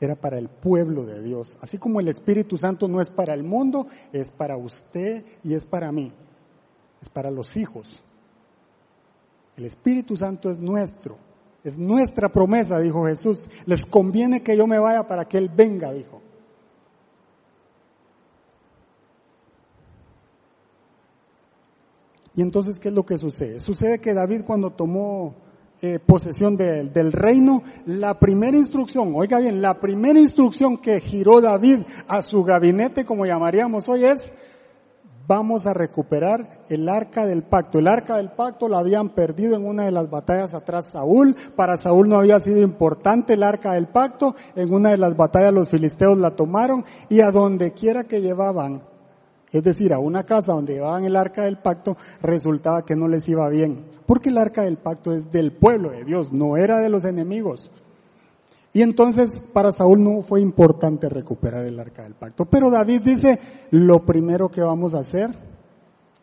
era 0.00 0.16
para 0.16 0.38
el 0.38 0.48
pueblo 0.48 1.06
de 1.06 1.22
Dios. 1.22 1.56
Así 1.62 1.78
como 1.78 2.00
el 2.00 2.08
Espíritu 2.08 2.58
Santo 2.58 2.88
no 2.88 3.00
es 3.00 3.08
para 3.08 3.32
el 3.32 3.42
mundo, 3.42 3.86
es 4.12 4.30
para 4.30 4.56
usted 4.56 5.24
y 5.42 5.54
es 5.54 5.64
para 5.64 5.92
mí. 5.92 6.12
Es 7.00 7.08
para 7.08 7.30
los 7.30 7.56
hijos. 7.56 8.02
El 9.56 9.64
Espíritu 9.64 10.16
Santo 10.16 10.50
es 10.50 10.60
nuestro. 10.60 11.16
Es 11.66 11.78
nuestra 11.78 12.28
promesa, 12.28 12.78
dijo 12.78 13.06
Jesús. 13.06 13.50
Les 13.66 13.84
conviene 13.84 14.40
que 14.40 14.56
yo 14.56 14.68
me 14.68 14.78
vaya 14.78 15.08
para 15.08 15.24
que 15.24 15.36
Él 15.36 15.50
venga, 15.52 15.92
dijo. 15.92 16.22
Y 22.36 22.42
entonces, 22.42 22.78
¿qué 22.78 22.90
es 22.90 22.94
lo 22.94 23.04
que 23.04 23.18
sucede? 23.18 23.58
Sucede 23.58 23.98
que 23.98 24.14
David 24.14 24.42
cuando 24.46 24.70
tomó 24.70 25.34
eh, 25.82 25.98
posesión 25.98 26.56
del 26.56 27.10
reino, 27.10 27.64
la 27.86 28.16
primera 28.20 28.56
instrucción, 28.56 29.12
oiga 29.16 29.40
bien, 29.40 29.60
la 29.60 29.80
primera 29.80 30.20
instrucción 30.20 30.78
que 30.78 31.00
giró 31.00 31.40
David 31.40 31.80
a 32.06 32.22
su 32.22 32.44
gabinete, 32.44 33.04
como 33.04 33.26
llamaríamos 33.26 33.88
hoy, 33.88 34.04
es, 34.04 34.32
vamos 35.26 35.66
a 35.66 35.74
recuperar 35.74 36.62
el 36.68 36.88
arca 36.88 37.24
del 37.24 37.42
pacto. 37.42 37.78
El 37.78 37.88
arca 37.88 38.16
del 38.16 38.30
pacto 38.30 38.68
la 38.68 38.78
habían 38.78 39.10
perdido 39.10 39.56
en 39.56 39.66
una 39.66 39.84
de 39.84 39.90
las 39.90 40.08
batallas 40.08 40.54
atrás 40.54 40.90
Saúl. 40.92 41.36
Para 41.54 41.76
Saúl 41.76 42.08
no 42.08 42.18
había 42.18 42.40
sido 42.40 42.60
importante 42.60 43.34
el 43.34 43.42
arca 43.42 43.72
del 43.72 43.88
pacto. 43.88 44.34
En 44.54 44.72
una 44.72 44.90
de 44.90 44.98
las 44.98 45.16
batallas 45.16 45.52
los 45.52 45.68
filisteos 45.68 46.18
la 46.18 46.36
tomaron 46.36 46.84
y 47.08 47.20
a 47.20 47.30
donde 47.30 47.72
quiera 47.72 48.04
que 48.04 48.20
llevaban 48.20 48.82
es 49.52 49.62
decir, 49.62 49.92
a 49.92 49.98
una 49.98 50.24
casa 50.24 50.52
donde 50.52 50.74
llevaban 50.74 51.04
el 51.04 51.16
arca 51.16 51.44
del 51.44 51.56
pacto, 51.56 51.96
resultaba 52.20 52.84
que 52.84 52.96
no 52.96 53.08
les 53.08 53.26
iba 53.28 53.48
bien. 53.48 53.86
Porque 54.04 54.28
el 54.28 54.38
arca 54.38 54.62
del 54.62 54.76
pacto 54.76 55.12
es 55.12 55.30
del 55.30 55.52
pueblo 55.52 55.90
de 55.92 56.04
Dios, 56.04 56.32
no 56.32 56.56
era 56.56 56.78
de 56.78 56.90
los 56.90 57.04
enemigos. 57.04 57.70
Y 58.76 58.82
entonces 58.82 59.40
para 59.54 59.72
Saúl 59.72 60.04
no 60.04 60.20
fue 60.20 60.42
importante 60.42 61.08
recuperar 61.08 61.64
el 61.64 61.80
arca 61.80 62.02
del 62.02 62.12
pacto. 62.12 62.44
Pero 62.44 62.70
David 62.70 63.00
dice, 63.00 63.38
lo 63.70 64.04
primero 64.04 64.50
que 64.50 64.60
vamos 64.60 64.92
a 64.92 64.98
hacer 64.98 65.30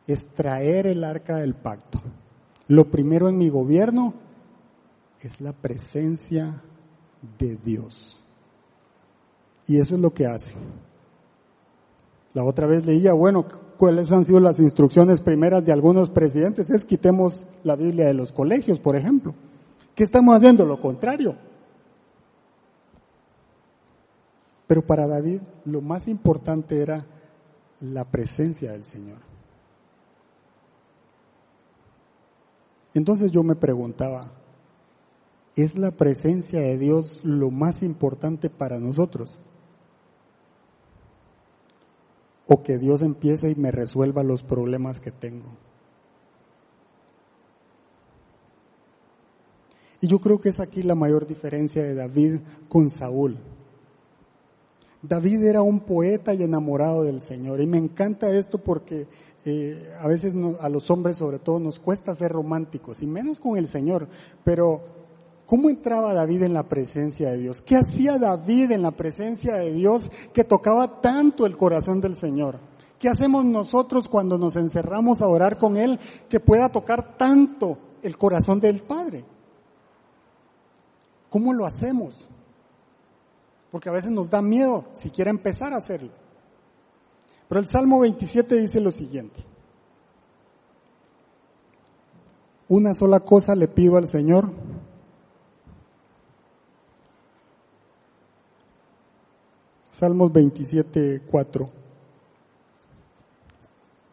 es 0.05 0.27
traer 0.35 0.85
el 0.85 1.03
arca 1.03 1.37
del 1.37 1.55
pacto. 1.55 1.99
Lo 2.67 2.91
primero 2.91 3.27
en 3.27 3.39
mi 3.39 3.49
gobierno 3.49 4.13
es 5.19 5.41
la 5.41 5.51
presencia 5.51 6.61
de 7.39 7.55
Dios. 7.55 8.23
Y 9.65 9.79
eso 9.79 9.95
es 9.95 10.01
lo 10.01 10.13
que 10.13 10.27
hace. 10.27 10.51
La 12.35 12.43
otra 12.43 12.67
vez 12.67 12.85
leía, 12.85 13.13
bueno, 13.13 13.47
cuáles 13.79 14.11
han 14.11 14.25
sido 14.25 14.39
las 14.39 14.59
instrucciones 14.59 15.21
primeras 15.21 15.65
de 15.65 15.71
algunos 15.71 16.11
presidentes, 16.11 16.69
es 16.69 16.83
quitemos 16.83 17.47
la 17.63 17.75
Biblia 17.75 18.05
de 18.05 18.13
los 18.13 18.31
colegios, 18.31 18.79
por 18.79 18.95
ejemplo. 18.95 19.33
¿Qué 19.95 20.03
estamos 20.03 20.35
haciendo? 20.35 20.67
Lo 20.67 20.79
contrario. 20.79 21.35
Pero 24.73 24.87
para 24.87 25.05
David 25.05 25.41
lo 25.65 25.81
más 25.81 26.07
importante 26.07 26.81
era 26.81 27.05
la 27.79 28.09
presencia 28.09 28.71
del 28.71 28.83
Señor. 28.83 29.19
Entonces 32.95 33.29
yo 33.29 33.43
me 33.43 33.53
preguntaba, 33.53 34.31
¿es 35.55 35.77
la 35.77 35.91
presencia 35.91 36.59
de 36.59 36.79
Dios 36.79 37.21
lo 37.23 37.51
más 37.51 37.83
importante 37.83 38.49
para 38.49 38.79
nosotros? 38.79 39.37
o 42.47 42.63
que 42.63 42.79
Dios 42.79 43.03
empiece 43.03 43.51
y 43.51 43.55
me 43.55 43.71
resuelva 43.71 44.23
los 44.23 44.41
problemas 44.41 44.99
que 44.99 45.11
tengo. 45.11 45.49
Y 50.01 50.07
yo 50.07 50.19
creo 50.19 50.41
que 50.41 50.49
es 50.49 50.59
aquí 50.59 50.81
la 50.81 50.95
mayor 50.95 51.27
diferencia 51.27 51.83
de 51.83 51.93
David 51.93 52.39
con 52.67 52.89
Saúl. 52.89 53.37
David 55.03 55.43
era 55.43 55.61
un 55.61 55.81
poeta 55.81 56.33
y 56.33 56.41
enamorado 56.41 57.03
del 57.03 57.21
Señor. 57.21 57.61
Y 57.61 57.67
me 57.67 57.77
encanta 57.77 58.33
esto 58.33 58.57
porque 58.57 59.05
eh, 59.45 59.91
a 59.99 60.07
veces 60.07 60.33
a 60.59 60.69
los 60.69 60.89
hombres 60.89 61.17
sobre 61.17 61.39
todo 61.39 61.59
nos 61.59 61.79
cuesta 61.79 62.15
ser 62.15 62.31
románticos, 62.31 63.03
y 63.03 63.07
menos 63.07 63.39
con 63.39 63.57
el 63.57 63.67
Señor. 63.67 64.07
Pero 64.43 64.81
¿Cómo 65.45 65.69
entraba 65.69 66.13
David 66.13 66.43
en 66.43 66.53
la 66.53 66.63
presencia 66.63 67.31
de 67.31 67.37
Dios? 67.37 67.61
¿Qué 67.61 67.75
hacía 67.75 68.17
David 68.17 68.71
en 68.71 68.81
la 68.81 68.91
presencia 68.91 69.55
de 69.55 69.73
Dios 69.73 70.09
que 70.33 70.45
tocaba 70.45 71.01
tanto 71.01 71.45
el 71.45 71.57
corazón 71.57 71.99
del 71.99 72.15
Señor? 72.15 72.59
¿Qué 72.97 73.09
hacemos 73.09 73.43
nosotros 73.43 74.07
cuando 74.07 74.37
nos 74.37 74.55
encerramos 74.55 75.21
a 75.21 75.27
orar 75.27 75.57
con 75.57 75.75
Él 75.75 75.99
que 76.29 76.39
pueda 76.39 76.69
tocar 76.69 77.17
tanto 77.17 77.77
el 78.01 78.17
corazón 78.17 78.61
del 78.61 78.83
Padre? 78.83 79.25
¿Cómo 81.29 81.51
lo 81.51 81.65
hacemos? 81.65 82.29
Porque 83.73 83.89
a 83.89 83.91
veces 83.91 84.11
nos 84.11 84.29
da 84.29 84.39
miedo 84.43 84.85
siquiera 84.93 85.31
empezar 85.31 85.73
a 85.73 85.77
hacerlo. 85.77 86.11
Pero 87.49 87.59
el 87.59 87.65
Salmo 87.65 87.99
27 88.01 88.55
dice 88.55 88.79
lo 88.79 88.91
siguiente. 88.91 89.43
Una 92.67 92.93
sola 92.93 93.21
cosa 93.21 93.55
le 93.55 93.67
pido 93.67 93.97
al 93.97 94.07
Señor 94.07 94.51
Salmos 99.89 100.31
27, 100.31 101.23
4. 101.31 101.69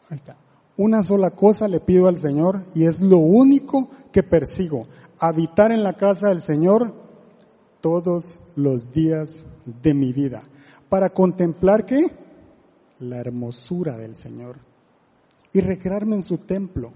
Ahí 0.09 0.17
está. 0.17 0.37
Una 0.79 1.03
sola 1.03 1.33
cosa 1.33 1.69
le 1.69 1.81
pido 1.81 2.09
al 2.09 2.17
Señor 2.17 2.63
y 2.75 2.87
es 2.87 3.03
lo 3.03 3.19
único 3.19 3.91
que 4.11 4.23
persigo, 4.23 4.87
habitar 5.19 5.71
en 5.71 5.83
la 5.83 5.99
casa 5.99 6.29
del 6.29 6.41
Señor 6.41 6.95
todos 7.83 8.39
los 8.57 8.93
días 8.93 9.45
de 9.83 9.95
mi 9.95 10.13
vida, 10.13 10.43
para 10.89 11.11
contemplar 11.11 11.85
qué? 11.85 12.11
La 13.01 13.19
hermosura 13.19 13.97
del 13.97 14.15
Señor 14.15 14.71
y 15.53 15.61
recrearme 15.61 16.17
en 16.17 16.23
su 16.23 16.39
templo. 16.39 16.93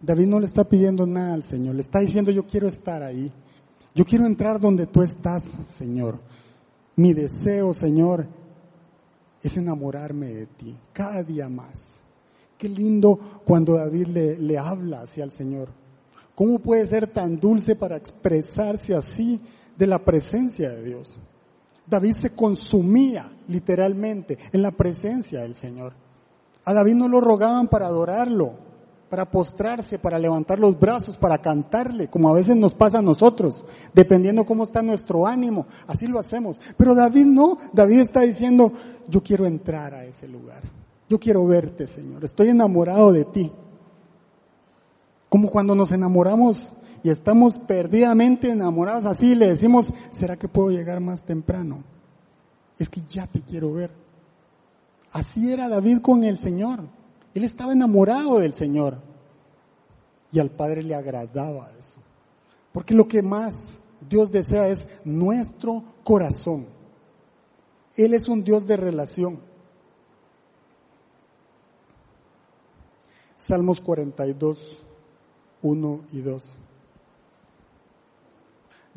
David 0.00 0.26
no 0.26 0.38
le 0.38 0.46
está 0.46 0.64
pidiendo 0.64 1.06
nada 1.06 1.34
al 1.34 1.42
Señor, 1.42 1.74
le 1.74 1.82
está 1.82 2.00
diciendo 2.00 2.30
yo 2.30 2.46
quiero 2.46 2.68
estar 2.68 3.02
ahí, 3.02 3.32
yo 3.94 4.04
quiero 4.04 4.26
entrar 4.26 4.60
donde 4.60 4.86
tú 4.86 5.02
estás, 5.02 5.42
Señor. 5.72 6.20
Mi 6.94 7.12
deseo, 7.12 7.74
Señor, 7.74 8.26
es 9.42 9.56
enamorarme 9.56 10.28
de 10.34 10.46
ti 10.46 10.76
cada 10.92 11.22
día 11.22 11.48
más. 11.48 11.96
Qué 12.56 12.68
lindo 12.68 13.42
cuando 13.44 13.74
David 13.74 14.08
le, 14.08 14.38
le 14.38 14.58
habla 14.58 15.02
hacia 15.02 15.24
el 15.24 15.30
Señor. 15.30 15.68
¿Cómo 16.34 16.58
puede 16.60 16.86
ser 16.86 17.08
tan 17.08 17.38
dulce 17.38 17.74
para 17.74 17.96
expresarse 17.96 18.94
así 18.94 19.40
de 19.78 19.86
la 19.86 20.00
presencia 20.00 20.70
de 20.70 20.82
Dios? 20.82 21.18
David 21.86 22.16
se 22.18 22.30
consumía 22.34 23.32
literalmente 23.46 24.36
en 24.52 24.60
la 24.60 24.72
presencia 24.72 25.40
del 25.40 25.54
Señor. 25.54 25.94
A 26.64 26.74
David 26.74 26.94
no 26.94 27.08
lo 27.08 27.20
rogaban 27.20 27.68
para 27.68 27.86
adorarlo, 27.86 28.56
para 29.08 29.30
postrarse, 29.30 29.98
para 29.98 30.18
levantar 30.18 30.58
los 30.58 30.78
brazos, 30.78 31.16
para 31.16 31.38
cantarle, 31.38 32.08
como 32.08 32.28
a 32.28 32.34
veces 32.34 32.56
nos 32.56 32.74
pasa 32.74 32.98
a 32.98 33.02
nosotros, 33.02 33.64
dependiendo 33.94 34.44
cómo 34.44 34.64
está 34.64 34.82
nuestro 34.82 35.26
ánimo, 35.26 35.66
así 35.86 36.06
lo 36.06 36.18
hacemos. 36.18 36.60
Pero 36.76 36.94
David 36.94 37.24
no, 37.24 37.56
David 37.72 38.00
está 38.00 38.20
diciendo, 38.20 38.72
yo 39.08 39.22
quiero 39.22 39.46
entrar 39.46 39.94
a 39.94 40.04
ese 40.04 40.28
lugar, 40.28 40.62
yo 41.08 41.18
quiero 41.18 41.46
verte, 41.46 41.86
Señor, 41.86 42.22
estoy 42.22 42.50
enamorado 42.50 43.12
de 43.12 43.24
ti. 43.24 43.50
Como 45.30 45.50
cuando 45.50 45.74
nos 45.74 45.90
enamoramos 45.92 46.72
y 47.02 47.10
estamos 47.10 47.58
perdidamente 47.58 48.50
enamorados 48.50 49.06
así, 49.06 49.34
le 49.34 49.48
decimos, 49.48 49.92
¿será 50.10 50.36
que 50.36 50.48
puedo 50.48 50.70
llegar 50.70 51.00
más 51.00 51.22
temprano? 51.22 51.84
Es 52.78 52.88
que 52.88 53.02
ya 53.08 53.26
te 53.26 53.40
quiero 53.40 53.72
ver. 53.72 53.90
Así 55.12 55.52
era 55.52 55.68
David 55.68 55.98
con 56.00 56.24
el 56.24 56.38
Señor. 56.38 56.80
Él 57.34 57.44
estaba 57.44 57.72
enamorado 57.72 58.38
del 58.38 58.54
Señor. 58.54 58.98
Y 60.30 60.38
al 60.38 60.50
Padre 60.50 60.82
le 60.82 60.94
agradaba 60.94 61.70
eso. 61.78 61.98
Porque 62.72 62.94
lo 62.94 63.08
que 63.08 63.22
más 63.22 63.78
Dios 64.08 64.30
desea 64.30 64.68
es 64.68 64.86
nuestro 65.04 65.82
corazón. 66.04 66.66
Él 67.96 68.14
es 68.14 68.28
un 68.28 68.44
Dios 68.44 68.66
de 68.66 68.76
relación. 68.76 69.40
Salmos 73.34 73.80
42, 73.80 74.82
1 75.62 76.00
y 76.12 76.20
2. 76.20 76.58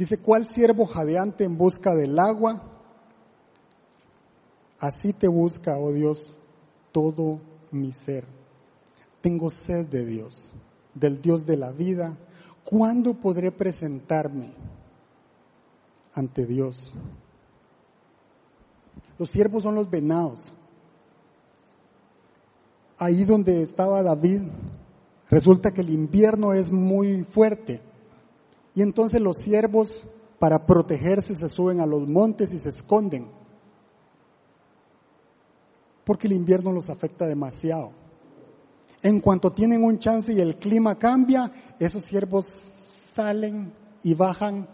Dice, 0.01 0.17
¿cuál 0.17 0.47
siervo 0.47 0.87
jadeante 0.87 1.43
en 1.43 1.59
busca 1.59 1.93
del 1.93 2.17
agua? 2.17 2.59
Así 4.79 5.13
te 5.13 5.27
busca, 5.27 5.77
oh 5.77 5.91
Dios, 5.91 6.35
todo 6.91 7.39
mi 7.69 7.93
ser. 7.93 8.25
Tengo 9.21 9.51
sed 9.51 9.85
de 9.89 10.03
Dios, 10.03 10.51
del 10.95 11.21
Dios 11.21 11.45
de 11.45 11.55
la 11.55 11.71
vida. 11.71 12.17
¿Cuándo 12.63 13.13
podré 13.13 13.51
presentarme 13.51 14.55
ante 16.15 16.47
Dios? 16.47 16.95
Los 19.19 19.29
siervos 19.29 19.61
son 19.61 19.75
los 19.75 19.87
venados. 19.87 20.51
Ahí 22.97 23.23
donde 23.23 23.61
estaba 23.61 24.01
David, 24.01 24.41
resulta 25.29 25.71
que 25.71 25.81
el 25.81 25.91
invierno 25.91 26.53
es 26.53 26.71
muy 26.71 27.23
fuerte. 27.23 27.90
Y 28.75 28.81
entonces 28.81 29.21
los 29.21 29.37
siervos, 29.37 30.07
para 30.39 30.65
protegerse, 30.65 31.35
se 31.35 31.47
suben 31.47 31.79
a 31.79 31.85
los 31.85 32.07
montes 32.07 32.51
y 32.53 32.57
se 32.57 32.69
esconden 32.69 33.41
porque 36.03 36.27
el 36.27 36.33
invierno 36.33 36.71
los 36.71 36.89
afecta 36.89 37.25
demasiado. 37.25 37.91
En 39.03 39.19
cuanto 39.19 39.51
tienen 39.51 39.83
un 39.83 39.99
chance 39.99 40.33
y 40.33 40.39
el 40.39 40.57
clima 40.57 40.97
cambia, 40.97 41.51
esos 41.79 42.03
ciervos 42.03 42.45
salen 43.09 43.73
y 44.03 44.13
bajan, 44.13 44.67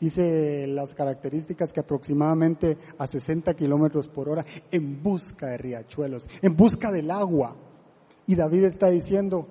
dice 0.00 0.66
las 0.66 0.94
características 0.94 1.72
que 1.72 1.80
aproximadamente 1.80 2.78
a 2.98 3.06
60 3.06 3.54
kilómetros 3.54 4.08
por 4.08 4.28
hora, 4.28 4.44
en 4.70 5.02
busca 5.02 5.48
de 5.48 5.58
riachuelos, 5.58 6.26
en 6.40 6.56
busca 6.56 6.90
del 6.90 7.10
agua. 7.10 7.56
Y 8.26 8.34
David 8.34 8.64
está 8.64 8.88
diciendo, 8.88 9.46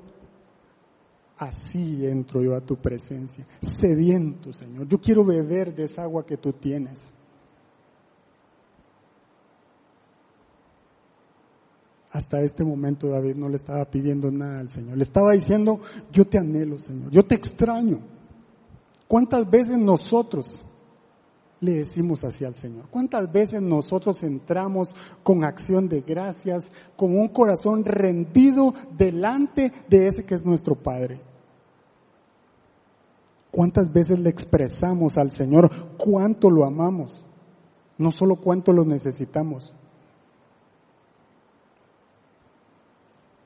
así 1.38 2.06
entro 2.06 2.42
yo 2.42 2.56
a 2.56 2.62
tu 2.62 2.78
presencia, 2.78 3.46
sediento, 3.62 4.54
Señor. 4.54 4.88
Yo 4.88 5.00
quiero 5.00 5.26
beber 5.26 5.76
de 5.76 5.86
esa 5.86 6.04
agua 6.04 6.26
que 6.26 6.38
tú 6.38 6.54
tienes. 6.54 7.12
hasta 12.16 12.42
este 12.42 12.64
momento 12.64 13.10
David 13.10 13.36
no 13.36 13.50
le 13.50 13.58
estaba 13.58 13.84
pidiendo 13.84 14.32
nada 14.32 14.62
al 14.62 14.70
Señor. 14.70 14.96
Le 14.96 15.04
estaba 15.04 15.34
diciendo, 15.34 15.82
yo 16.14 16.26
te 16.26 16.38
anhelo, 16.38 16.80
Señor, 16.80 17.12
yo 17.12 17.26
te 17.26 17.36
extraño. 17.36 18.00
¿Cuántas 19.06 19.50
veces 19.50 19.78
nosotros 19.78 20.65
le 21.62 21.76
decimos 21.76 22.24
así 22.24 22.46
al 22.46 22.56
Señor? 22.56 22.88
¿Cuántas 22.90 23.32
veces 23.32 23.62
nosotros 23.62 24.22
entramos 24.24 24.94
con 25.24 25.44
acción 25.44 25.88
de 25.88 26.02
gracias, 26.02 26.72
con 26.96 27.18
un 27.18 27.28
corazón 27.30 27.86
rendido 27.86 28.74
delante 28.98 29.72
de 29.90 30.08
ese 30.08 30.26
que 30.26 30.36
es 30.36 30.46
nuestro 30.46 30.76
Padre? 30.76 31.20
¿Cuántas 33.52 33.92
veces 33.92 34.20
le 34.20 34.30
expresamos 34.30 35.18
al 35.18 35.32
Señor 35.32 35.72
cuánto 35.98 36.50
lo 36.50 36.66
amamos? 36.66 37.24
No 37.98 38.12
solo 38.12 38.36
cuánto 38.36 38.74
lo 38.74 38.84
necesitamos. 38.84 39.74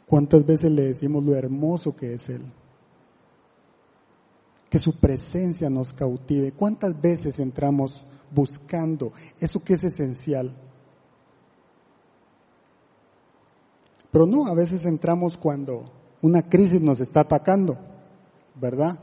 ¿Cuántas 0.08 0.44
veces 0.44 0.72
le 0.72 0.82
decimos 0.86 1.24
lo 1.24 1.36
hermoso 1.36 1.96
que 1.96 2.16
es 2.16 2.28
Él? 2.30 2.42
Que 4.70 4.80
su 4.80 5.00
presencia 5.00 5.70
nos 5.70 5.94
cautive. 5.94 6.52
¿Cuántas 6.52 7.00
veces 7.00 7.40
entramos 7.40 8.06
buscando 8.32 9.14
eso 9.40 9.60
que 9.60 9.74
es 9.74 9.84
esencial? 9.84 10.56
Pero 14.12 14.26
no, 14.26 14.48
a 14.48 14.54
veces 14.54 14.86
entramos 14.86 15.38
cuando 15.38 15.86
una 16.22 16.42
crisis 16.42 16.82
nos 16.82 17.00
está 17.00 17.22
atacando, 17.22 17.78
¿verdad? 18.56 19.00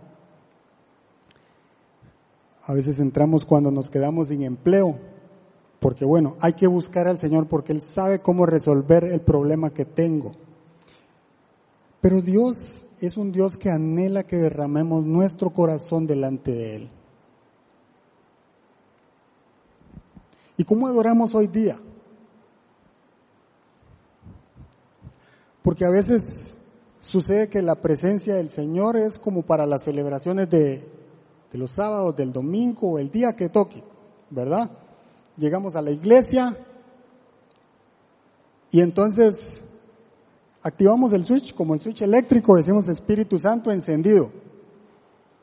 A 2.65 2.73
veces 2.75 2.99
entramos 2.99 3.45
cuando 3.45 3.71
nos 3.71 3.91
quedamos 3.91 4.29
sin 4.29 4.43
empleo, 4.43 4.99
porque 5.79 6.05
bueno, 6.05 6.37
hay 6.41 6.55
que 6.55 6.67
buscar 6.67 7.07
al 7.07 7.19
Señor 7.19 7.47
porque 7.47 7.73
Él 7.73 7.81
sabe 7.81 8.21
cómo 8.21 8.45
resolver 8.45 9.05
el 9.05 9.21
problema 9.21 9.71
que 9.71 9.85
tengo. 9.85 10.33
Pero 12.07 12.23
Dios 12.23 12.85
es 13.01 13.17
un 13.17 13.33
Dios 13.33 13.57
que 13.57 13.69
anhela 13.69 14.23
que 14.23 14.37
derramemos 14.37 15.05
nuestro 15.05 15.53
corazón 15.53 16.07
delante 16.07 16.53
de 16.53 16.77
Él. 16.77 16.89
¿Y 20.57 20.63
cómo 20.63 20.87
adoramos 20.87 21.35
hoy 21.35 21.49
día? 21.49 21.81
Porque 25.65 25.85
a 25.85 25.91
veces 25.91 26.55
sucede 27.01 27.49
que 27.49 27.61
la 27.61 27.75
presencia 27.75 28.37
del 28.37 28.51
Señor 28.51 28.97
es 28.97 29.19
como 29.19 29.43
para 29.43 29.67
las 29.67 29.83
celebraciones 29.83 30.49
de, 30.49 30.89
los 31.55 31.73
sábados, 31.73 32.15
del 32.15 32.33
domingo 32.33 32.93
o 32.93 32.99
el 33.01 33.11
día 33.11 33.35
que 33.35 33.49
toque, 33.49 33.83
¿verdad? 34.31 34.71
Llegamos 35.37 35.75
a 35.75 35.83
la 35.83 35.91
iglesia 35.91 36.57
y 38.71 38.81
entonces 38.81 39.66
activamos 40.67 41.13
el 41.13 41.25
switch 41.25 41.55
como 41.55 41.75
el 41.75 41.81
switch 41.81 42.03
eléctrico, 42.03 42.57
decimos 42.57 42.89
Espíritu 42.89 43.39
Santo 43.39 43.71
encendido. 43.71 44.33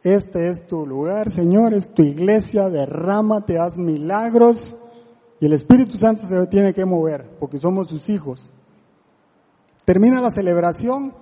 Este 0.04 0.50
es 0.50 0.68
tu 0.68 0.86
lugar, 0.86 1.30
Señor, 1.30 1.74
es 1.74 1.94
tu 1.94 2.02
iglesia, 2.02 2.70
derrámate, 2.70 3.58
haz 3.58 3.78
milagros. 3.78 4.76
Y 5.40 5.46
el 5.46 5.54
Espíritu 5.54 5.98
Santo 5.98 6.28
se 6.28 6.48
tiene 6.48 6.74
que 6.74 6.84
mover, 6.84 7.38
porque 7.40 7.58
somos 7.58 7.88
sus 7.88 8.10
hijos. 8.10 8.52
Termina 9.86 10.20
la 10.20 10.30
celebración 10.30 11.14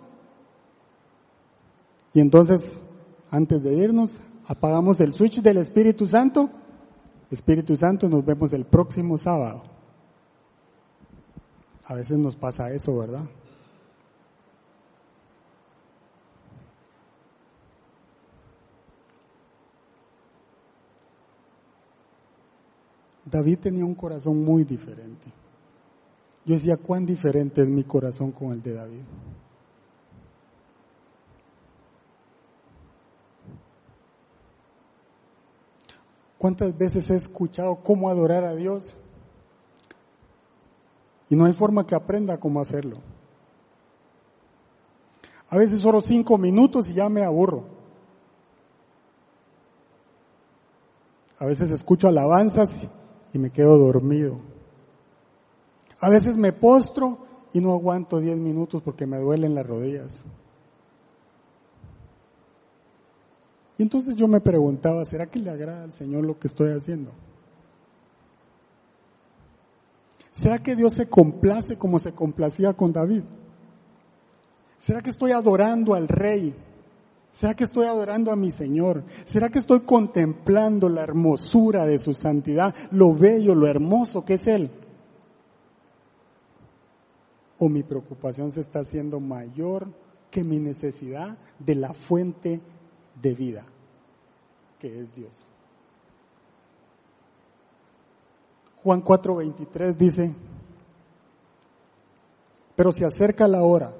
y 2.14 2.22
entonces, 2.22 2.84
antes 3.30 3.62
de 3.62 3.76
irnos, 3.76 4.18
apagamos 4.48 5.00
el 5.00 5.14
switch 5.14 5.44
del 5.44 5.58
Espíritu 5.58 6.08
Santo. 6.08 6.50
Espíritu 7.30 7.78
Santo, 7.78 8.10
nos 8.10 8.26
vemos 8.26 8.52
el 8.54 8.66
próximo 8.66 9.20
sábado. 9.20 9.62
A 11.86 11.94
veces 11.94 12.18
nos 12.18 12.36
pasa 12.36 12.72
eso, 12.72 12.98
¿verdad? 12.98 13.26
David 23.32 23.60
tenía 23.60 23.86
un 23.86 23.96
corazón 23.96 24.44
muy 24.44 24.66
diferente. 24.66 25.32
Yo 26.46 26.56
decía, 26.56 26.76
¿cuán 26.76 27.06
diferente 27.06 27.62
es 27.62 27.70
mi 27.70 27.84
corazón 27.84 28.32
con 28.32 28.52
el 28.52 28.62
de 28.62 28.74
David? 28.74 29.02
¿Cuántas 36.38 36.78
veces 36.78 37.10
he 37.10 37.16
escuchado 37.16 37.76
cómo 37.84 38.10
adorar 38.10 38.44
a 38.44 38.56
Dios? 38.56 38.96
Y 41.30 41.36
no 41.36 41.46
hay 41.46 41.54
forma 41.54 41.86
que 41.86 41.96
aprenda 41.96 42.40
cómo 42.40 42.60
hacerlo. 42.60 42.98
A 45.48 45.58
veces 45.58 45.86
oro 45.86 46.02
cinco 46.02 46.38
minutos 46.38 46.90
y 46.90 46.94
ya 46.94 47.08
me 47.08 47.24
aburro. 47.24 47.66
A 51.38 51.46
veces 51.46 51.72
escucho 51.72 52.08
alabanzas 52.08 52.90
y 53.34 53.40
me 53.40 53.52
quedo 53.52 53.78
dormido. 53.78 54.40
A 56.00 56.10
veces 56.10 56.38
me 56.38 56.52
postro 56.52 57.20
y 57.54 57.60
no 57.60 57.74
aguanto 57.74 58.20
10 58.20 58.38
minutos 58.38 58.82
porque 58.82 59.06
me 59.06 59.20
duelen 59.20 59.56
las 59.56 59.66
rodillas. 59.66 60.24
Y 63.78 63.84
entonces 63.84 64.16
yo 64.16 64.28
me 64.28 64.42
preguntaba, 64.42 65.06
¿será 65.06 65.28
que 65.28 65.40
le 65.40 65.50
agrada 65.50 65.84
al 65.84 65.92
Señor 65.92 66.26
lo 66.26 66.38
que 66.38 66.48
estoy 66.48 66.72
haciendo? 66.72 67.12
¿Será 70.32 70.60
que 70.60 70.76
Dios 70.76 70.94
se 70.94 71.10
complace 71.10 71.78
como 71.78 72.00
se 72.00 72.14
complacía 72.14 72.74
con 72.74 72.94
David? 72.94 73.24
¿Será 74.78 75.02
que 75.02 75.10
estoy 75.10 75.32
adorando 75.32 75.94
al 75.94 76.08
rey 76.08 76.56
¿Será 77.32 77.56
que 77.56 77.64
estoy 77.64 77.86
adorando 77.86 78.32
a 78.32 78.36
mi 78.36 78.52
Señor? 78.52 79.04
¿Será 79.24 79.50
que 79.50 79.60
estoy 79.60 79.82
contemplando 79.82 80.90
la 80.90 81.02
hermosura 81.02 81.86
de 81.86 81.98
su 81.98 82.14
santidad, 82.14 82.76
lo 82.92 83.16
bello, 83.16 83.56
lo 83.56 83.68
hermoso 83.68 84.26
que 84.26 84.34
es 84.34 84.48
Él? 84.48 84.70
¿O 87.58 87.70
mi 87.70 87.84
preocupación 87.84 88.52
se 88.52 88.60
está 88.60 88.80
haciendo 88.80 89.20
mayor 89.20 89.88
que 90.30 90.44
mi 90.44 90.60
necesidad 90.60 91.38
de 91.60 91.76
la 91.76 91.94
fuente 91.94 92.60
de 93.22 93.34
vida, 93.34 93.66
que 94.78 95.00
es 95.00 95.16
Dios? 95.16 95.32
Juan 98.84 99.04
4:23 99.04 99.96
dice, 99.96 100.36
pero 102.76 102.92
se 102.92 103.06
acerca 103.06 103.48
la 103.48 103.64
hora. 103.64 103.94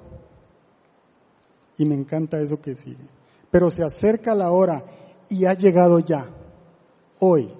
Y 1.78 1.86
me 1.86 1.94
encanta 1.94 2.40
eso 2.40 2.60
que 2.60 2.74
sigue. 2.74 3.21
Pero 3.52 3.70
se 3.70 3.84
acerca 3.84 4.34
la 4.34 4.50
hora 4.50 4.82
y 5.28 5.44
ha 5.44 5.52
llegado 5.52 5.98
ya, 5.98 6.26
hoy, 7.20 7.52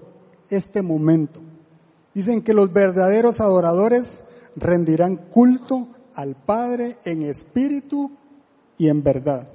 este 0.48 0.80
momento. 0.80 1.40
Dicen 2.14 2.40
que 2.40 2.54
los 2.54 2.72
verdaderos 2.72 3.42
adoradores 3.42 4.18
rendirán 4.56 5.16
culto 5.28 5.88
al 6.14 6.34
Padre 6.34 6.96
en 7.04 7.22
espíritu 7.22 8.10
y 8.78 8.88
en 8.88 9.02
verdad, 9.02 9.46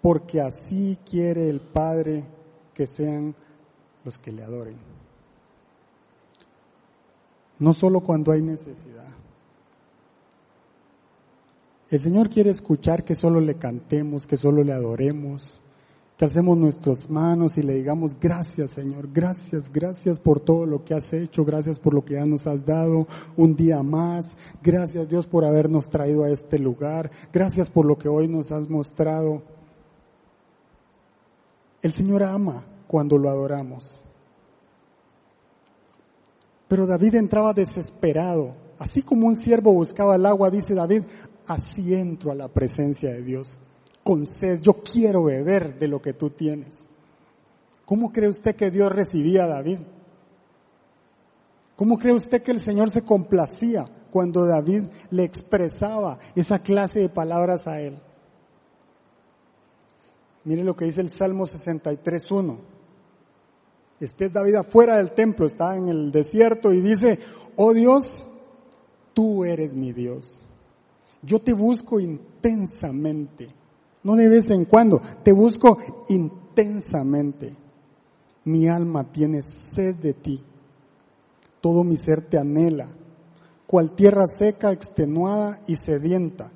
porque 0.00 0.40
así 0.40 0.96
quiere 1.04 1.50
el 1.50 1.60
Padre 1.60 2.24
que 2.72 2.86
sean 2.86 3.34
los 4.04 4.16
que 4.16 4.30
le 4.30 4.44
adoren. 4.44 4.78
No 7.58 7.72
solo 7.72 8.00
cuando 8.00 8.30
hay 8.30 8.42
necesidad. 8.42 9.08
El 11.90 12.00
Señor 12.00 12.30
quiere 12.30 12.50
escuchar 12.50 13.02
que 13.02 13.16
solo 13.16 13.40
le 13.40 13.56
cantemos, 13.56 14.28
que 14.28 14.36
solo 14.36 14.62
le 14.62 14.72
adoremos, 14.72 15.60
que 16.20 16.26
hacemos 16.26 16.58
nuestras 16.58 17.08
manos 17.08 17.56
y 17.56 17.62
le 17.62 17.76
digamos 17.76 18.14
gracias 18.20 18.72
Señor, 18.72 19.08
gracias, 19.10 19.72
gracias 19.72 20.20
por 20.20 20.38
todo 20.38 20.66
lo 20.66 20.84
que 20.84 20.92
has 20.92 21.14
hecho, 21.14 21.46
gracias 21.46 21.78
por 21.78 21.94
lo 21.94 22.04
que 22.04 22.12
ya 22.12 22.26
nos 22.26 22.46
has 22.46 22.66
dado 22.66 23.06
un 23.38 23.56
día 23.56 23.82
más, 23.82 24.36
gracias 24.62 25.08
Dios 25.08 25.26
por 25.26 25.46
habernos 25.46 25.88
traído 25.88 26.24
a 26.24 26.28
este 26.28 26.58
lugar, 26.58 27.10
gracias 27.32 27.70
por 27.70 27.86
lo 27.86 27.96
que 27.96 28.10
hoy 28.10 28.28
nos 28.28 28.52
has 28.52 28.68
mostrado. 28.68 29.40
El 31.80 31.92
Señor 31.92 32.22
ama 32.22 32.66
cuando 32.86 33.16
lo 33.16 33.30
adoramos. 33.30 33.96
Pero 36.68 36.86
David 36.86 37.14
entraba 37.14 37.54
desesperado, 37.54 38.52
así 38.78 39.00
como 39.00 39.26
un 39.26 39.36
siervo 39.36 39.72
buscaba 39.72 40.16
el 40.16 40.26
agua, 40.26 40.50
dice 40.50 40.74
David, 40.74 41.02
así 41.46 41.94
entro 41.94 42.30
a 42.30 42.34
la 42.34 42.48
presencia 42.48 43.10
de 43.10 43.22
Dios 43.22 43.58
con 44.02 44.26
sed, 44.26 44.60
yo 44.60 44.74
quiero 44.82 45.24
beber 45.24 45.78
de 45.78 45.88
lo 45.88 46.00
que 46.00 46.12
tú 46.12 46.30
tienes. 46.30 46.86
¿Cómo 47.84 48.12
cree 48.12 48.28
usted 48.28 48.54
que 48.54 48.70
Dios 48.70 48.90
recibía 48.92 49.44
a 49.44 49.48
David? 49.48 49.78
¿Cómo 51.76 51.98
cree 51.98 52.14
usted 52.14 52.42
que 52.42 52.52
el 52.52 52.60
Señor 52.60 52.90
se 52.90 53.02
complacía 53.02 53.88
cuando 54.10 54.46
David 54.46 54.84
le 55.10 55.24
expresaba 55.24 56.18
esa 56.34 56.60
clase 56.60 57.00
de 57.00 57.08
palabras 57.08 57.66
a 57.66 57.80
él? 57.80 57.96
Mire 60.44 60.64
lo 60.64 60.74
que 60.74 60.86
dice 60.86 61.00
el 61.00 61.10
Salmo 61.10 61.44
63.1. 61.44 62.58
Este 64.00 64.30
David 64.30 64.54
afuera 64.54 64.96
del 64.96 65.12
templo, 65.12 65.46
está 65.46 65.76
en 65.76 65.88
el 65.88 66.10
desierto 66.10 66.72
y 66.72 66.80
dice, 66.80 67.18
oh 67.56 67.74
Dios, 67.74 68.24
tú 69.12 69.44
eres 69.44 69.74
mi 69.74 69.92
Dios. 69.92 70.38
Yo 71.22 71.38
te 71.40 71.52
busco 71.52 72.00
intensamente 72.00 73.59
no 74.02 74.16
de 74.16 74.28
vez 74.28 74.50
en 74.50 74.64
cuando, 74.64 75.00
te 75.22 75.32
busco 75.32 75.78
intensamente. 76.08 77.54
Mi 78.44 78.68
alma 78.68 79.04
tiene 79.04 79.42
sed 79.42 79.96
de 79.96 80.14
ti. 80.14 80.42
Todo 81.60 81.84
mi 81.84 81.96
ser 81.96 82.22
te 82.22 82.38
anhela, 82.38 82.88
cual 83.66 83.94
tierra 83.94 84.26
seca, 84.26 84.72
extenuada 84.72 85.60
y 85.66 85.74
sedienta. 85.74 86.50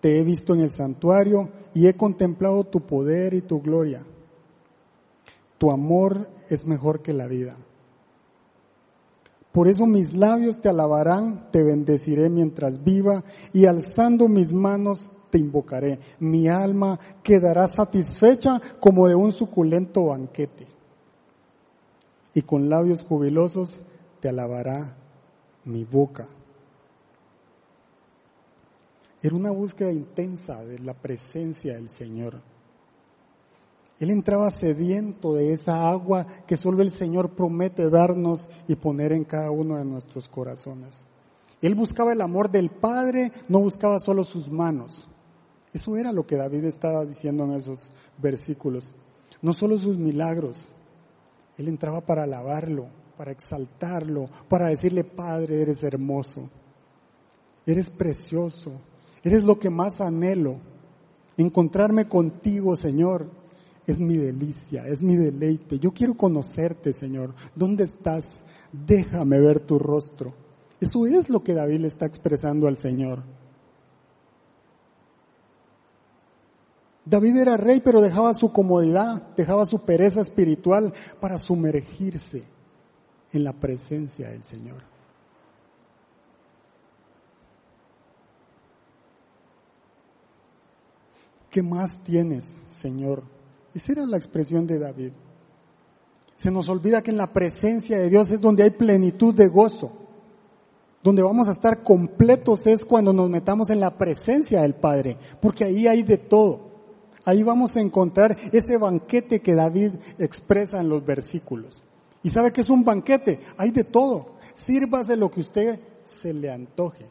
Te 0.00 0.18
he 0.18 0.24
visto 0.24 0.54
en 0.54 0.60
el 0.60 0.70
santuario 0.70 1.50
y 1.74 1.86
he 1.86 1.94
contemplado 1.94 2.64
tu 2.64 2.80
poder 2.80 3.34
y 3.34 3.42
tu 3.42 3.60
gloria. 3.60 4.02
Tu 5.58 5.70
amor 5.70 6.28
es 6.48 6.66
mejor 6.66 7.02
que 7.02 7.12
la 7.12 7.26
vida. 7.26 7.56
Por 9.52 9.68
eso 9.68 9.86
mis 9.86 10.14
labios 10.14 10.60
te 10.60 10.68
alabarán, 10.68 11.50
te 11.52 11.62
bendeciré 11.62 12.28
mientras 12.28 12.82
viva 12.82 13.22
y 13.52 13.66
alzando 13.66 14.26
mis 14.26 14.52
manos 14.52 15.10
te 15.34 15.40
invocaré. 15.40 15.98
Mi 16.20 16.46
alma 16.46 16.96
quedará 17.24 17.66
satisfecha 17.66 18.62
como 18.78 19.08
de 19.08 19.16
un 19.16 19.32
suculento 19.32 20.04
banquete. 20.04 20.64
Y 22.34 22.42
con 22.42 22.68
labios 22.68 23.02
jubilosos 23.02 23.82
te 24.20 24.28
alabará 24.28 24.96
mi 25.64 25.82
boca. 25.82 26.28
Era 29.20 29.34
una 29.34 29.50
búsqueda 29.50 29.90
intensa 29.90 30.64
de 30.64 30.78
la 30.78 30.94
presencia 30.94 31.74
del 31.74 31.88
Señor. 31.88 32.40
Él 33.98 34.10
entraba 34.10 34.52
sediento 34.52 35.34
de 35.34 35.52
esa 35.52 35.90
agua 35.90 36.28
que 36.46 36.56
solo 36.56 36.80
el 36.80 36.92
Señor 36.92 37.30
promete 37.30 37.90
darnos 37.90 38.48
y 38.68 38.76
poner 38.76 39.10
en 39.10 39.24
cada 39.24 39.50
uno 39.50 39.78
de 39.78 39.84
nuestros 39.84 40.28
corazones. 40.28 41.04
Él 41.60 41.74
buscaba 41.74 42.12
el 42.12 42.20
amor 42.20 42.52
del 42.52 42.70
Padre, 42.70 43.32
no 43.48 43.58
buscaba 43.58 43.98
solo 43.98 44.22
sus 44.22 44.48
manos. 44.48 45.08
Eso 45.74 45.96
era 45.96 46.12
lo 46.12 46.24
que 46.24 46.36
David 46.36 46.64
estaba 46.64 47.04
diciendo 47.04 47.44
en 47.44 47.54
esos 47.54 47.90
versículos. 48.22 48.88
No 49.42 49.52
solo 49.52 49.76
sus 49.78 49.98
milagros, 49.98 50.68
él 51.58 51.66
entraba 51.66 52.00
para 52.00 52.22
alabarlo, 52.22 52.86
para 53.18 53.32
exaltarlo, 53.32 54.26
para 54.48 54.68
decirle, 54.68 55.02
Padre, 55.02 55.60
eres 55.60 55.82
hermoso, 55.82 56.48
eres 57.66 57.90
precioso, 57.90 58.70
eres 59.24 59.42
lo 59.42 59.58
que 59.58 59.68
más 59.68 60.00
anhelo. 60.00 60.60
Encontrarme 61.36 62.08
contigo, 62.08 62.76
Señor, 62.76 63.28
es 63.84 63.98
mi 63.98 64.16
delicia, 64.16 64.86
es 64.86 65.02
mi 65.02 65.16
deleite. 65.16 65.80
Yo 65.80 65.90
quiero 65.90 66.14
conocerte, 66.16 66.92
Señor. 66.92 67.34
¿Dónde 67.56 67.82
estás? 67.82 68.44
Déjame 68.72 69.40
ver 69.40 69.58
tu 69.58 69.80
rostro. 69.80 70.34
Eso 70.80 71.04
es 71.06 71.28
lo 71.30 71.42
que 71.42 71.54
David 71.54 71.84
está 71.84 72.06
expresando 72.06 72.68
al 72.68 72.76
Señor. 72.76 73.24
David 77.04 77.36
era 77.36 77.56
rey, 77.56 77.80
pero 77.80 78.00
dejaba 78.00 78.32
su 78.32 78.52
comodidad, 78.52 79.22
dejaba 79.36 79.66
su 79.66 79.84
pereza 79.84 80.20
espiritual 80.20 80.94
para 81.20 81.36
sumergirse 81.36 82.44
en 83.32 83.44
la 83.44 83.52
presencia 83.52 84.30
del 84.30 84.42
Señor. 84.42 84.82
¿Qué 91.50 91.62
más 91.62 91.98
tienes, 92.02 92.56
Señor? 92.70 93.22
Esa 93.74 93.92
era 93.92 94.06
la 94.06 94.16
expresión 94.16 94.66
de 94.66 94.78
David. 94.78 95.12
Se 96.34 96.50
nos 96.50 96.68
olvida 96.68 97.02
que 97.02 97.10
en 97.10 97.16
la 97.16 97.32
presencia 97.32 97.96
de 97.98 98.08
Dios 98.10 98.32
es 98.32 98.40
donde 98.40 98.64
hay 98.64 98.70
plenitud 98.70 99.34
de 99.34 99.46
gozo. 99.46 99.92
Donde 101.02 101.22
vamos 101.22 101.46
a 101.46 101.52
estar 101.52 101.82
completos 101.82 102.66
es 102.66 102.84
cuando 102.84 103.12
nos 103.12 103.28
metamos 103.28 103.70
en 103.70 103.78
la 103.78 103.96
presencia 103.96 104.62
del 104.62 104.74
Padre, 104.74 105.18
porque 105.40 105.64
ahí 105.64 105.86
hay 105.86 106.02
de 106.02 106.16
todo. 106.16 106.73
Ahí 107.24 107.42
vamos 107.42 107.76
a 107.76 107.80
encontrar 107.80 108.36
ese 108.52 108.76
banquete 108.76 109.40
que 109.40 109.54
David 109.54 109.92
expresa 110.18 110.80
en 110.80 110.88
los 110.88 111.04
versículos. 111.04 111.82
¿Y 112.22 112.28
sabe 112.28 112.52
que 112.52 112.60
es 112.60 112.70
un 112.70 112.84
banquete? 112.84 113.40
Hay 113.56 113.70
de 113.70 113.84
todo. 113.84 114.34
Sírvase 114.52 115.16
lo 115.16 115.30
que 115.30 115.40
usted 115.40 115.80
se 116.04 116.32
le 116.34 116.52
antoje. 116.52 117.06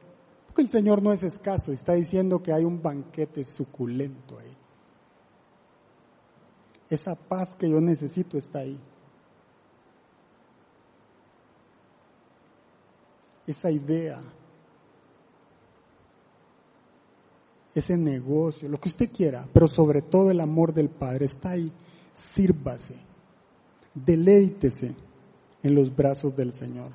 Porque 0.46 0.62
el 0.62 0.70
Señor 0.70 1.02
no 1.02 1.12
es 1.12 1.24
escaso, 1.24 1.72
está 1.72 1.94
diciendo 1.94 2.44
que 2.44 2.54
hay 2.54 2.64
un 2.64 2.82
banquete 2.82 3.44
suculento 3.44 4.38
ahí. 4.38 4.56
Esa 6.90 7.16
paz 7.16 7.56
que 7.56 7.68
yo 7.68 7.82
necesito 7.82 8.38
está 8.38 8.60
ahí. 8.60 8.80
Esa 13.48 13.72
idea 13.72 14.22
ese 17.76 17.98
negocio, 17.98 18.70
lo 18.70 18.80
que 18.80 18.90
usted 18.90 19.10
quiera, 19.12 19.48
pero 19.52 19.68
sobre 19.68 20.02
todo 20.02 20.30
el 20.32 20.40
amor 20.40 20.74
del 20.74 20.90
Padre 20.90 21.26
está 21.26 21.52
ahí. 21.52 21.72
Sírvase, 22.14 22.96
deleítese 23.94 24.96
en 25.64 25.76
los 25.76 25.96
brazos 25.96 26.36
del 26.36 26.54
Señor. 26.54 26.92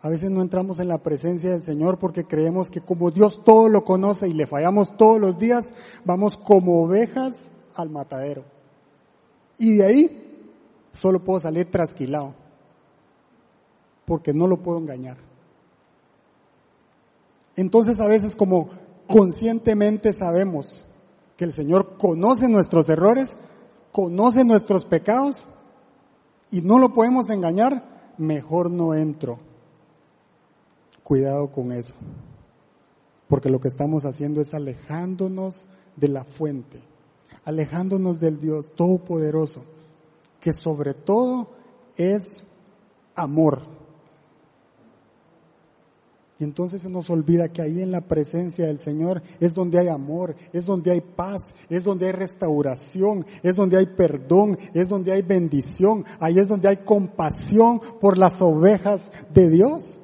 A 0.00 0.08
veces 0.08 0.30
no 0.30 0.40
entramos 0.40 0.78
en 0.78 0.88
la 0.88 0.98
presencia 0.98 1.50
del 1.50 1.62
Señor 1.62 1.98
porque 1.98 2.24
creemos 2.24 2.70
que 2.70 2.80
como 2.80 3.10
Dios 3.10 3.42
todo 3.42 3.68
lo 3.68 3.84
conoce 3.84 4.28
y 4.28 4.34
le 4.34 4.46
fallamos 4.46 4.96
todos 4.96 5.20
los 5.20 5.38
días, 5.38 5.72
vamos 6.04 6.36
como 6.36 6.82
ovejas 6.82 7.46
al 7.74 7.90
matadero. 7.90 8.44
Y 9.58 9.78
de 9.78 9.84
ahí 9.84 10.26
solo 10.90 11.24
puedo 11.24 11.40
salir 11.40 11.70
trasquilado, 11.70 12.34
porque 14.04 14.32
no 14.32 14.46
lo 14.46 14.62
puedo 14.62 14.78
engañar. 14.78 15.16
Entonces 17.56 18.00
a 18.00 18.06
veces 18.06 18.34
como 18.34 18.70
conscientemente 19.06 20.12
sabemos 20.12 20.84
que 21.36 21.44
el 21.44 21.52
Señor 21.52 21.96
conoce 21.98 22.48
nuestros 22.48 22.88
errores, 22.88 23.36
conoce 23.92 24.44
nuestros 24.44 24.84
pecados 24.84 25.44
y 26.50 26.60
no 26.60 26.78
lo 26.78 26.92
podemos 26.92 27.28
engañar, 27.30 28.14
mejor 28.18 28.70
no 28.70 28.94
entro. 28.94 29.38
Cuidado 31.02 31.50
con 31.50 31.72
eso. 31.72 31.94
Porque 33.28 33.50
lo 33.50 33.60
que 33.60 33.68
estamos 33.68 34.04
haciendo 34.04 34.40
es 34.40 34.54
alejándonos 34.54 35.66
de 35.96 36.08
la 36.08 36.24
fuente, 36.24 36.80
alejándonos 37.44 38.20
del 38.20 38.38
Dios 38.38 38.72
Todopoderoso, 38.74 39.62
que 40.40 40.52
sobre 40.52 40.94
todo 40.94 41.48
es 41.96 42.22
amor. 43.14 43.75
Y 46.38 46.44
entonces 46.44 46.82
se 46.82 46.90
nos 46.90 47.08
olvida 47.08 47.48
que 47.48 47.62
ahí 47.62 47.80
en 47.80 47.90
la 47.90 48.02
presencia 48.02 48.66
del 48.66 48.78
Señor 48.78 49.22
es 49.40 49.54
donde 49.54 49.78
hay 49.78 49.88
amor, 49.88 50.36
es 50.52 50.66
donde 50.66 50.90
hay 50.90 51.00
paz, 51.00 51.54
es 51.70 51.82
donde 51.82 52.06
hay 52.06 52.12
restauración, 52.12 53.24
es 53.42 53.56
donde 53.56 53.78
hay 53.78 53.86
perdón, 53.86 54.58
es 54.74 54.88
donde 54.88 55.12
hay 55.12 55.22
bendición, 55.22 56.04
ahí 56.20 56.38
es 56.38 56.48
donde 56.48 56.68
hay 56.68 56.76
compasión 56.78 57.80
por 58.00 58.18
las 58.18 58.42
ovejas 58.42 59.10
de 59.32 59.48
Dios. 59.48 59.98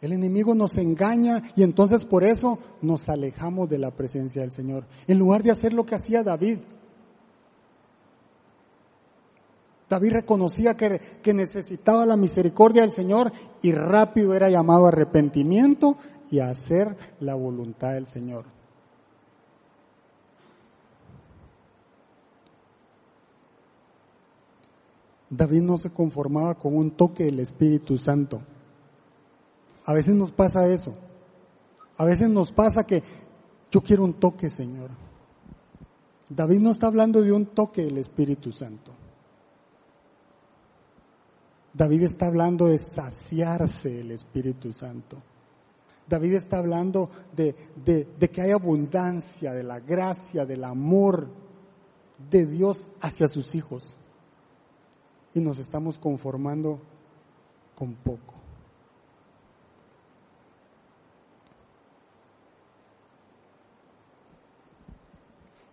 El 0.00 0.12
enemigo 0.12 0.54
nos 0.54 0.76
engaña 0.76 1.42
y 1.56 1.64
entonces 1.64 2.04
por 2.04 2.22
eso 2.22 2.60
nos 2.80 3.08
alejamos 3.08 3.68
de 3.68 3.78
la 3.78 3.90
presencia 3.90 4.42
del 4.42 4.52
Señor. 4.52 4.86
En 5.08 5.18
lugar 5.18 5.42
de 5.42 5.50
hacer 5.50 5.72
lo 5.72 5.84
que 5.84 5.96
hacía 5.96 6.22
David, 6.22 6.58
David 9.88 10.12
reconocía 10.12 10.76
que, 10.76 11.00
que, 11.22 11.32
necesitaba 11.32 12.04
la 12.04 12.16
misericordia 12.16 12.82
del 12.82 12.90
Señor 12.90 13.32
y 13.62 13.72
rápido 13.72 14.34
era 14.34 14.50
llamado 14.50 14.86
a 14.86 14.88
arrepentimiento 14.88 15.96
y 16.30 16.40
a 16.40 16.48
hacer 16.50 16.96
la 17.20 17.34
voluntad 17.34 17.92
del 17.92 18.06
Señor. 18.06 18.46
David 25.30 25.62
no 25.62 25.76
se 25.76 25.90
conformaba 25.90 26.54
con 26.54 26.76
un 26.76 26.92
toque 26.92 27.24
del 27.24 27.40
Espíritu 27.40 27.98
Santo. 27.98 28.42
A 29.84 29.92
veces 29.92 30.14
nos 30.14 30.32
pasa 30.32 30.66
eso. 30.68 30.96
A 31.96 32.04
veces 32.04 32.28
nos 32.28 32.52
pasa 32.52 32.84
que 32.84 33.02
yo 33.70 33.80
quiero 33.82 34.04
un 34.04 34.14
toque, 34.14 34.50
Señor. 34.50 34.90
David 36.28 36.58
no 36.58 36.70
está 36.70 36.88
hablando 36.88 37.22
de 37.22 37.32
un 37.32 37.46
toque 37.46 37.82
del 37.82 37.98
Espíritu 37.98 38.52
Santo. 38.52 38.95
David 41.76 42.04
está 42.04 42.28
hablando 42.28 42.68
de 42.68 42.78
saciarse 42.78 44.00
el 44.00 44.10
Espíritu 44.10 44.72
Santo. 44.72 45.18
David 46.08 46.34
está 46.34 46.56
hablando 46.56 47.10
de, 47.34 47.54
de, 47.84 48.30
que 48.30 48.40
hay 48.40 48.52
abundancia, 48.52 49.52
de 49.52 49.62
la 49.62 49.80
gracia, 49.80 50.46
del 50.46 50.64
amor 50.64 51.28
de 52.30 52.46
Dios 52.46 52.86
hacia 53.02 53.28
sus 53.28 53.54
hijos. 53.54 53.94
Y 55.34 55.40
nos 55.40 55.58
estamos 55.58 55.98
conformando 55.98 56.80
con 57.74 57.92
poco. 57.94 58.34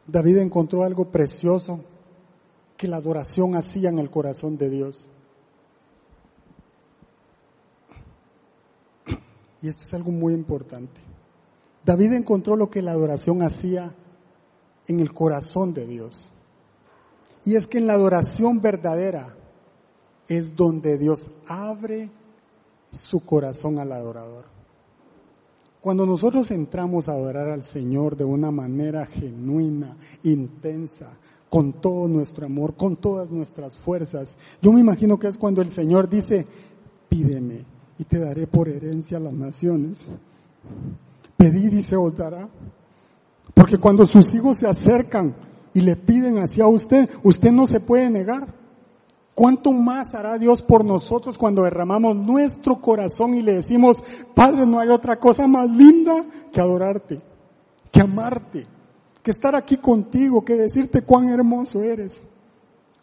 David 0.05 0.39
encontró 0.39 0.83
algo 0.83 1.05
precioso 1.05 1.79
que 2.75 2.89
la 2.89 2.97
adoración 2.97 3.55
hacía 3.55 3.89
en 3.89 3.99
el 3.99 4.09
corazón 4.09 4.57
de 4.57 4.69
Dios. 4.69 5.07
Y 9.63 9.69
esto 9.69 9.85
es 9.85 9.93
algo 9.93 10.11
muy 10.11 10.33
importante. 10.33 10.99
David 11.85 12.11
encontró 12.11 12.57
lo 12.57 12.69
que 12.69 12.81
la 12.81 12.91
adoración 12.91 13.41
hacía 13.41 13.95
en 14.87 14.99
el 14.99 15.13
corazón 15.13 15.73
de 15.73 15.87
Dios. 15.87 16.29
Y 17.45 17.55
es 17.55 17.65
que 17.67 17.77
en 17.77 17.87
la 17.87 17.93
adoración 17.93 18.61
verdadera 18.61 19.33
es 20.27 20.57
donde 20.57 20.97
Dios 20.97 21.31
abre 21.47 22.11
su 22.91 23.21
corazón 23.21 23.79
al 23.79 23.93
adorador. 23.93 24.45
Cuando 25.79 26.05
nosotros 26.05 26.51
entramos 26.51 27.07
a 27.07 27.13
adorar 27.13 27.49
al 27.49 27.63
Señor 27.63 28.17
de 28.17 28.25
una 28.25 28.51
manera 28.51 29.05
genuina, 29.05 29.95
intensa, 30.23 31.17
con 31.49 31.71
todo 31.71 32.09
nuestro 32.09 32.47
amor, 32.47 32.75
con 32.75 32.97
todas 32.97 33.29
nuestras 33.29 33.77
fuerzas, 33.77 34.35
yo 34.61 34.73
me 34.73 34.81
imagino 34.81 35.17
que 35.17 35.27
es 35.27 35.37
cuando 35.37 35.61
el 35.61 35.69
Señor 35.69 36.09
dice, 36.09 36.45
pídeme, 37.07 37.72
y 38.03 38.05
te 38.05 38.19
daré 38.19 38.47
por 38.47 38.67
herencia 38.67 39.17
las 39.17 39.31
naciones. 39.31 39.97
Pedir 41.37 41.73
y 41.73 41.83
se 41.83 41.95
os. 41.95 42.13
Porque 43.53 43.77
cuando 43.77 44.05
sus 44.05 44.35
hijos 44.35 44.57
se 44.57 44.67
acercan 44.67 45.33
y 45.73 45.79
le 45.79 45.95
piden 45.95 46.37
hacia 46.37 46.67
usted, 46.67 47.09
usted 47.23 47.53
no 47.53 47.65
se 47.65 47.79
puede 47.79 48.09
negar. 48.09 48.53
¿Cuánto 49.33 49.71
más 49.71 50.13
hará 50.15 50.37
Dios 50.37 50.61
por 50.61 50.83
nosotros 50.83 51.37
cuando 51.37 51.63
derramamos 51.63 52.17
nuestro 52.17 52.81
corazón 52.81 53.35
y 53.35 53.41
le 53.41 53.53
decimos, 53.53 54.03
Padre, 54.35 54.65
no 54.65 54.79
hay 54.79 54.89
otra 54.89 55.17
cosa 55.17 55.47
más 55.47 55.69
linda 55.69 56.25
que 56.51 56.59
adorarte, 56.59 57.21
que 57.89 58.01
amarte, 58.01 58.67
que 59.23 59.31
estar 59.31 59.55
aquí 59.55 59.77
contigo, 59.77 60.43
que 60.43 60.55
decirte 60.55 61.03
cuán 61.03 61.29
hermoso 61.29 61.81
eres? 61.81 62.27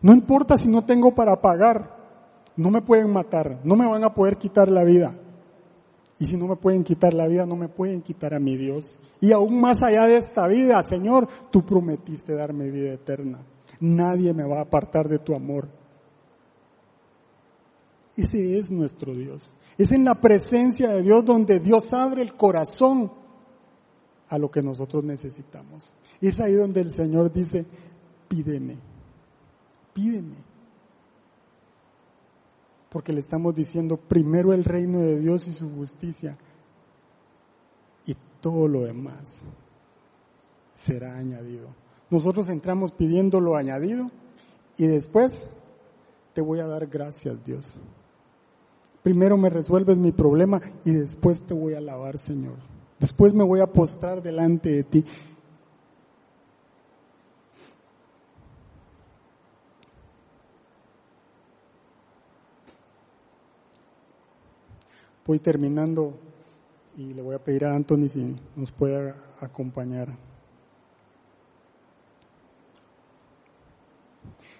No 0.02 0.12
importa 0.12 0.58
si 0.58 0.68
no 0.68 0.84
tengo 0.84 1.14
para 1.14 1.40
pagar, 1.40 1.99
no 2.56 2.70
me 2.70 2.82
pueden 2.82 3.12
matar, 3.12 3.60
no 3.64 3.76
me 3.76 3.86
van 3.86 4.04
a 4.04 4.12
poder 4.12 4.36
quitar 4.36 4.68
la 4.68 4.84
vida. 4.84 5.14
Y 6.18 6.26
si 6.26 6.36
no 6.36 6.46
me 6.46 6.56
pueden 6.56 6.84
quitar 6.84 7.14
la 7.14 7.26
vida, 7.26 7.46
no 7.46 7.56
me 7.56 7.68
pueden 7.68 8.02
quitar 8.02 8.34
a 8.34 8.38
mi 8.38 8.56
Dios. 8.56 8.98
Y 9.20 9.32
aún 9.32 9.58
más 9.58 9.82
allá 9.82 10.06
de 10.06 10.18
esta 10.18 10.46
vida, 10.48 10.82
Señor, 10.82 11.26
tú 11.50 11.64
prometiste 11.64 12.34
darme 12.34 12.70
vida 12.70 12.92
eterna. 12.92 13.38
Nadie 13.80 14.34
me 14.34 14.44
va 14.44 14.58
a 14.58 14.62
apartar 14.62 15.08
de 15.08 15.18
tu 15.18 15.34
amor. 15.34 15.68
Ese 18.14 18.58
es 18.58 18.70
nuestro 18.70 19.14
Dios. 19.14 19.50
Es 19.78 19.92
en 19.92 20.04
la 20.04 20.14
presencia 20.14 20.90
de 20.90 21.02
Dios 21.02 21.24
donde 21.24 21.58
Dios 21.58 21.90
abre 21.94 22.20
el 22.20 22.34
corazón 22.34 23.10
a 24.28 24.36
lo 24.36 24.50
que 24.50 24.60
nosotros 24.60 25.02
necesitamos. 25.02 25.90
Es 26.20 26.38
ahí 26.38 26.52
donde 26.52 26.82
el 26.82 26.92
Señor 26.92 27.32
dice, 27.32 27.64
pídeme, 28.28 28.76
pídeme 29.94 30.49
porque 32.90 33.12
le 33.12 33.20
estamos 33.20 33.54
diciendo 33.54 33.96
primero 33.96 34.52
el 34.52 34.64
reino 34.64 34.98
de 34.98 35.18
Dios 35.18 35.46
y 35.48 35.52
su 35.52 35.70
justicia 35.70 36.36
y 38.04 38.14
todo 38.40 38.68
lo 38.68 38.82
demás 38.82 39.40
será 40.74 41.16
añadido. 41.16 41.68
Nosotros 42.10 42.48
entramos 42.48 42.90
pidiendo 42.90 43.40
lo 43.40 43.56
añadido 43.56 44.10
y 44.76 44.86
después 44.88 45.48
te 46.34 46.40
voy 46.40 46.58
a 46.58 46.66
dar 46.66 46.88
gracias 46.88 47.44
Dios. 47.44 47.78
Primero 49.02 49.36
me 49.36 49.48
resuelves 49.48 49.96
mi 49.96 50.10
problema 50.10 50.60
y 50.84 50.90
después 50.90 51.40
te 51.42 51.54
voy 51.54 51.74
a 51.74 51.78
alabar 51.78 52.18
Señor. 52.18 52.56
Después 52.98 53.32
me 53.32 53.44
voy 53.44 53.60
a 53.60 53.72
postrar 53.72 54.20
delante 54.20 54.70
de 54.70 54.84
ti 54.84 55.04
Voy 65.30 65.38
terminando 65.38 66.18
y 66.96 67.14
le 67.14 67.22
voy 67.22 67.36
a 67.36 67.38
pedir 67.38 67.64
a 67.64 67.76
Anthony 67.76 68.08
si 68.08 68.34
nos 68.56 68.72
puede 68.72 69.14
acompañar. 69.38 70.08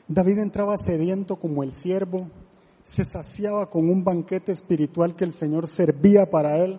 David 0.06 0.38
entraba 0.38 0.76
sediento 0.76 1.34
como 1.34 1.64
el 1.64 1.72
siervo, 1.72 2.28
se 2.84 3.02
saciaba 3.02 3.68
con 3.68 3.90
un 3.90 4.04
banquete 4.04 4.52
espiritual 4.52 5.16
que 5.16 5.24
el 5.24 5.32
Señor 5.32 5.66
servía 5.66 6.30
para 6.30 6.58
él. 6.58 6.78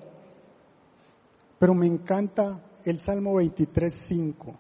Pero 1.60 1.74
me 1.74 1.88
encanta 1.88 2.64
el 2.86 2.98
Salmo 2.98 3.34
23, 3.34 3.94
5. 3.94 4.56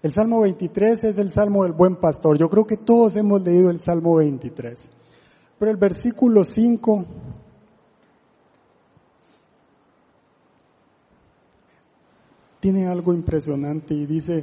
El 0.00 0.12
Salmo 0.12 0.42
23 0.42 1.02
es 1.02 1.18
el 1.18 1.32
Salmo 1.32 1.64
del 1.64 1.72
buen 1.72 1.96
pastor. 1.96 2.38
Yo 2.38 2.48
creo 2.48 2.64
que 2.64 2.76
todos 2.76 3.16
hemos 3.16 3.42
leído 3.42 3.68
el 3.68 3.80
Salmo 3.80 4.14
23. 4.14 4.90
Pero 5.58 5.72
el 5.72 5.76
versículo 5.76 6.44
5 6.44 7.04
tiene 12.64 12.86
algo 12.86 13.12
impresionante 13.12 13.92
y 13.92 14.06
dice, 14.06 14.42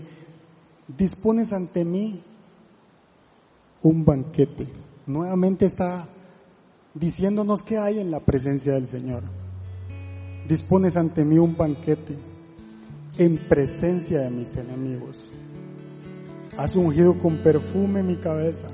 dispones 0.88 1.52
ante 1.54 1.84
mí 1.84 2.22
un 3.82 4.06
banquete. 4.06 4.68
Nuevamente 5.08 5.66
está 5.66 6.08
diciéndonos 6.94 7.64
que 7.64 7.80
hay 7.80 7.98
en 7.98 8.12
la 8.12 8.20
presencia 8.20 8.74
del 8.74 8.86
Señor. 8.86 9.24
Dispones 10.48 10.98
ante 10.98 11.26
mí 11.26 11.40
un 11.40 11.58
banquete 11.58 12.16
en 13.18 13.38
presencia 13.38 14.20
de 14.20 14.30
mis 14.30 14.56
enemigos. 14.56 15.28
Has 16.56 16.76
ungido 16.76 17.18
con 17.18 17.38
perfume 17.38 18.04
mi 18.04 18.18
cabeza. 18.18 18.68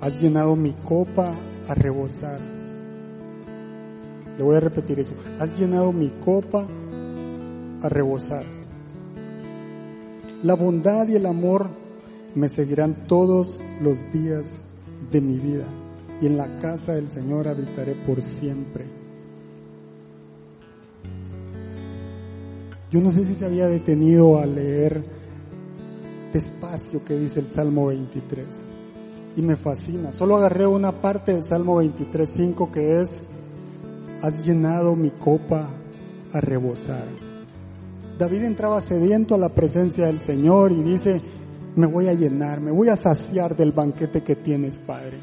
Has 0.00 0.20
llenado 0.20 0.56
mi 0.56 0.72
copa 0.72 1.32
a 1.68 1.74
rebosar. 1.76 2.40
Le 4.36 4.42
voy 4.42 4.56
a 4.56 4.60
repetir 4.60 4.98
eso. 4.98 5.14
Has 5.38 5.56
llenado 5.56 5.92
mi 5.92 6.08
copa 6.24 6.66
a 7.82 7.88
rebosar. 7.88 8.44
La 10.42 10.54
bondad 10.54 11.08
y 11.08 11.16
el 11.16 11.26
amor 11.26 11.66
me 12.34 12.48
seguirán 12.48 13.06
todos 13.06 13.58
los 13.82 14.12
días 14.12 14.60
de 15.10 15.20
mi 15.20 15.38
vida 15.38 15.64
y 16.20 16.26
en 16.26 16.36
la 16.36 16.46
casa 16.60 16.94
del 16.94 17.08
Señor 17.08 17.48
habitaré 17.48 17.94
por 17.94 18.22
siempre. 18.22 18.84
Yo 22.90 23.00
no 23.00 23.10
sé 23.10 23.24
si 23.24 23.34
se 23.34 23.44
había 23.44 23.66
detenido 23.66 24.38
a 24.38 24.46
leer 24.46 25.02
despacio 26.32 27.04
que 27.04 27.18
dice 27.18 27.40
el 27.40 27.46
Salmo 27.46 27.86
23 27.86 28.46
y 29.36 29.42
me 29.42 29.56
fascina. 29.56 30.12
Solo 30.12 30.36
agarré 30.36 30.66
una 30.66 30.92
parte 30.92 31.32
del 31.32 31.44
Salmo 31.44 31.82
23.5 31.82 32.70
que 32.70 33.00
es, 33.00 33.26
has 34.22 34.44
llenado 34.44 34.96
mi 34.96 35.10
copa 35.10 35.68
a 36.32 36.40
rebosar. 36.40 37.27
David 38.18 38.44
entraba 38.44 38.80
sediento 38.80 39.36
a 39.36 39.38
la 39.38 39.48
presencia 39.48 40.06
del 40.06 40.18
Señor 40.18 40.72
y 40.72 40.82
dice, 40.82 41.20
me 41.76 41.86
voy 41.86 42.08
a 42.08 42.14
llenar, 42.14 42.60
me 42.60 42.72
voy 42.72 42.88
a 42.88 42.96
saciar 42.96 43.56
del 43.56 43.70
banquete 43.70 44.22
que 44.22 44.34
tienes, 44.34 44.78
Padre. 44.78 45.18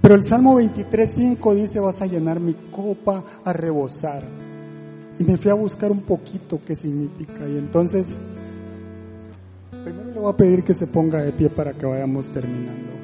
Pero 0.00 0.14
el 0.14 0.22
Salmo 0.22 0.60
23.5 0.60 1.54
dice, 1.56 1.80
vas 1.80 2.00
a 2.00 2.06
llenar 2.06 2.38
mi 2.38 2.54
copa 2.70 3.24
a 3.44 3.52
rebosar. 3.52 4.22
Y 5.18 5.24
me 5.24 5.36
fui 5.36 5.50
a 5.50 5.54
buscar 5.54 5.90
un 5.90 6.02
poquito 6.02 6.60
qué 6.64 6.76
significa. 6.76 7.48
Y 7.48 7.58
entonces, 7.58 8.06
primero 9.84 10.10
le 10.12 10.20
voy 10.20 10.32
a 10.32 10.36
pedir 10.36 10.62
que 10.62 10.74
se 10.74 10.86
ponga 10.86 11.20
de 11.20 11.32
pie 11.32 11.50
para 11.50 11.72
que 11.72 11.86
vayamos 11.86 12.28
terminando. 12.28 12.97